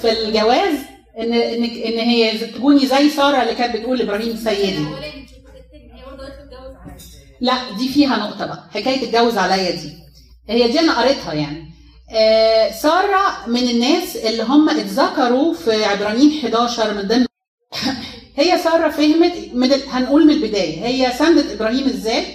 في 0.01 0.11
الجواز 0.11 0.77
إن 1.19 1.33
إن 1.33 1.63
إن 1.63 1.99
هي 1.99 2.37
تكوني 2.37 2.85
زي 2.87 3.09
سارة 3.09 3.41
اللي 3.41 3.55
كانت 3.55 3.75
بتقول 3.77 3.99
لابراهيم 3.99 4.35
سيدي. 4.37 4.85
لا 7.41 7.53
دي 7.77 7.87
فيها 7.89 8.17
نقطة 8.17 8.45
بقى 8.45 8.69
حكاية 8.73 9.03
اتجوز 9.09 9.37
عليا 9.37 9.71
دي. 9.71 9.93
هي 10.49 10.71
دي 10.71 10.79
أنا 10.79 10.99
قريتها 11.01 11.33
يعني. 11.33 11.64
آه 12.11 12.71
سارة 12.71 13.47
من 13.47 13.69
الناس 13.69 14.15
اللي 14.15 14.43
هم 14.43 14.69
اتذكروا 14.69 15.53
في 15.53 15.85
عبرانيين 15.85 16.39
11 16.39 16.93
من 16.93 17.01
ضمن 17.01 17.25
هي 18.37 18.57
سارة 18.57 18.89
فهمت 18.89 19.33
من. 19.53 19.71
هنقول 19.91 20.27
من 20.27 20.33
البداية 20.33 20.85
هي 20.85 21.13
سندت 21.19 21.51
إبراهيم 21.51 21.87
إزاي 21.87 22.25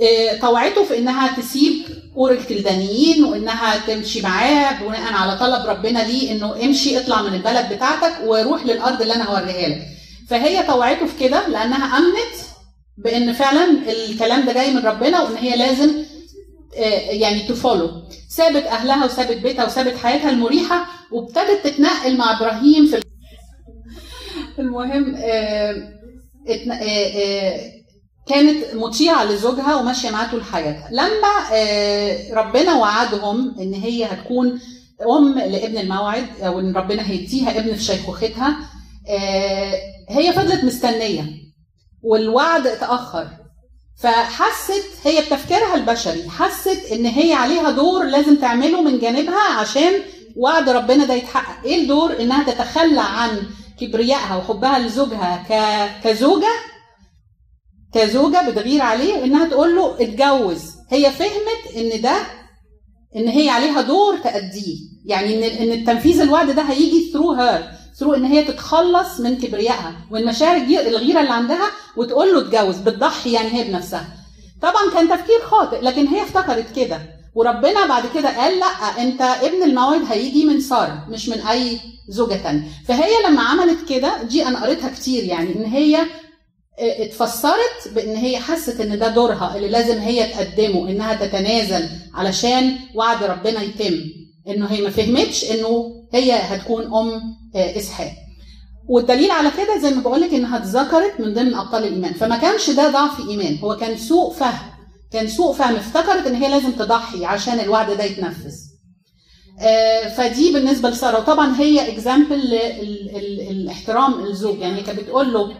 آه 0.00 0.40
طوعته 0.40 0.84
في 0.84 0.98
إنها 0.98 1.36
تسيب 1.36 1.82
أور 2.16 2.32
الكلدانيين 2.32 3.24
وإنها 3.24 3.78
تمشي 3.86 4.20
معاه 4.22 4.82
بناء 4.82 5.12
على 5.12 5.38
طلب 5.38 5.66
ربنا 5.66 5.98
ليه 5.98 6.32
إنه 6.32 6.64
امشي 6.64 6.98
اطلع 6.98 7.22
من 7.22 7.34
البلد 7.34 7.72
بتاعتك 7.72 8.12
وروح 8.26 8.66
للأرض 8.66 9.02
اللي 9.02 9.14
أنا 9.14 9.24
هوريها 9.24 9.68
لك 9.68 9.82
فهي 10.28 10.62
طوعته 10.62 11.06
في 11.06 11.28
كده 11.28 11.48
لأنها 11.48 11.98
أمنت 11.98 12.34
بإن 12.98 13.32
فعلا 13.32 13.64
الكلام 13.88 14.46
ده 14.46 14.52
جاي 14.52 14.70
من 14.70 14.86
ربنا 14.86 15.22
وإن 15.22 15.36
هي 15.36 15.56
لازم 15.56 15.90
آه، 16.76 17.10
يعني 17.10 17.42
تفولو 17.42 17.90
سابت 18.28 18.64
أهلها 18.66 19.04
وسابت 19.04 19.36
بيتها 19.36 19.64
وسابت 19.64 19.96
حياتها 19.96 20.30
المريحة 20.30 20.86
وابتدت 21.12 21.60
تتنقل 21.64 22.16
مع 22.16 22.36
إبراهيم 22.36 22.86
في 22.86 23.02
المهم 24.58 25.14
آه، 25.16 25.98
آه، 26.72 27.72
كانت 28.26 28.74
مطيعة 28.74 29.24
لزوجها 29.24 29.76
وماشية 29.76 30.10
معاه 30.10 30.30
طول 30.30 30.44
حياتها. 30.44 30.88
لما 30.90 31.50
ربنا 32.40 32.74
وعدهم 32.74 33.60
إن 33.60 33.74
هي 33.74 34.04
هتكون 34.04 34.60
أم 35.18 35.38
لابن 35.38 35.78
الموعد 35.78 36.26
أو 36.42 36.60
إن 36.60 36.76
ربنا 36.76 37.10
هيديها 37.10 37.58
ابن 37.58 37.74
في 37.74 37.82
شيخوختها 37.82 38.56
هي 40.08 40.32
فضلت 40.32 40.64
مستنية. 40.64 41.24
والوعد 42.02 42.66
اتأخر. 42.66 43.39
فحست 44.02 44.84
هي 45.04 45.20
بتفكيرها 45.20 45.74
البشري 45.74 46.30
حست 46.30 46.92
إن 46.92 47.06
هي 47.06 47.32
عليها 47.32 47.70
دور 47.70 48.04
لازم 48.04 48.36
تعمله 48.36 48.82
من 48.82 48.98
جانبها 48.98 49.42
عشان 49.58 49.92
وعد 50.36 50.68
ربنا 50.68 51.04
ده 51.04 51.14
يتحقق. 51.14 51.64
إيه 51.64 51.82
الدور؟ 51.82 52.20
إنها 52.20 52.52
تتخلى 52.52 53.00
عن 53.00 53.42
كبريائها 53.80 54.36
وحبها 54.36 54.78
لزوجها. 54.78 55.44
كزوجة 56.04 56.52
كزوجة 57.94 58.50
بتغير 58.50 58.82
عليه 58.82 59.14
وإنها 59.14 59.48
تقول 59.48 59.76
له 59.76 59.94
اتجوز. 60.02 60.62
هي 60.90 61.10
فهمت 61.10 61.76
إن 61.76 62.00
ده 62.00 62.16
إن 63.16 63.28
هي 63.28 63.48
عليها 63.48 63.80
دور 63.80 64.16
تأديه. 64.18 64.76
يعني 65.06 65.34
إن 65.38 65.68
إن 65.68 65.72
التنفيذ 65.78 66.20
الوعد 66.20 66.50
ده 66.50 66.62
هيجي 66.62 67.10
ثرو 67.12 67.32
هير 67.32 67.70
ثرو 68.00 68.14
إن 68.14 68.24
هي 68.24 68.44
تتخلص 68.44 69.20
من 69.20 69.38
كبريائها. 69.38 69.94
والمشاعر 70.10 70.56
الغيرة 70.56 71.20
اللي 71.20 71.32
عندها 71.32 71.70
وتقول 71.96 72.32
له 72.32 72.40
اتجوز 72.40 72.76
بتضحي 72.78 73.32
يعني 73.32 73.52
هي 73.52 73.64
بنفسها. 73.64 74.08
طبعا 74.62 74.90
كان 74.94 75.08
تفكير 75.08 75.40
خاطئ 75.42 75.80
لكن 75.80 76.06
هي 76.06 76.22
افتكرت 76.22 76.76
كده. 76.76 77.00
وربنا 77.34 77.86
بعد 77.86 78.02
كده 78.14 78.40
قال 78.42 78.58
لأ 78.58 79.02
أنت 79.02 79.20
ابن 79.20 79.62
الموعد 79.62 80.00
هيجي 80.10 80.44
من 80.44 80.60
سارة 80.60 81.06
مش 81.08 81.28
من 81.28 81.40
أي 81.40 81.80
زوجة 82.08 82.34
تانية. 82.34 82.62
فهي 82.88 83.10
لما 83.28 83.42
عملت 83.42 83.88
كده 83.88 84.22
دي 84.22 84.46
أنا 84.46 84.62
قريتها 84.64 84.88
كتير 84.90 85.24
يعني 85.24 85.54
إن 85.56 85.64
هي 85.64 85.96
آه، 86.78 87.04
اتفسرت 87.04 87.88
بإن 87.94 88.16
هي 88.16 88.38
حست 88.38 88.80
إن 88.80 88.98
ده 88.98 89.08
دورها 89.08 89.56
اللي 89.56 89.68
لازم 89.68 89.98
هي 89.98 90.26
تقدمه 90.32 90.88
إنها 90.88 91.14
تتنازل 91.26 91.88
علشان 92.14 92.78
وعد 92.94 93.24
ربنا 93.24 93.62
يتم. 93.62 94.19
إنه 94.50 94.66
هي 94.66 94.82
ما 94.82 94.90
فهمتش 94.90 95.50
إنه 95.50 95.92
هي 96.12 96.32
هتكون 96.32 96.84
أم 96.84 97.20
آه، 97.54 97.78
إسحاق. 97.78 98.12
والدليل 98.88 99.30
على 99.30 99.50
كده 99.50 99.78
زي 99.82 99.90
ما 99.94 100.02
بقول 100.02 100.20
لك 100.20 100.34
إنها 100.34 100.56
اتذكرت 100.56 101.20
من 101.20 101.34
ضمن 101.34 101.54
أبطال 101.54 101.84
الإيمان. 101.84 102.12
فما 102.12 102.38
كانش 102.38 102.70
ده 102.70 102.90
ضعف 102.90 103.28
إيمان. 103.28 103.58
هو 103.58 103.76
كان 103.76 103.96
سوء 103.96 104.32
فهم. 104.32 104.70
كان 105.12 105.28
سوء 105.28 105.52
فهم. 105.52 105.76
افتكرت 105.76 106.26
إن 106.26 106.34
هي 106.34 106.50
لازم 106.50 106.72
تضحي 106.72 107.24
عشان 107.24 107.60
الوعد 107.60 107.90
ده 107.96 108.04
يتنفذ. 108.04 108.54
آه، 109.60 110.08
فدي 110.08 110.52
بالنسبة 110.52 110.90
لسارة. 110.90 111.18
وطبعا 111.18 111.56
هي 111.60 111.92
اكزامبل 111.92 112.54
الاحترام 113.50 114.24
الزوج. 114.24 114.58
يعني 114.58 114.80
كانت 114.82 115.00
بتقول 115.00 115.32
له 115.32 115.52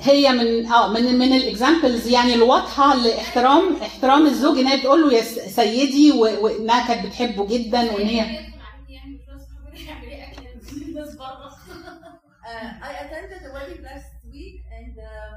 هي 0.00 0.32
من 0.32 0.66
آه 0.66 0.92
من 0.92 1.18
من 1.18 1.32
الاكزامبلز 1.32 2.06
يعني 2.06 2.34
الواضحه 2.34 2.94
لاحترام 2.94 3.76
احترام 3.76 4.26
الزوج 4.26 4.58
ان 4.58 4.66
هي 4.66 4.80
بتقول 4.80 5.02
له 5.02 5.12
يا 5.12 5.22
سيدي 5.60 6.12
وانها 6.12 6.88
كانت 6.88 7.06
بتحبه 7.06 7.46
جدا 7.46 7.80
وان 7.94 8.06
هي 8.06 8.16
يعني 8.16 8.38
إيه 8.38 8.48
Uh, 12.48 12.70
I 12.88 12.90
attended 13.04 13.40
a 13.48 13.52
wedding 13.52 13.82
last 13.90 14.08
week, 14.32 14.56
and 14.78 14.94
uh, 15.12 15.32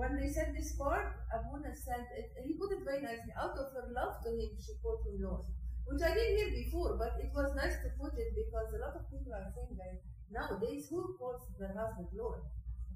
when 0.00 0.10
they 0.18 0.28
said 0.36 0.48
this 0.58 0.70
part, 0.80 1.06
Abuna 1.36 1.72
said 1.86 2.04
it, 2.18 2.26
he 2.46 2.52
put 2.60 2.72
it 2.76 2.82
very 2.88 3.02
nicely. 3.08 3.32
Out 3.42 3.52
of 3.62 3.66
her 3.76 3.86
love 4.00 4.14
to 4.24 4.30
him, 4.40 4.50
she 4.64 4.72
put 4.86 4.98
him 5.06 5.16
Lord, 5.26 5.44
which 5.88 6.00
I 6.08 6.10
didn't 6.16 6.36
hear 6.38 6.50
before, 6.64 6.90
but 7.02 7.12
it 7.24 7.30
was 7.38 7.48
nice 7.62 7.76
to 7.84 7.88
put 8.00 8.12
it 8.22 8.30
because 8.42 8.68
a 8.72 8.80
lot 8.84 8.94
of 8.96 9.04
people 9.12 9.32
are 9.38 9.48
saying 9.56 9.76
that 9.82 9.94
nowadays 10.38 10.88
who 10.88 11.00
calls 11.20 11.42
their 11.60 11.74
husband 11.80 12.08
Lord? 12.16 12.40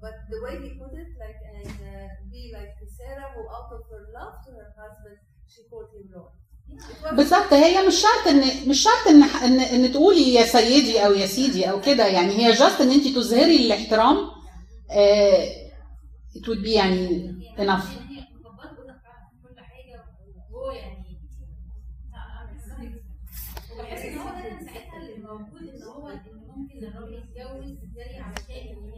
But 0.03 0.15
the 0.33 0.39
way 0.45 0.55
he 0.63 0.69
put 0.81 0.93
it, 1.03 1.09
like 1.23 1.39
and 1.57 1.75
uh, 1.93 2.07
be 2.33 2.41
like 2.57 2.73
Sarah, 2.97 3.29
who 3.33 3.41
out 3.57 3.69
of 3.77 3.81
her 3.91 4.03
love 4.17 4.35
to 4.45 4.49
her 4.59 4.69
husband, 4.81 5.17
she 5.51 5.61
called 5.69 5.89
him 5.95 6.05
Lord. 6.15 6.33
بالظبط. 7.15 7.53
هي 7.53 7.87
مش 7.87 7.95
شرط 7.95 8.27
ان 8.27 8.69
مش 8.69 8.83
شرط 8.83 9.07
إن 9.07 9.23
ان, 9.23 9.59
إن 9.59 9.91
تقولي 9.91 10.33
يا 10.33 10.43
سيدي 10.45 11.05
أو 11.05 11.11
يا 11.13 11.25
سيدي 11.25 11.69
أو 11.71 11.81
كده. 11.81 12.07
يعني 12.07 12.31
هي 12.37 12.51
جاست 12.51 12.81
إن 12.81 12.91
انت 12.91 13.07
تظهري 13.07 13.65
الاحترام 13.65 14.17
it 16.35 16.43
would 16.47 16.63
be 16.65 16.69
يعني 16.75 17.07
enough. 17.57 17.87
هي 17.87 18.27
مكبره 18.35 18.73
بقولك 18.73 19.01
كل 19.43 19.59
حاجة 19.59 20.03
وهو 20.51 20.71
يعني 20.71 21.17
وبحس 23.73 24.01
إن 24.05 24.17
هو 24.17 24.29
ده 24.29 24.41
كان 24.41 24.65
ساعتها 24.65 24.97
اللي 25.01 25.15
موجود 25.27 25.61
إن 25.75 25.83
هو 25.83 26.07
إن 26.09 26.47
ممكن 26.57 26.85
الراجل 26.87 27.13
يتجوز 27.13 27.77
زي 27.95 28.19
علشان 28.19 28.77
ان 28.77 28.96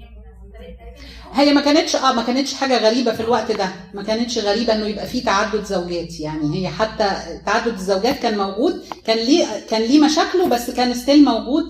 هي 1.33 1.53
ما 1.53 1.61
كانتش 1.61 1.95
آه 1.95 2.13
ما 2.13 2.21
كانتش 2.23 2.53
حاجة 2.53 2.77
غريبة 2.89 3.13
في 3.13 3.19
الوقت 3.19 3.51
ده. 3.51 3.69
ما 3.93 4.03
كانتش 4.03 4.37
غريبة 4.37 4.73
إنه 4.73 4.85
يبقى 4.85 5.07
فيه 5.07 5.23
تعدد 5.23 5.63
زوجات. 5.63 6.19
يعني 6.19 6.55
هي 6.61 6.67
حتى 6.71 7.09
تعدد 7.45 7.73
الزوجات 7.73 8.19
كان 8.19 8.37
موجود 8.37 8.83
كان 9.05 9.17
ليه 9.17 9.45
كان 9.69 9.81
ليه 9.81 9.99
مشاكله 10.05 10.47
بس 10.47 10.69
كان 10.71 10.93
ستيل 10.93 11.25
موجود 11.25 11.65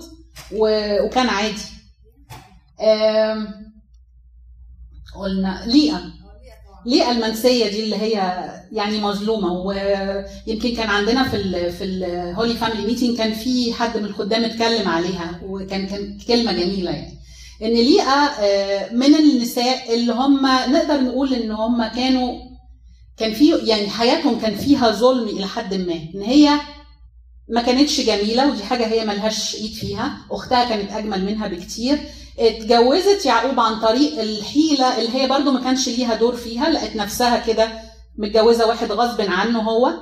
وكان 0.52 1.28
عادي. 1.28 1.62
قلنا 5.16 5.62
ليئة. 5.66 6.00
ليه 6.86 7.10
المنسية 7.10 7.68
دي 7.70 7.84
اللي 7.84 7.96
هي 7.96 8.14
يعني 8.72 9.00
مظلومة. 9.00 9.52
ويمكن 9.52 10.74
كان 10.76 10.88
عندنا 10.90 11.28
في 11.28 11.36
ال 11.36 11.72
في 11.72 11.84
ال 11.84 11.98
Holy 11.98 12.54
Family 12.54 12.86
meeting 12.86 13.18
كان 13.18 13.32
في 13.34 13.72
حد 13.72 13.96
من 13.98 14.04
الخدام 14.04 14.44
اتكلم 14.44 14.88
عليها 14.88 15.40
وكان 15.44 15.86
كان 15.86 16.18
كلمة 16.28 16.52
جميلة 16.52 16.90
يعني. 16.90 17.19
إن 17.62 17.68
ليئة 17.72 18.24
آه، 18.40 18.92
من 18.92 19.14
النساء 19.14 19.94
اللي 19.94 20.12
هم 20.12 20.46
نقدر 20.46 21.00
نقول 21.00 21.34
إن 21.34 21.50
هم 21.50 21.86
كانوا 21.86 22.38
كان 23.16 23.34
في 23.34 23.56
يعني 23.56 23.88
حياتهم 23.88 24.40
كان 24.40 24.54
فيها 24.54 24.90
ظلم 24.90 25.28
إلى 25.28 25.46
حد 25.46 25.74
ما. 25.74 25.94
إن 26.14 26.22
هي 26.22 26.50
ما 27.48 27.62
كانتش 27.62 28.00
جميلة 28.00 28.50
ودي 28.50 28.62
حاجة 28.62 28.86
هي 28.86 29.04
ملهاش 29.04 29.54
إيد 29.54 29.72
فيها. 29.72 30.12
أختها 30.30 30.64
كانت 30.68 30.92
أجمل 30.92 31.24
منها 31.24 31.48
بكتير. 31.48 31.98
اتجوزت 32.38 33.26
يعقوب 33.26 33.60
عن 33.60 33.80
طريق 33.80 34.20
الحيلة 34.20 34.98
اللي 34.98 35.14
هي 35.22 35.28
برضو 35.28 35.50
ما 35.50 35.60
كانش 35.60 35.88
ليها 35.88 36.14
دور 36.14 36.36
فيها 36.36 36.70
لقت 36.70 36.96
نفسها 36.96 37.38
كده 37.46 37.68
متجوزة 38.18 38.66
واحد 38.66 38.92
غصب 38.92 39.20
عنه 39.20 39.60
هو. 39.60 39.92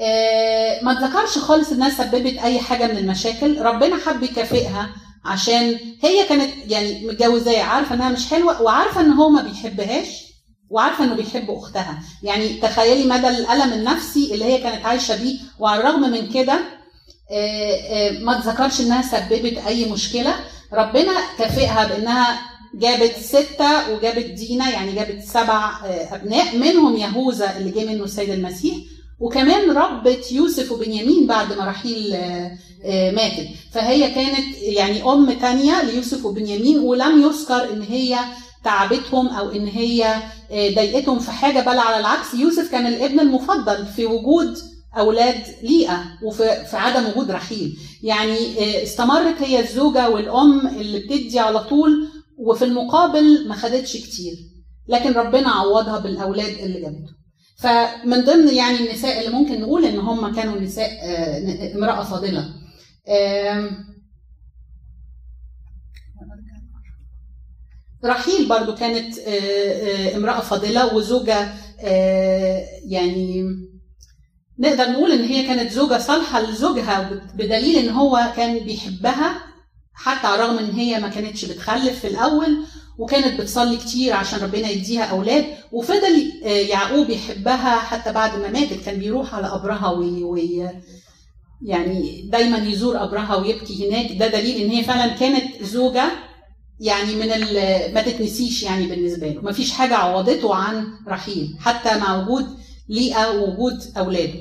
آه، 0.00 0.80
ما 0.84 0.92
اتذكرش 0.92 1.38
خالص 1.38 1.72
إنها 1.72 1.90
سببت 1.90 2.38
أي 2.38 2.58
حاجة 2.58 2.86
من 2.86 2.98
المشاكل. 2.98 3.62
ربنا 3.62 3.96
حب 3.96 4.22
يكافئها. 4.22 4.88
عشان 5.24 5.78
هي 6.02 6.26
كانت 6.28 6.50
يعني 6.66 7.06
متجوزاه 7.06 7.62
عارفة 7.62 7.94
إنها 7.94 8.08
مش 8.08 8.26
حلوة 8.30 8.62
وعارفة 8.62 9.00
إن 9.00 9.10
هو 9.12 9.28
ما 9.28 9.42
بيحبهاش 9.42 10.08
وعارفة 10.70 11.04
إنه 11.04 11.14
بيحب 11.14 11.50
أختها. 11.50 11.98
يعني 12.22 12.48
تخيلي 12.48 13.04
مدى 13.08 13.28
الألم 13.28 13.72
النفسي 13.72 14.34
اللي 14.34 14.44
هي 14.44 14.58
كانت 14.58 14.86
عايشة 14.86 15.16
بيه. 15.22 15.38
وعلى 15.58 15.80
الرغم 15.80 16.00
من 16.10 16.28
كده 16.32 16.60
آه، 17.30 17.74
آه، 17.74 18.18
ما 18.18 18.38
اتذكرش 18.38 18.80
إنها 18.80 19.02
سببت 19.02 19.58
أي 19.66 19.84
مشكلة. 19.92 20.34
ربنا 20.72 21.12
كافئها 21.38 21.86
بإنها 21.88 22.40
جابت 22.74 23.16
ستة 23.16 23.92
وجابت 23.92 24.24
دينا 24.24 24.70
يعني 24.70 24.92
جابت 24.92 25.22
سبع 25.24 25.70
آه، 25.86 26.14
أبناء 26.14 26.56
منهم 26.56 26.96
يهوذا 26.96 27.56
اللي 27.56 27.70
جه 27.70 27.84
منه 27.84 28.04
السيد 28.04 28.30
المسيح. 28.30 28.76
وكمان 29.20 29.70
ربت 29.70 30.32
يوسف 30.32 30.72
وبنيامين 30.72 31.26
بعد 31.26 31.52
ما 31.52 31.64
رحيل 31.64 32.14
آه، 32.14 32.58
آه، 32.84 33.10
ماتت. 33.10 33.48
فهي 33.72 34.10
كانت 34.10 34.56
يعني 34.62 35.02
أم 35.02 35.32
تانية 35.32 35.82
ليوسف 35.82 36.24
وبنيامين 36.24 36.78
ولم 36.78 37.22
يذكر 37.22 37.72
إن 37.72 37.82
هي 37.82 38.18
تعبتهم 38.64 39.28
أو 39.28 39.50
إن 39.50 39.66
هي 39.66 40.04
آه، 40.50 40.74
ضايقتهم 40.74 41.18
في 41.18 41.30
حاجة 41.30 41.60
بل 41.60 41.78
على 41.78 42.00
العكس 42.00 42.34
يوسف 42.34 42.70
كان 42.70 42.86
الابن 42.86 43.20
المفضل 43.20 43.86
في 43.86 44.06
وجود 44.06 44.58
أولاد 44.98 45.42
ليئة 45.62 46.04
وفي 46.22 46.64
في 46.70 46.76
عدم 46.76 47.08
وجود 47.08 47.30
رحيل. 47.30 47.78
يعني 48.02 48.82
استمرت 48.82 49.42
هي 49.42 49.60
الزوجة 49.60 50.08
والأم 50.10 50.66
اللي 50.66 50.98
بتدي 50.98 51.38
على 51.38 51.64
طول 51.64 52.08
وفي 52.38 52.64
المقابل 52.64 53.48
ما 53.48 53.54
خدتش 53.54 53.96
كتير. 53.96 54.34
لكن 54.88 55.12
ربنا 55.12 55.48
عوضها 55.48 55.98
بالأولاد 55.98 56.58
اللي 56.58 56.80
جابته 56.80 57.19
فمن 57.60 58.24
ضمن 58.24 58.48
يعني 58.54 58.76
النساء 58.76 59.18
اللي 59.20 59.38
ممكن 59.38 59.60
نقول 59.60 59.84
إن 59.84 59.98
هم 59.98 60.34
كانوا 60.34 60.60
نساء 60.60 60.90
آه، 61.02 61.74
امرأة 61.76 62.04
فاضلة 62.04 62.54
آم، 63.08 63.84
رحيل 68.04 68.48
برضو 68.48 68.74
كانت 68.74 69.18
آه، 69.18 69.30
آه، 69.30 70.16
امرأة 70.16 70.40
فاضلة 70.40 70.94
وزوجة 70.94 71.48
يعني 72.84 73.44
نقدر 74.58 74.90
نقول 74.90 75.12
إن 75.12 75.24
هي 75.24 75.46
كانت 75.46 75.72
زوجة 75.72 75.98
صالحة 75.98 76.40
لزوجها 76.40 77.10
بدليل 77.34 77.76
إن 77.78 77.88
هو 77.88 78.32
كان 78.36 78.58
بيحبها 78.64 79.40
حتى 79.94 80.26
على 80.26 80.44
الرغم 80.44 80.58
إن 80.58 80.70
هي 80.70 81.00
ما 81.00 81.08
كانتش 81.08 81.44
بتخلف 81.44 81.98
في 82.00 82.06
الأول 82.06 82.64
وكانت 82.98 83.40
بتصلي 83.40 83.76
كتير 83.76 84.12
عشان 84.12 84.38
ربنا 84.38 84.68
يديها 84.68 85.04
أولاد 85.04 85.44
وفضل 85.72 86.32
آه، 86.44 86.48
يعقوب 86.48 87.10
يحبها 87.10 87.76
حتى 87.78 88.12
بعد 88.12 88.38
ما 88.38 88.48
ماتت. 88.50 88.84
كان 88.84 88.98
بيروح 88.98 89.34
على 89.34 89.48
قبرها 89.48 89.90
وي 89.90 90.24
وي 90.24 90.70
يعني 91.62 92.28
دايما 92.32 92.58
يزور 92.58 92.96
قبرها 92.96 93.36
ويبكي 93.36 93.88
هناك. 93.88 94.12
ده 94.12 94.26
دليل 94.28 94.56
إن 94.62 94.70
هي 94.70 94.84
فعلا 94.84 95.14
كانت 95.14 95.62
زوجة 95.62 96.10
يعني 96.80 97.14
من 97.14 97.28
ما 97.94 98.02
تتنسيش 98.02 98.62
يعني 98.62 98.86
بالنسبة 98.86 99.28
له. 99.28 99.40
ما 99.42 99.52
فيش 99.52 99.72
حاجة 99.72 99.94
عوضته 99.96 100.54
عن 100.54 100.86
رحيل 101.08 101.56
حتى 101.60 101.98
مع 101.98 102.16
وجود 102.22 102.46
ليئة 102.88 103.30
ووجود 103.30 103.82
أولاده. 103.96 104.40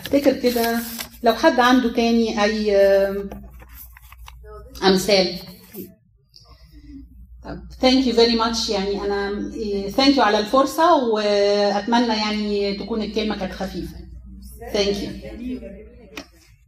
أفتكر 0.00 0.32
كده 0.32 0.80
لو 1.22 1.34
حد 1.34 1.60
عنده 1.60 1.92
تاني 1.92 2.44
أي 2.44 2.76
أمثال. 4.84 5.38
thank 7.80 8.06
you 8.06 8.14
very 8.14 8.36
much 8.36 8.70
يعني 8.70 9.02
أنا 9.02 9.50
thank 9.90 10.16
you 10.16 10.22
على 10.22 10.38
الفرصة 10.38 11.04
وأتمنى 11.04 12.06
يعني 12.06 12.74
تكون 12.74 13.02
الكلمة 13.02 13.38
كانت 13.38 13.52
خفيفة. 13.52 13.96
thank 14.72 14.96
you. 15.02 15.10